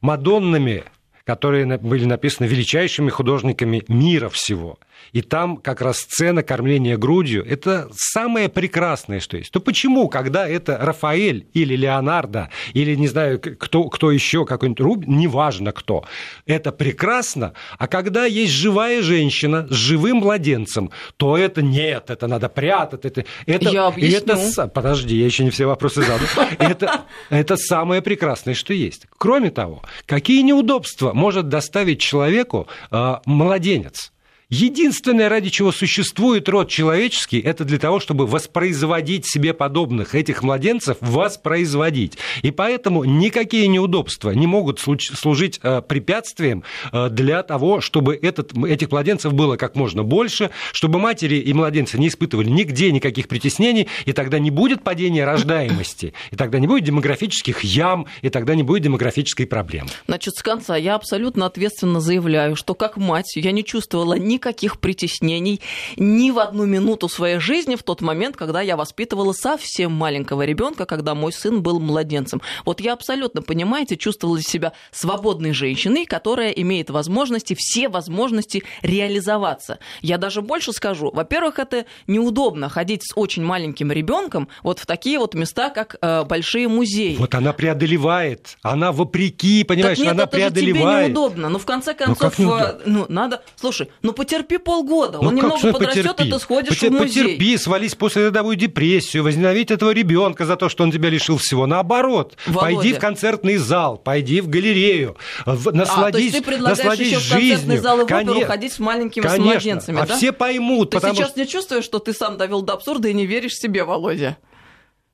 Мадоннами, 0.01 0.85
которые 1.25 1.79
были 1.79 2.05
написаны 2.05 2.47
величайшими 2.47 3.11
художниками 3.11 3.85
мира 3.89 4.29
всего– 4.29 4.79
и 5.13 5.23
там 5.23 5.57
как 5.57 5.81
раз 5.81 5.99
сцена 5.99 6.43
кормления 6.43 6.97
грудью– 6.97 7.45
это 7.49 7.89
самое 7.95 8.49
прекрасное, 8.49 9.21
что 9.21 9.37
есть. 9.37 9.51
То 9.51 9.61
почему, 9.61 10.09
когда 10.09 10.49
это 10.49 10.79
Рафаэль 10.79 11.47
или 11.53 11.77
Леонардо, 11.77 12.51
или, 12.73 12.95
не 12.95 13.09
знаю, 13.09 13.41
кто, 13.41 13.85
кто 13.85 14.11
еще, 14.11 14.45
какой-нибудь 14.47 14.81
Рубин, 14.81 15.19
неважно 15.19 15.73
кто, 15.73 16.05
это 16.47 16.73
прекрасно, 16.73 17.53
а 17.79 17.87
когда 17.89 18.25
есть 18.25 18.53
живая 18.53 19.03
женщина 19.03 19.67
с 19.69 19.75
живым 19.75 20.19
младенцем, 20.19 20.91
то 21.17 21.37
это 21.37 21.63
нет, 21.63 22.11
это 22.11 22.27
надо 22.27 22.49
прятать. 22.49 23.05
Это, 23.05 23.25
это, 23.47 23.71
я 23.71 23.87
объясню. 23.87 24.19
Это, 24.19 24.69
подожди, 24.69 25.17
я 25.17 25.27
еще 25.27 25.45
не 25.45 25.51
все 25.51 25.67
вопросы 25.67 26.03
задал. 26.03 26.19
Это, 26.59 27.03
это 27.31 27.57
самое 27.57 28.03
прекрасное, 28.03 28.55
что 28.55 28.73
есть. 28.73 29.07
Кроме 29.19 29.51
того, 29.51 29.83
какие 30.07 30.43
неудобства 30.43 31.13
может 31.13 31.49
доставить 31.49 32.01
человеку 32.01 32.69
э, 32.91 33.17
младенец? 33.27 34.13
Единственное, 34.55 35.31
ради 35.31 35.49
чего 35.49 35.73
существует 35.73 36.47
род 36.47 36.69
человеческий, 36.69 37.41
это 37.41 37.65
для 37.65 37.79
того, 37.79 38.01
чтобы 38.01 38.27
воспроизводить 38.27 39.25
себе 39.27 39.55
подобных, 39.55 40.15
этих 40.15 40.43
младенцев 40.43 40.99
воспроизводить. 41.01 42.19
И 42.43 42.51
поэтому 42.51 43.05
никакие 43.05 43.67
неудобства 43.67 44.29
не 44.33 44.47
могут 44.47 44.79
служить 44.79 45.59
э, 45.63 45.81
препятствием 45.81 46.65
э, 46.93 47.09
для 47.09 47.43
того, 47.43 47.81
чтобы 47.81 48.15
этот, 48.15 48.53
этих 48.55 48.91
младенцев 48.91 49.33
было 49.33 49.57
как 49.57 49.75
можно 49.75 50.03
больше, 50.03 50.51
чтобы 50.75 50.99
матери 50.99 51.37
и 51.37 51.55
младенцы 51.55 51.97
не 51.97 52.09
испытывали 52.09 52.51
нигде 52.51 52.93
никаких 52.93 53.29
притеснений, 53.29 53.89
и 54.05 54.13
тогда 54.13 54.39
не 54.39 54.51
будет 54.51 54.85
падения 54.85 55.25
рождаемости, 55.25 56.13
и 56.31 56.37
тогда 56.37 56.59
не 56.59 56.67
будет 56.67 56.85
демографических 56.85 57.65
ям, 57.65 58.07
и 58.21 58.29
тогда 58.29 58.55
не 58.55 58.65
будет 58.65 58.83
демографической 58.83 59.47
проблемы. 59.47 59.89
Значит, 60.07 60.35
с 60.35 60.43
конца 60.43 60.77
я 60.77 60.95
абсолютно 60.95 61.47
ответственно 61.47 62.01
заявляю, 62.01 62.55
что 62.55 62.75
как 62.75 62.99
мать 62.99 63.35
я 63.37 63.51
не 63.51 63.65
чувствовала 63.65 64.19
ни 64.19 64.42
никаких 64.43 64.81
притеснений 64.81 65.61
ни 65.97 66.33
в 66.33 66.39
одну 66.41 66.67
минуту 66.67 67.09
своей 67.09 67.39
жизни 67.39 67.77
в 67.77 67.85
тот 67.85 68.01
момент, 68.01 68.37
когда 68.37 68.61
я 68.61 68.77
воспитывала 68.77 69.33
совсем 69.33 69.93
маленького 69.93 70.43
ребенка, 70.43 70.85
когда 70.85 71.15
мой 71.15 71.33
сын 71.33 71.63
был 71.63 71.79
младенцем. 71.79 72.43
Вот 72.65 72.81
я 72.81 72.95
абсолютно, 72.95 73.43
понимаете, 73.43 73.97
чувствовала 73.97 74.43
себя 74.43 74.73
свободной 74.91 75.53
женщиной, 75.53 76.07
которая 76.07 76.51
имеет 76.51 76.91
возможности, 76.91 77.55
все 77.57 77.89
возможности 77.89 78.65
реализоваться. 78.83 79.79
Я 80.01 80.19
даже 80.19 80.43
больше 80.43 80.73
скажу. 80.73 81.11
Во-первых, 81.13 81.61
это 81.61 81.87
неудобно 82.09 82.69
ходить 82.69 83.03
с 83.05 83.13
очень 83.15 83.45
маленьким 83.45 83.93
ребенком 83.93 84.49
вот 84.65 84.81
в 84.81 84.87
такие 84.87 85.21
вот 85.21 85.35
места, 85.35 85.71
как 85.71 85.97
э, 86.01 86.25
большие 86.25 86.67
музеи. 86.67 87.15
Вот 87.17 87.35
она 87.35 87.53
преодолевает, 87.53 88.57
она 88.63 88.91
вопреки, 88.91 89.63
понимаешь, 89.63 89.99
так 89.99 90.05
нет, 90.05 90.15
она 90.15 90.25
это 90.25 90.33
преодолевает. 90.33 91.07
Же 91.07 91.13
тебе 91.13 91.15
неудобно. 91.15 91.49
Ну, 91.49 91.59
в 91.61 91.65
конце 91.65 91.93
ну, 91.93 92.17
концов, 92.17 92.39
ну, 92.39 92.59
ну 92.87 93.07
надо. 93.09 93.43
Слушай, 93.57 93.89
ну 94.03 94.13
потерпи 94.33 94.59
полгода. 94.59 95.19
Он 95.19 95.27
ну, 95.27 95.33
немного 95.33 95.73
подрастет, 95.73 96.05
потерпи? 96.05 96.31
а 96.31 96.35
ты 96.35 96.39
сходишь 96.39 96.69
Потер, 96.71 96.91
в 96.91 96.93
музей. 96.93 97.23
Потерпи, 97.25 97.57
свались 97.57 97.95
после 97.95 98.27
родовую 98.27 98.57
депрессию, 98.57 99.25
возненавидь 99.25 99.71
этого 99.71 99.91
ребенка 99.91 100.47
за 100.47 100.57
то, 100.57 100.69
что 100.69 100.85
он 100.85 100.93
тебя 100.93 101.11
лишил 101.11 101.37
всего. 101.37 101.67
Наоборот, 101.67 102.37
Володя. 102.47 102.77
пойди 102.77 102.93
в 102.95 102.99
концертный 102.99 103.57
зал, 103.57 103.99
пойди 103.99 104.41
в 104.41 104.49
галерею, 104.49 105.17
насладись, 105.47 105.89
а, 105.89 106.11
то 106.13 106.19
есть 106.19 106.37
ты 106.37 106.43
предлагаешь 106.43 106.99
еще 106.99 107.19
в 107.19 107.31
концертный 107.31 107.77
зал 107.79 108.01
и 108.01 108.03
в 108.03 108.05
оперу 108.05 108.41
ходить 108.47 108.73
с 108.73 108.79
маленькими 108.79 109.23
Конечно. 109.23 109.45
с 109.45 109.53
младенцами, 109.53 110.01
а 110.01 110.07
да? 110.07 110.17
все 110.17 110.33
поймут. 110.33 110.91
Ты 110.91 111.01
сейчас 111.01 111.31
что... 111.31 111.41
не 111.41 111.47
чувствуешь, 111.47 111.85
что 111.85 111.99
ты 111.99 112.13
сам 112.13 112.37
довел 112.37 112.63
до 112.63 112.75
абсурда 112.75 113.09
и 113.09 113.15
не 113.15 113.27
веришь 113.27 113.57
себе, 113.57 113.85
Володя? 113.85 114.39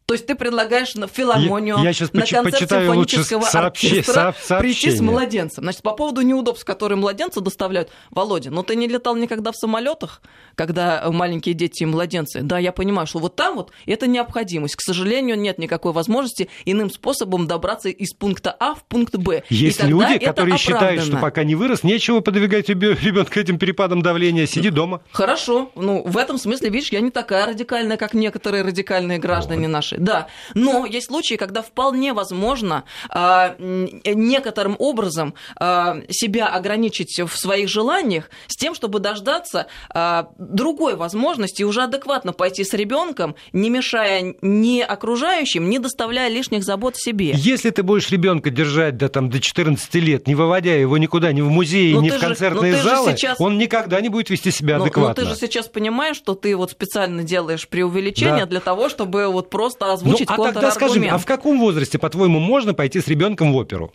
То 0.09 0.15
есть 0.15 0.25
ты 0.25 0.35
предлагаешь 0.35 0.95
на 0.95 1.07
филармонию, 1.07 1.77
я, 1.77 1.89
я 1.89 1.93
сейчас 1.93 2.15
на 2.15 2.23
концерт 2.23 2.71
симфонического 2.71 3.43
сообщи, 3.43 3.89
оркестра 3.89 4.35
со, 4.43 4.59
прийти 4.59 4.91
с 4.91 5.03
младенцем. 5.03 5.65
Значит, 5.65 5.83
по 5.83 5.93
поводу 5.93 6.23
неудобств, 6.23 6.65
которые 6.65 6.97
младенцы 6.97 7.43
доставляют. 7.43 7.91
Володя, 8.11 8.51
ну 8.51 8.63
ты 8.63 8.75
не 8.75 8.89
летал 8.89 9.17
никогда 9.17 9.53
в 9.53 9.57
самолетах, 9.57 10.23
когда 10.59 11.09
маленькие 11.11 11.55
дети 11.55 11.85
и 11.85 11.87
младенцы? 11.87 12.43
Да, 12.43 12.59
я 12.59 12.73
понимаю, 12.73 13.07
что 13.07 13.21
вот 13.21 13.37
там 13.37 13.55
вот 13.55 13.71
это 13.87 14.09
необходимость. 14.09 14.75
К 14.75 14.81
сожалению, 14.81 15.39
нет 15.39 15.59
никакой 15.59 15.93
возможности 15.93 16.49
иным 16.65 16.91
способом 16.91 17.47
добраться 17.47 17.89
из 17.89 18.13
пункта 18.13 18.55
А 18.59 18.75
в 18.75 18.85
пункт 18.85 19.17
Б. 19.17 19.45
Есть 19.49 19.85
люди, 19.85 20.19
которые 20.19 20.59
считают, 20.59 21.05
что 21.05 21.17
пока 21.17 21.45
не 21.45 21.55
вырос, 21.55 21.85
нечего 21.85 22.21
подвигать 22.21 22.69
ребенка 22.69 23.41
этим 23.41 23.59
перепадом 23.59 24.03
давления, 24.03 24.47
сиди 24.47 24.71
дома. 24.71 25.01
Хорошо. 25.13 25.71
Ну, 25.77 26.03
в 26.03 26.17
этом 26.17 26.39
смысле, 26.39 26.71
видишь, 26.71 26.91
я 26.91 27.01
не 27.01 27.11
такая 27.11 27.47
радикальная, 27.47 27.97
как 27.97 28.15
некоторые 28.15 28.65
радикальные 28.65 29.19
граждане 29.19 29.69
вот. 29.69 29.73
наши. 29.73 29.97
да. 29.97 30.27
Но 30.55 30.87
есть 30.87 31.07
случаи, 31.07 31.37
когда 31.37 31.63
вполне 31.63 32.13
возможно 32.13 32.85
а, 33.11 33.55
некоторым 33.59 34.75
образом 34.79 35.35
а, 35.57 35.99
себя 36.11 36.49
ограничить 36.49 37.21
в 37.21 37.37
своих 37.37 37.69
желаниях 37.69 38.31
с 38.49 38.57
тем, 38.57 38.75
чтобы 38.75 38.99
дождаться 38.99 39.69
а, 39.91 40.31
другой 40.49 40.97
возможности 40.97 41.63
уже 41.63 41.83
адекватно 41.83 42.33
пойти 42.33 42.65
с 42.65 42.73
ребенком, 42.75 43.35
не 43.53 43.71
мешая 43.71 44.35
ни 44.43 44.81
окружающим, 44.81 45.69
не 45.69 45.79
доставляя 45.79 46.29
лишних 46.29 46.65
забот 46.65 46.97
себе. 46.97 47.33
Если 47.35 47.71
ты 47.71 47.83
будешь 47.83 48.11
ребенка 48.11 48.51
держать 48.51 48.97
до, 48.97 49.09
там, 49.09 49.31
до 49.31 49.41
14 49.41 49.95
лет, 49.97 50.27
не 50.27 50.35
выводя 50.35 50.75
его 50.75 50.99
никуда, 50.99 51.33
ни 51.33 51.41
в 51.41 51.51
музей, 51.51 51.95
Но 51.95 52.01
ни 52.03 52.11
в 52.11 52.19
концертные 52.19 52.73
но 52.73 52.79
же 52.79 52.85
залы, 52.85 53.13
сейчас- 53.17 53.41
он 53.41 53.59
никогда 53.59 54.01
не 54.01 54.09
будет 54.09 54.31
вести 54.31 54.51
себя 54.51 54.79
Ну, 54.79 54.85
адекватно. 54.85 55.23
Но 55.23 55.29
ты 55.29 55.35
же 55.35 55.39
сейчас 55.39 55.69
понимаешь, 55.69 56.17
что 56.17 56.35
ты 56.35 56.57
вот 56.57 56.71
специально 56.71 57.23
делаешь 57.23 57.69
преувеличение 57.69 58.45
Да. 58.45 58.47
для 58.47 58.61
того, 58.61 58.89
чтобы 58.89 59.29
вот 59.29 59.51
просто 59.51 59.87
Ну, 59.87 59.93
озвучить 59.93 60.29
а 60.31 60.37
тогда 60.37 60.71
скажи 60.71 60.99
мне, 60.99 61.09
контраргумент. 61.11 61.13
а 61.15 61.19
в 61.19 61.27
каком 61.27 61.61
возрасте, 61.61 61.99
по-твоему, 61.99 62.39
можно 62.41 62.75
пойти 62.75 63.01
с 63.01 63.09
ребенком 63.09 63.53
в 63.53 63.57
оперу? 63.57 63.93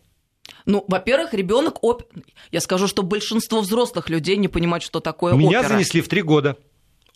Ну, 0.65 0.85
во-первых, 0.87 1.33
ребенок 1.33 1.83
оп... 1.83 2.03
Я 2.51 2.61
скажу, 2.61 2.87
что 2.87 3.03
большинство 3.03 3.61
взрослых 3.61 4.09
людей 4.09 4.37
не 4.37 4.47
понимают, 4.47 4.83
что 4.83 4.99
такое 4.99 5.33
Меня 5.33 5.59
опера. 5.59 5.73
занесли 5.73 6.01
в 6.01 6.07
три 6.07 6.21
года. 6.21 6.57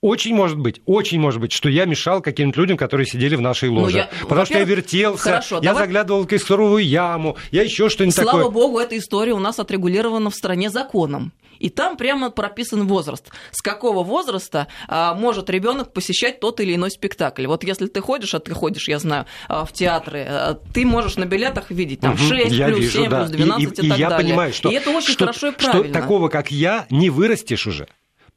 Очень 0.01 0.35
может 0.35 0.59
быть, 0.59 0.79
очень 0.85 1.19
может 1.19 1.41
быть, 1.41 1.51
что 1.51 1.69
я 1.69 1.85
мешал 1.85 2.21
каким-то 2.21 2.59
людям, 2.61 2.77
которые 2.77 3.07
сидели 3.07 3.35
в 3.35 3.41
нашей 3.41 3.69
ложе. 3.69 3.85
Ну, 3.85 3.97
я- 3.97 4.09
Потому 4.27 4.45
что 4.45 4.59
я 4.59 4.63
вертелся, 4.63 5.23
хорошо, 5.23 5.55
я 5.55 5.61
давай- 5.61 5.85
заглядывал 5.85 6.23
в 6.23 6.27
кессоровую 6.27 6.85
яму, 6.85 7.35
я 7.51 7.63
еще 7.63 7.89
что-нибудь 7.89 8.13
Слава 8.15 8.31
такое. 8.43 8.49
богу, 8.51 8.79
эта 8.79 8.95
история 8.97 9.33
у 9.33 9.39
нас 9.39 9.57
отрегулирована 9.57 10.29
в 10.29 10.35
стране 10.35 10.69
законом. 10.69 11.31
И 11.59 11.71
там 11.71 11.97
прямо 11.97 12.29
прописан 12.29 12.85
возраст. 12.85 13.31
С 13.49 13.63
какого 13.63 14.03
возраста 14.03 14.67
а, 14.87 15.15
может 15.15 15.49
ребенок 15.49 15.91
посещать 15.91 16.39
тот 16.39 16.59
или 16.59 16.75
иной 16.75 16.91
спектакль? 16.91 17.47
Вот 17.47 17.63
если 17.63 17.87
ты 17.87 17.99
ходишь, 17.99 18.35
а 18.35 18.39
ты 18.39 18.51
ходишь, 18.53 18.87
я 18.87 18.99
знаю, 18.99 19.25
а, 19.47 19.65
в 19.65 19.73
театры, 19.73 20.23
а, 20.29 20.59
ты 20.75 20.85
можешь 20.85 21.15
на 21.15 21.25
билетах 21.25 21.71
видеть 21.71 22.01
там 22.01 22.11
Мгм, 22.11 22.19
6 22.19 22.51
я 22.51 22.67
плюс 22.67 22.79
вижу, 22.81 22.91
7 22.99 23.09
да. 23.09 23.19
плюс 23.21 23.31
12 23.31 23.79
и, 23.79 23.81
и, 23.81 23.85
и 23.87 23.89
так 23.89 23.97
я 23.97 24.09
далее. 24.11 24.27
понимаю, 24.27 24.53
что, 24.53 24.69
и 24.69 24.75
это 24.75 24.91
очень 24.91 25.13
что- 25.13 25.25
хорошо 25.25 25.47
и 25.47 25.51
что 25.53 25.71
правильно. 25.71 25.93
такого, 25.99 26.29
как 26.29 26.51
я, 26.51 26.85
не 26.91 27.09
вырастешь 27.09 27.65
уже. 27.65 27.87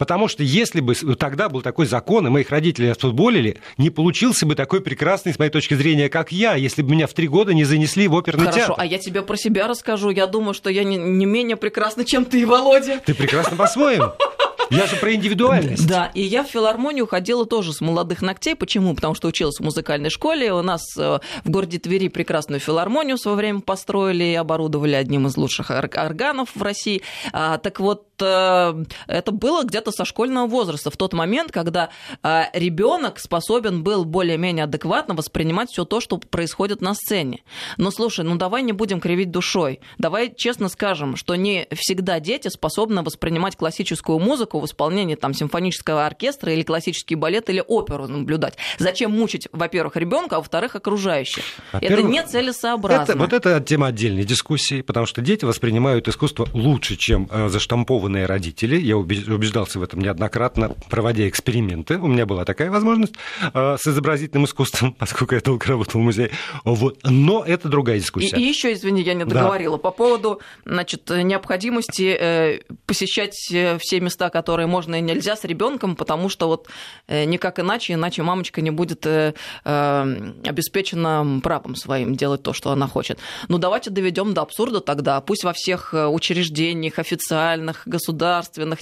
Потому 0.01 0.29
что 0.29 0.43
если 0.43 0.81
бы 0.81 0.95
тогда 0.95 1.51
был 1.51 1.61
такой 1.61 1.85
закон, 1.85 2.27
и 2.27 2.31
моих 2.31 2.49
родителей 2.49 2.89
отфутболили, 2.89 3.59
не 3.77 3.91
получился 3.91 4.47
бы 4.47 4.55
такой 4.55 4.81
прекрасный, 4.81 5.35
с 5.35 5.39
моей 5.39 5.51
точки 5.51 5.75
зрения, 5.75 6.09
как 6.09 6.33
я, 6.33 6.55
если 6.55 6.81
бы 6.81 6.91
меня 6.93 7.07
в 7.07 7.13
три 7.13 7.29
года 7.29 7.53
не 7.53 7.65
занесли 7.65 8.09
в 8.09 8.15
оперный 8.15 8.47
Хорошо, 8.47 8.59
театр. 8.61 8.75
а 8.79 8.87
я 8.87 8.97
тебе 8.97 9.21
про 9.21 9.37
себя 9.37 9.69
расскажу. 9.69 10.09
Я 10.09 10.27
думаю, 10.27 10.55
что 10.55 10.71
я 10.71 10.85
не, 10.85 10.97
не 10.97 11.27
менее 11.27 11.59
прекрасна, 11.59 12.07
чем 12.07 12.25
ты, 12.25 12.47
Володя. 12.47 13.03
Ты 13.05 13.13
прекрасно 13.15 13.59
по-своему. 13.59 14.13
Я 14.71 14.87
же 14.87 14.97
про 14.97 15.13
индивидуальность. 15.13 15.87
Да, 15.87 16.11
и 16.15 16.23
я 16.23 16.45
в 16.45 16.47
филармонию 16.47 17.07
ходила 17.07 17.45
тоже 17.45 17.73
с 17.73 17.81
молодых 17.81 18.23
ногтей. 18.23 18.55
Почему? 18.55 18.95
Потому 18.95 19.15
что 19.17 19.27
училась 19.27 19.57
в 19.59 19.65
музыкальной 19.65 20.11
школе. 20.11 20.53
У 20.53 20.63
нас 20.63 20.83
э, 20.97 21.19
в 21.45 21.51
городе 21.51 21.81
Твери 21.81 22.07
прекрасную 22.07 22.61
филармонию 22.61 23.17
в 23.17 23.21
свое 23.21 23.37
время 23.37 23.61
построили 23.61 24.23
и 24.23 24.35
оборудовали 24.35 24.95
одним 24.95 25.27
из 25.27 25.37
лучших 25.37 25.71
ор- 25.71 25.91
органов 25.93 26.51
в 26.55 26.63
России. 26.63 27.03
А, 27.33 27.59
так 27.59 27.81
вот, 27.81 28.05
это 28.21 29.33
было 29.33 29.65
где-то 29.65 29.93
со 29.93 30.05
школьного 30.05 30.47
возраста, 30.47 30.91
в 30.91 30.97
тот 30.97 31.13
момент, 31.13 31.53
когда 31.53 31.91
ребенок 32.23 33.19
способен 33.19 33.83
был 33.83 34.05
более-менее 34.05 34.65
адекватно 34.65 35.15
воспринимать 35.15 35.71
все 35.71 35.85
то, 35.85 36.01
что 36.01 36.19
происходит 36.19 36.81
на 36.81 36.95
сцене. 36.95 37.43
Но 37.77 37.91
слушай, 37.91 38.25
ну 38.25 38.37
давай 38.37 38.63
не 38.63 38.73
будем 38.73 39.01
кривить 39.01 39.31
душой. 39.31 39.81
Давай 39.99 40.33
честно 40.35 40.69
скажем, 40.69 41.17
что 41.17 41.37
не 41.37 41.67
всегда 41.73 42.21
дети 42.21 42.49
способны 42.49 43.03
воспринимать 43.03 43.57
классическую 43.57 44.19
музыку 44.19 44.61
в 44.61 44.67
исполнении 44.67 45.15
там 45.15 45.35
симфонического 45.35 46.07
оркестра 46.07 46.53
или 46.53 46.63
классический 46.63 47.15
балет 47.15 47.49
или 47.51 47.63
оперу 47.67 48.07
наблюдать. 48.09 48.57
Зачем 48.79 49.13
мучить, 49.13 49.49
во-первых, 49.53 49.97
ребенка, 49.97 50.37
а 50.37 50.39
во-вторых, 50.39 50.77
окружающих? 50.77 51.45
Это 51.73 51.85
Во-первых, 51.85 52.11
не 52.11 52.27
целесообразно. 52.27 53.13
Это, 53.13 53.19
вот 53.19 53.33
это 53.33 53.61
тема 53.61 53.89
отдельной 53.89 54.25
дискуссии, 54.25 54.83
потому 54.83 55.07
что 55.07 55.21
дети 55.21 55.45
воспринимают 55.45 56.09
искусство 56.09 56.49
лучше, 56.53 56.97
чем 56.97 57.29
э, 57.31 57.49
заштампованные 57.49 58.10
родители. 58.19 58.77
Я 58.81 58.97
убе- 58.97 59.33
убеждался 59.33 59.79
в 59.79 59.83
этом 59.83 60.01
неоднократно, 60.01 60.75
проводя 60.89 61.29
эксперименты. 61.29 61.99
У 61.99 62.07
меня 62.07 62.27
была 62.27 62.45
такая 62.45 62.71
возможность 62.71 63.15
э, 63.55 63.77
с 63.81 63.87
изобразительным 63.87 64.45
искусством, 64.45 64.93
поскольку 64.99 65.35
я 65.35 65.41
долго 65.41 65.67
работал 65.67 66.01
в 66.01 66.05
музее. 66.05 66.31
Вот. 66.65 66.99
Но 67.05 67.45
это 67.45 67.69
другая 67.69 67.97
И, 67.97 68.01
дискуссия. 68.01 68.37
и 68.37 68.43
еще, 68.43 68.73
извини, 68.73 69.03
я 69.03 69.15
не 69.15 69.25
Да. 69.25 69.31
договорила 69.37 69.77
по 69.77 69.91
поводу 69.91 70.41
значит, 70.65 71.09
необходимости 71.11 72.17
э, 72.19 72.61
посещать 72.87 73.37
э, 73.53 73.79
все 73.79 74.01
места, 74.01 74.31
которые 74.31 74.67
можно 74.67 74.97
и 74.97 75.01
нельзя 75.01 75.37
с 75.37 75.45
ребенком, 75.45 75.97
потому 75.97 76.29
что 76.29 76.47
вот 76.49 76.69
никак 77.09 77.59
иначе, 77.61 77.95
иначе 77.95 78.23
мамочка 78.23 78.61
не 78.61 78.71
будет 78.71 79.07
обеспечена 79.65 81.41
правом 81.43 81.75
своим 81.77 82.15
делать 82.15 82.43
то, 82.43 82.53
что 82.53 82.71
она 82.71 82.87
хочет. 82.87 83.19
Ну 83.49 83.59
давайте 83.59 83.91
доведем 83.91 84.35
до 84.35 84.43
абсурда 84.43 84.81
тогда. 84.81 85.21
Пусть 85.21 85.45
во 85.45 85.53
всех 85.53 85.95
учреждениях 85.95 86.99
официальных, 86.99 87.83
государственных, 87.87 88.00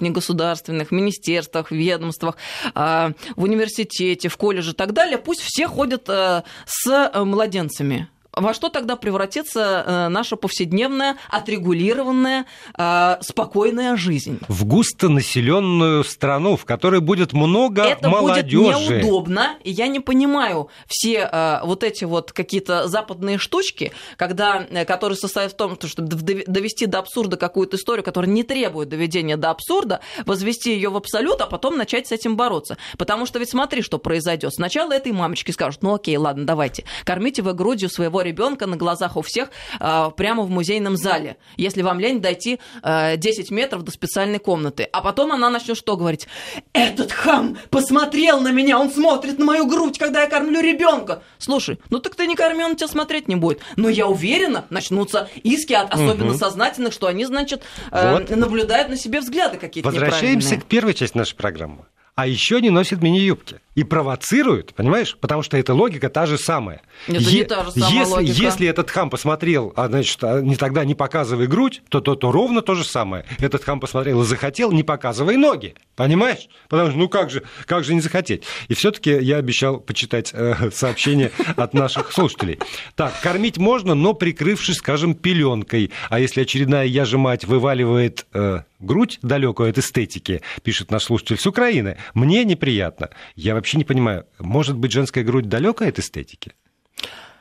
негосударственных, 0.00 0.90
министерствах, 0.90 1.70
ведомствах, 1.70 2.36
э, 2.74 3.12
в 3.36 3.42
университете, 3.42 4.28
в 4.28 4.36
колледже 4.36 4.70
и 4.70 4.74
так 4.74 4.92
далее, 4.92 5.18
пусть 5.18 5.40
все 5.42 5.66
ходят 5.66 6.08
э, 6.08 6.42
с 6.66 6.88
э, 6.88 7.24
младенцами. 7.24 8.08
Во 8.40 8.54
что 8.54 8.68
тогда 8.68 8.96
превратится 8.96 9.84
э, 9.86 10.08
наша 10.08 10.36
повседневная, 10.36 11.16
отрегулированная, 11.30 12.46
э, 12.76 13.16
спокойная 13.20 13.96
жизнь? 13.96 14.38
В 14.48 14.64
густонаселенную 14.64 16.04
страну, 16.04 16.56
в 16.56 16.64
которой 16.64 17.00
будет 17.00 17.32
много 17.32 17.82
Это 17.82 18.08
молодежи. 18.08 18.58
будет 18.58 19.02
неудобно, 19.02 19.56
и 19.64 19.70
я 19.70 19.88
не 19.88 20.00
понимаю 20.00 20.68
все 20.86 21.28
э, 21.30 21.60
вот 21.64 21.82
эти 21.82 22.04
вот 22.04 22.32
какие-то 22.32 22.88
западные 22.88 23.38
штучки, 23.38 23.92
когда, 24.16 24.62
которые 24.86 25.16
состоят 25.16 25.52
в 25.52 25.56
том, 25.56 25.76
что 25.84 26.02
довести 26.02 26.86
до 26.86 27.00
абсурда 27.00 27.36
какую-то 27.36 27.76
историю, 27.76 28.04
которая 28.04 28.30
не 28.30 28.42
требует 28.42 28.88
доведения 28.88 29.36
до 29.36 29.50
абсурда, 29.50 30.00
возвести 30.26 30.72
ее 30.72 30.90
в 30.90 30.96
абсолют, 30.96 31.40
а 31.40 31.46
потом 31.46 31.76
начать 31.76 32.06
с 32.06 32.12
этим 32.12 32.36
бороться. 32.36 32.76
Потому 32.96 33.26
что 33.26 33.38
ведь 33.38 33.50
смотри, 33.50 33.82
что 33.82 33.98
произойдет. 33.98 34.54
Сначала 34.54 34.92
этой 34.92 35.12
мамочке 35.12 35.52
скажут, 35.52 35.82
ну 35.82 35.94
окей, 35.94 36.16
ладно, 36.16 36.46
давайте, 36.46 36.84
кормите 37.04 37.42
вы 37.42 37.54
грудью 37.54 37.88
своего 37.88 38.22
ребенка 38.22 38.27
на 38.66 38.76
глазах 38.76 39.16
у 39.16 39.22
всех 39.22 39.50
э, 39.80 40.10
прямо 40.16 40.42
в 40.42 40.50
музейном 40.50 40.96
зале, 40.96 41.36
если 41.56 41.82
вам 41.82 42.00
лень 42.00 42.20
дойти 42.20 42.58
э, 42.82 43.16
10 43.16 43.50
метров 43.50 43.82
до 43.82 43.90
специальной 43.90 44.38
комнаты. 44.38 44.88
А 44.92 45.00
потом 45.00 45.32
она 45.32 45.50
начнет 45.50 45.76
что 45.76 45.96
говорить? 45.96 46.28
Этот 46.72 47.12
хам 47.12 47.56
посмотрел 47.70 48.40
на 48.40 48.52
меня, 48.52 48.78
он 48.78 48.90
смотрит 48.90 49.38
на 49.38 49.44
мою 49.44 49.66
грудь, 49.66 49.98
когда 49.98 50.22
я 50.22 50.28
кормлю 50.28 50.60
ребенка. 50.60 51.22
Слушай, 51.38 51.78
ну 51.90 51.98
так 51.98 52.14
ты 52.14 52.26
не 52.26 52.36
корми, 52.36 52.64
он 52.64 52.76
тебя 52.76 52.88
смотреть 52.88 53.28
не 53.28 53.36
будет. 53.36 53.60
Но 53.76 53.88
я 53.88 54.06
уверена, 54.06 54.64
начнутся 54.70 55.28
иски 55.42 55.72
от 55.72 55.92
особенно 55.92 56.34
сознательных, 56.34 56.92
что 56.92 57.06
они, 57.06 57.24
значит, 57.24 57.62
э, 57.90 58.12
Вот. 58.12 58.30
наблюдают 58.30 58.88
на 58.88 58.96
себе 58.96 59.20
взгляды 59.20 59.58
какие-то 59.58 59.88
Возвращаемся 59.88 60.56
к 60.56 60.64
первой 60.64 60.94
части 60.94 61.16
нашей 61.16 61.36
программы. 61.36 61.84
А 62.18 62.26
еще 62.26 62.60
не 62.60 62.70
носит 62.70 63.00
мини-юбки. 63.00 63.60
И 63.76 63.84
провоцируют, 63.84 64.74
понимаешь? 64.74 65.16
Потому 65.20 65.42
что 65.42 65.56
эта 65.56 65.72
логика 65.72 66.08
та 66.08 66.26
же 66.26 66.36
самая. 66.36 66.82
Это 67.06 67.20
не 67.20 67.44
та 67.44 67.62
же 67.62 67.70
самая 67.70 67.92
если, 67.92 68.12
логика. 68.12 68.42
если 68.42 68.66
этот 68.66 68.90
хам 68.90 69.08
посмотрел, 69.08 69.72
а 69.76 69.86
значит, 69.86 70.24
а 70.24 70.40
не 70.40 70.56
тогда 70.56 70.84
не 70.84 70.96
показывай 70.96 71.46
грудь, 71.46 71.80
то, 71.88 72.00
то, 72.00 72.16
то 72.16 72.32
ровно 72.32 72.60
то 72.60 72.74
же 72.74 72.82
самое. 72.82 73.24
Этот 73.38 73.62
хам 73.62 73.78
посмотрел 73.78 74.22
и 74.22 74.24
захотел, 74.24 74.72
не 74.72 74.82
показывай 74.82 75.36
ноги. 75.36 75.76
Понимаешь? 75.98 76.48
Потому 76.68 76.90
что, 76.90 76.98
ну 77.00 77.08
как 77.08 77.28
же, 77.28 77.42
как 77.66 77.82
же 77.82 77.92
не 77.92 78.00
захотеть? 78.00 78.44
И 78.68 78.74
все-таки 78.74 79.10
я 79.10 79.38
обещал 79.38 79.80
почитать 79.80 80.30
э, 80.32 80.70
сообщение 80.72 81.32
от 81.56 81.74
наших 81.74 82.12
слушателей. 82.12 82.60
Так, 82.94 83.20
кормить 83.20 83.58
можно, 83.58 83.94
но 83.94 84.14
прикрывшись, 84.14 84.76
скажем, 84.76 85.16
пеленкой. 85.16 85.90
А 86.08 86.20
если 86.20 86.42
очередная 86.42 86.84
я 86.84 87.04
же 87.04 87.18
мать 87.18 87.46
вываливает 87.46 88.26
э, 88.32 88.60
грудь 88.78 89.18
далекую 89.22 89.70
от 89.70 89.78
эстетики, 89.78 90.40
пишет 90.62 90.92
наш 90.92 91.02
слушатель 91.02 91.36
с 91.36 91.46
Украины, 91.48 91.96
мне 92.14 92.44
неприятно. 92.44 93.10
Я 93.34 93.54
вообще 93.54 93.76
не 93.76 93.84
понимаю, 93.84 94.24
может 94.38 94.76
быть 94.76 94.92
женская 94.92 95.24
грудь 95.24 95.48
далекая 95.48 95.88
от 95.88 95.98
эстетики? 95.98 96.52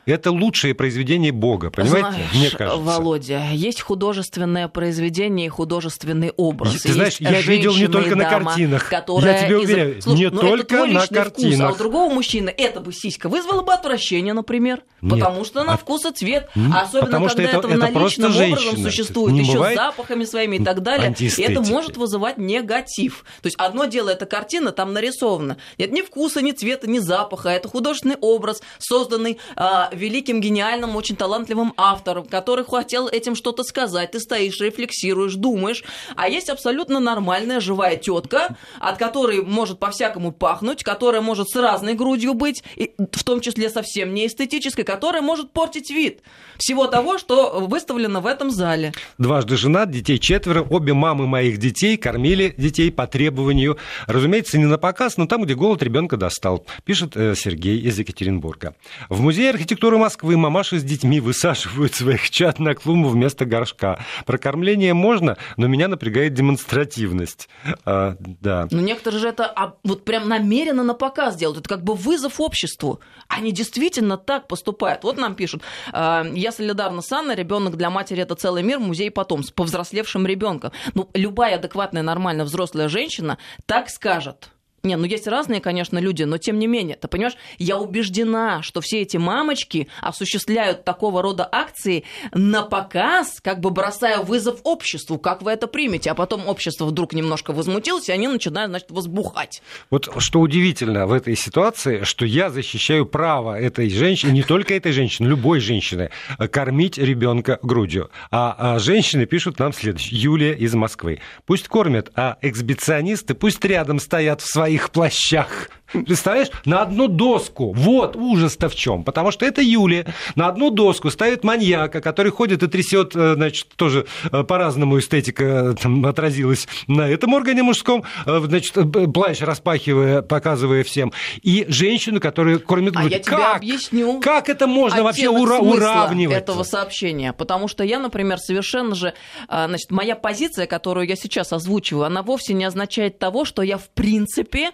Это 0.08 0.30
лучшее 0.30 0.74
произведение 0.74 1.32
Бога, 1.32 1.70
понимаете? 1.70 2.08
Знаешь, 2.10 2.32
Мне 2.34 2.50
кажется. 2.50 2.80
Володя, 2.82 3.42
есть 3.52 3.80
художественное 3.80 4.68
произведение 4.68 5.46
и 5.46 5.48
художественный 5.48 6.30
образ. 6.36 6.80
Ты 6.82 6.92
знаешь, 6.94 7.20
Есть 7.20 7.30
я 7.30 7.40
видел 7.42 7.74
не 7.76 7.88
только 7.88 8.10
и 8.10 8.14
на 8.14 8.24
дама, 8.30 8.46
картинах. 8.46 8.88
Которая 8.88 9.40
Я 9.42 9.46
тебе 9.46 9.56
из- 9.62 9.64
уверяю, 9.64 10.02
Слушай, 10.02 10.18
не 10.18 10.30
ну 10.30 10.38
это 10.38 10.48
только 10.48 10.64
твой 10.66 10.90
на 10.92 11.00
личный 11.02 11.04
Вкус, 11.04 11.16
а 11.16 11.22
картинах. 11.30 11.74
у 11.74 11.78
другого 11.78 12.12
мужчины 12.14 12.48
эта 12.56 12.80
бы 12.80 12.92
сиська 12.92 13.28
вызвала 13.28 13.62
бы 13.62 13.72
отвращение, 13.72 14.32
например. 14.32 14.82
Нет. 15.02 15.12
Потому 15.14 15.44
что 15.44 15.62
на 15.64 15.74
А- 15.74 15.76
вкус 15.76 16.04
и 16.06 16.12
цвет. 16.12 16.48
А 16.72 16.82
особенно, 16.82 17.06
потому 17.06 17.28
когда 17.28 17.42
это- 17.44 17.58
это, 17.58 17.68
наличным 17.76 18.30
образом 18.30 18.58
женщина. 18.58 18.90
существует, 18.90 19.32
Не 19.34 19.40
еще 19.40 19.58
с 19.72 19.74
запахами 19.74 20.24
своими 20.24 20.56
и 20.56 20.64
так 20.64 20.82
далее. 20.82 21.14
И 21.18 21.42
это 21.42 21.60
может 21.60 21.96
вызывать 21.96 22.38
негатив. 22.38 23.24
То 23.42 23.46
есть 23.46 23.56
одно 23.58 23.84
дело, 23.84 24.08
это 24.10 24.26
картина, 24.26 24.72
там 24.72 24.92
нарисовано. 24.92 25.58
Нет 25.76 25.92
ни 25.92 26.00
вкуса, 26.02 26.40
ни 26.42 26.52
цвета, 26.52 26.88
ни 26.88 26.98
запаха. 26.98 27.50
Это 27.50 27.68
художественный 27.68 28.16
образ, 28.20 28.62
созданный 28.78 29.38
а, 29.56 29.90
великим, 29.98 30.40
гениальным, 30.40 30.96
очень 30.96 31.16
талантливым 31.16 31.74
автором, 31.76 32.24
который 32.24 32.64
хотел 32.64 33.08
этим 33.08 33.34
что-то 33.34 33.64
сказать. 33.64 34.12
Ты 34.12 34.20
стоишь, 34.20 34.60
рефлексируешь, 34.60 35.34
думаешь. 35.34 35.84
А 36.16 36.28
есть 36.28 36.48
абсолютно 36.48 37.00
нормальная 37.00 37.60
живая 37.60 37.96
тетка, 37.96 38.56
от 38.80 38.98
которой 38.98 39.42
может 39.42 39.78
по-всякому 39.78 40.32
пахнуть, 40.32 40.82
которая 40.82 41.20
может 41.20 41.48
с 41.48 41.56
разной 41.56 41.94
грудью 41.94 42.34
быть, 42.34 42.62
и 42.76 42.92
в 43.12 43.24
том 43.24 43.40
числе 43.40 43.68
совсем 43.68 44.14
не 44.14 44.26
эстетической, 44.26 44.84
которая 44.84 45.22
может 45.22 45.50
портить 45.52 45.90
вид 45.90 46.20
всего 46.58 46.86
того, 46.86 47.18
что 47.18 47.66
выставлено 47.68 48.20
в 48.20 48.26
этом 48.26 48.50
зале. 48.50 48.92
Дважды 49.16 49.56
женат, 49.56 49.90
детей 49.90 50.18
четверо, 50.18 50.62
обе 50.62 50.92
мамы 50.92 51.26
моих 51.26 51.58
детей 51.58 51.96
кормили 51.96 52.54
детей 52.56 52.90
по 52.90 53.06
требованию. 53.06 53.78
Разумеется, 54.06 54.58
не 54.58 54.64
на 54.64 54.78
показ, 54.78 55.16
но 55.16 55.26
там, 55.26 55.44
где 55.44 55.54
голод 55.54 55.82
ребенка 55.82 56.16
достал, 56.16 56.66
пишет 56.84 57.16
э, 57.16 57.34
Сергей 57.36 57.78
из 57.78 57.98
Екатеринбурга. 57.98 58.74
В 59.08 59.20
музее 59.20 59.50
архитектуры 59.50 59.87
Москвы 59.96 60.36
мамаши 60.36 60.78
с 60.78 60.84
детьми 60.84 61.20
высаживают 61.20 61.94
своих 61.94 62.30
чат 62.30 62.58
на 62.58 62.74
клумбу 62.74 63.08
вместо 63.08 63.44
горшка. 63.44 64.04
Про 64.26 64.38
кормление 64.38 64.94
можно, 64.94 65.36
но 65.56 65.66
меня 65.66 65.88
напрягает 65.88 66.34
демонстративность. 66.34 67.48
А, 67.84 68.16
да. 68.18 68.68
Но 68.70 68.80
некоторые 68.80 69.20
же 69.20 69.28
это 69.28 69.46
а, 69.46 69.74
вот 69.84 70.04
прям 70.04 70.28
намеренно 70.28 70.82
на 70.82 70.94
показ 70.94 71.36
делают. 71.36 71.60
Это 71.60 71.68
как 71.68 71.84
бы 71.84 71.94
вызов 71.94 72.40
обществу. 72.40 73.00
Они 73.28 73.52
действительно 73.52 74.18
так 74.18 74.48
поступают. 74.48 75.04
Вот 75.04 75.16
нам 75.16 75.34
пишут, 75.34 75.62
«А, 75.92 76.24
я 76.34 76.52
солидарна 76.52 77.02
с 77.02 77.10
Анной, 77.12 77.34
ребенок 77.34 77.76
для 77.76 77.90
матери 77.90 78.22
это 78.22 78.34
целый 78.34 78.62
мир, 78.62 78.78
музей 78.78 79.10
потомств, 79.10 79.54
повзрослевшим 79.54 80.26
ребенком. 80.26 80.72
Ну, 80.94 81.08
любая 81.14 81.56
адекватная, 81.56 82.02
нормальная 82.02 82.44
взрослая 82.44 82.88
женщина 82.88 83.38
так 83.66 83.88
скажет. 83.88 84.50
Не, 84.88 84.96
ну 84.96 85.04
есть 85.04 85.26
разные, 85.26 85.60
конечно, 85.60 85.98
люди, 85.98 86.22
но 86.22 86.38
тем 86.38 86.58
не 86.58 86.66
менее, 86.66 86.96
ты 86.96 87.08
понимаешь, 87.08 87.36
я 87.58 87.76
убеждена, 87.76 88.62
что 88.62 88.80
все 88.80 89.02
эти 89.02 89.18
мамочки 89.18 89.88
осуществляют 90.00 90.84
такого 90.84 91.20
рода 91.20 91.46
акции 91.52 92.04
на 92.32 92.62
показ, 92.62 93.38
как 93.42 93.60
бы 93.60 93.68
бросая 93.68 94.20
вызов 94.20 94.60
обществу. 94.64 95.18
Как 95.18 95.42
вы 95.42 95.50
это 95.50 95.66
примете? 95.66 96.10
А 96.10 96.14
потом 96.14 96.48
общество 96.48 96.86
вдруг 96.86 97.12
немножко 97.12 97.52
возмутилось, 97.52 98.08
и 98.08 98.12
они 98.12 98.28
начинают, 98.28 98.70
значит, 98.70 98.90
возбухать. 98.90 99.60
Вот 99.90 100.08
что 100.22 100.40
удивительно 100.40 101.06
в 101.06 101.12
этой 101.12 101.36
ситуации, 101.36 102.04
что 102.04 102.24
я 102.24 102.48
защищаю 102.48 103.04
право 103.04 103.60
этой 103.60 103.90
женщины, 103.90 104.30
не 104.30 104.42
только 104.42 104.72
этой 104.72 104.92
женщины, 104.92 105.28
любой 105.28 105.60
женщины, 105.60 106.08
кормить 106.50 106.96
ребенка 106.96 107.58
грудью. 107.60 108.10
А, 108.30 108.56
а 108.58 108.78
женщины 108.78 109.26
пишут 109.26 109.58
нам 109.58 109.74
следующее. 109.74 110.18
Юлия 110.18 110.54
из 110.54 110.74
Москвы. 110.74 111.20
Пусть 111.44 111.68
кормят, 111.68 112.10
а 112.14 112.38
эксбиционисты 112.40 113.34
пусть 113.34 113.62
рядом 113.66 114.00
стоят 114.00 114.40
в 114.40 114.50
своей 114.50 114.77
своих 114.78 114.90
плащах. 114.90 115.70
Представляешь? 115.92 116.48
На 116.64 116.82
одну 116.82 117.08
доску. 117.08 117.72
Вот 117.72 118.16
ужас-то 118.16 118.68
в 118.68 118.74
чем. 118.74 119.04
Потому 119.04 119.30
что 119.30 119.46
это 119.46 119.62
Юлия. 119.62 120.06
На 120.34 120.48
одну 120.48 120.70
доску 120.70 121.10
ставит 121.10 121.44
маньяка, 121.44 122.00
который 122.00 122.32
ходит 122.32 122.62
и 122.62 122.66
трясет, 122.68 123.16
э, 123.16 123.34
значит, 123.34 123.68
тоже 123.76 124.06
э, 124.30 124.42
по-разному 124.44 124.98
эстетика 124.98 125.44
э, 125.44 125.74
там, 125.80 126.04
отразилась 126.06 126.68
на 126.86 127.08
этом 127.08 127.34
органе 127.34 127.62
мужском, 127.62 128.04
значит, 128.26 128.74
плащ 129.12 129.40
распахивая, 129.40 130.22
показывая 130.22 130.84
всем. 130.84 131.12
И 131.42 131.64
женщину, 131.68 132.20
которая 132.20 132.58
кормит 132.58 132.94
грудь. 132.94 133.12
А 133.12 133.16
я 133.16 133.22
тебе 133.22 133.36
как? 133.36 133.56
объясню. 133.56 134.20
Как 134.20 134.48
это 134.48 134.66
можно 134.66 135.02
вообще 135.02 135.26
ура- 135.26 135.58
уравнивать? 135.58 136.36
этого 136.36 136.62
сообщения. 136.62 137.32
Потому 137.32 137.68
что 137.68 137.84
я, 137.84 137.98
например, 137.98 138.38
совершенно 138.38 138.94
же... 138.94 139.14
Значит, 139.48 139.90
моя 139.90 140.16
позиция, 140.16 140.66
которую 140.66 141.06
я 141.06 141.16
сейчас 141.16 141.52
озвучиваю, 141.52 142.04
она 142.04 142.22
вовсе 142.22 142.54
не 142.54 142.64
означает 142.64 143.18
того, 143.18 143.44
что 143.44 143.62
я 143.62 143.78
в 143.78 143.88
принципе 143.90 144.18
принципе, 144.18 144.70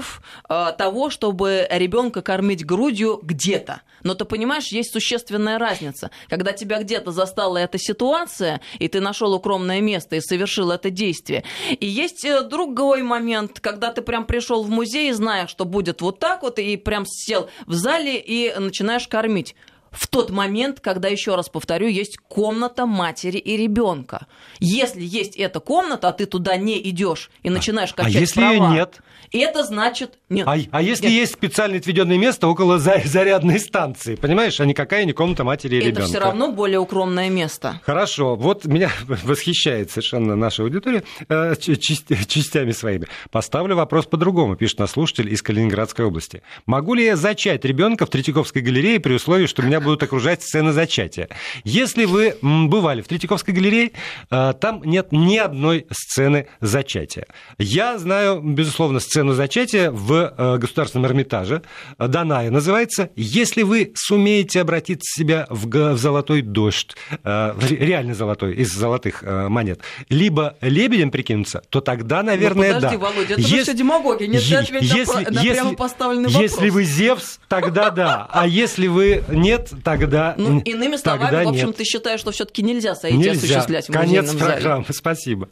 против 0.00 0.22
э, 0.48 0.72
того, 0.76 1.10
чтобы 1.10 1.66
ребенка 1.70 2.22
кормить 2.22 2.64
грудью 2.64 3.20
где-то. 3.22 3.82
Но 4.02 4.14
ты 4.14 4.24
понимаешь, 4.24 4.68
есть 4.68 4.92
существенная 4.92 5.58
разница. 5.58 6.10
Когда 6.28 6.52
тебя 6.52 6.80
где-то 6.80 7.10
застала 7.12 7.58
эта 7.58 7.78
ситуация, 7.78 8.60
и 8.78 8.88
ты 8.88 9.00
нашел 9.00 9.34
укромное 9.34 9.80
место 9.80 10.16
и 10.16 10.20
совершил 10.20 10.70
это 10.70 10.90
действие. 10.90 11.44
И 11.68 11.86
есть 11.86 12.24
э, 12.24 12.42
другой 12.42 13.02
момент, 13.02 13.60
когда 13.60 13.92
ты 13.92 14.02
прям 14.02 14.24
пришел 14.24 14.62
в 14.62 14.70
музей, 14.70 15.12
зная, 15.12 15.46
что 15.46 15.64
будет 15.64 16.00
вот 16.00 16.18
так 16.18 16.42
вот, 16.42 16.58
и 16.58 16.76
прям 16.76 17.04
сел 17.06 17.48
в 17.66 17.74
зале 17.74 18.18
и 18.18 18.52
начинаешь 18.58 19.06
кормить 19.08 19.54
в 19.90 20.06
тот 20.06 20.30
момент, 20.30 20.80
когда, 20.80 21.08
еще 21.08 21.34
раз 21.34 21.48
повторю, 21.48 21.88
есть 21.88 22.16
комната 22.16 22.86
матери 22.86 23.38
и 23.38 23.56
ребенка. 23.56 24.26
Если 24.60 25.02
есть 25.02 25.36
эта 25.36 25.60
комната, 25.60 26.08
а 26.08 26.12
ты 26.12 26.26
туда 26.26 26.56
не 26.56 26.80
идешь 26.90 27.30
и 27.42 27.50
начинаешь 27.50 27.92
качать 27.92 28.16
А 28.16 28.18
если 28.18 28.40
права, 28.40 28.52
ее 28.52 28.74
нет? 28.74 29.00
Это 29.32 29.62
значит 29.64 30.18
нет. 30.28 30.46
А, 30.48 30.56
а 30.70 30.82
если 30.82 31.06
нет. 31.06 31.14
есть 31.14 31.32
специально 31.34 31.76
отведенное 31.76 32.18
место 32.18 32.48
около 32.48 32.78
зарядной 32.78 33.60
станции, 33.60 34.16
понимаешь, 34.16 34.60
а 34.60 34.66
никакая 34.66 35.04
не 35.04 35.12
комната 35.12 35.44
матери 35.44 35.76
и 35.76 35.78
это 35.78 35.86
ребенка. 35.86 36.02
Это 36.02 36.10
все 36.10 36.18
равно 36.18 36.52
более 36.52 36.78
укромное 36.78 37.28
место. 37.28 37.80
Хорошо, 37.84 38.36
вот 38.36 38.64
меня 38.66 38.90
восхищает 39.06 39.90
совершенно 39.90 40.36
наша 40.36 40.62
аудитория 40.62 41.04
э, 41.28 41.54
частями 41.56 42.72
своими. 42.72 43.06
Поставлю 43.30 43.76
вопрос 43.76 44.06
по-другому, 44.06 44.56
пишет 44.56 44.78
наш 44.78 44.90
слушатель 44.90 45.32
из 45.32 45.42
Калининградской 45.42 46.04
области. 46.04 46.42
Могу 46.66 46.94
ли 46.94 47.04
я 47.04 47.16
зачать 47.16 47.64
ребенка 47.64 48.06
в 48.06 48.10
Третьяковской 48.10 48.62
галерее 48.62 49.00
при 49.00 49.14
условии, 49.14 49.46
что 49.46 49.62
меня 49.62 49.79
будут 49.82 50.02
окружать 50.02 50.42
сцены 50.42 50.72
зачатия? 50.72 51.28
Если 51.64 52.04
вы 52.04 52.36
бывали 52.42 53.02
в 53.02 53.08
Третьяковской 53.08 53.52
галерее, 53.52 53.92
э, 54.30 54.54
там 54.60 54.82
нет 54.84 55.08
ни 55.12 55.36
одной 55.36 55.86
сцены 55.90 56.46
зачатия. 56.60 57.26
Я 57.58 57.98
знаю, 57.98 58.40
безусловно, 58.40 59.00
сцену 59.00 59.32
зачатия 59.32 59.90
в 59.90 60.34
э, 60.36 60.58
Государственном 60.58 61.06
Эрмитаже. 61.06 61.62
Даная 61.98 62.50
называется. 62.50 63.10
Если 63.16 63.62
вы 63.62 63.92
сумеете 63.94 64.60
обратить 64.60 65.00
себя 65.02 65.46
в, 65.50 65.96
золотой 65.96 66.42
дождь, 66.42 66.96
э, 67.24 67.54
реально 67.70 68.14
золотой, 68.14 68.54
из 68.54 68.72
золотых 68.72 69.22
монет, 69.22 69.80
либо 70.08 70.56
лебедем 70.60 71.10
прикинуться, 71.10 71.62
то 71.68 71.80
тогда, 71.80 72.22
наверное, 72.22 72.68
ну, 72.68 72.74
подожди, 72.74 72.96
да. 72.96 73.02
Володя, 73.02 73.34
это 73.34 73.40
если, 73.40 73.62
все 73.62 73.74
демагогия, 73.74 74.26
нет 74.26 74.42
если, 74.42 74.74
на, 74.74 75.30
на 75.30 75.40
если, 75.40 75.52
прямо 75.52 75.74
поставленный 75.74 76.28
вопрос. 76.28 76.42
Если 76.42 76.70
вы 76.70 76.84
Зевс, 76.84 77.40
тогда 77.48 77.90
да. 77.90 78.26
А 78.30 78.46
если 78.46 78.86
вы 78.86 79.24
нет, 79.28 79.69
тогда 79.84 80.34
Ну, 80.38 80.60
иными 80.60 80.96
словами, 80.96 81.22
тогда 81.30 81.44
в 81.44 81.48
общем, 81.48 81.66
нет. 81.68 81.76
ты 81.76 81.84
считаешь, 81.84 82.20
что 82.20 82.30
все-таки 82.32 82.62
нельзя 82.62 82.94
сойти 82.94 83.16
Нельзя. 83.16 83.32
осуществлять 83.58 83.88
в 83.88 83.92
Конец 83.92 84.22
музейном 84.26 84.38
зале. 84.38 84.52
программы. 84.54 84.84
Спасибо. 84.90 85.48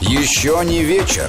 Еще 0.00 0.60
не 0.64 0.82
вечер. 0.82 1.28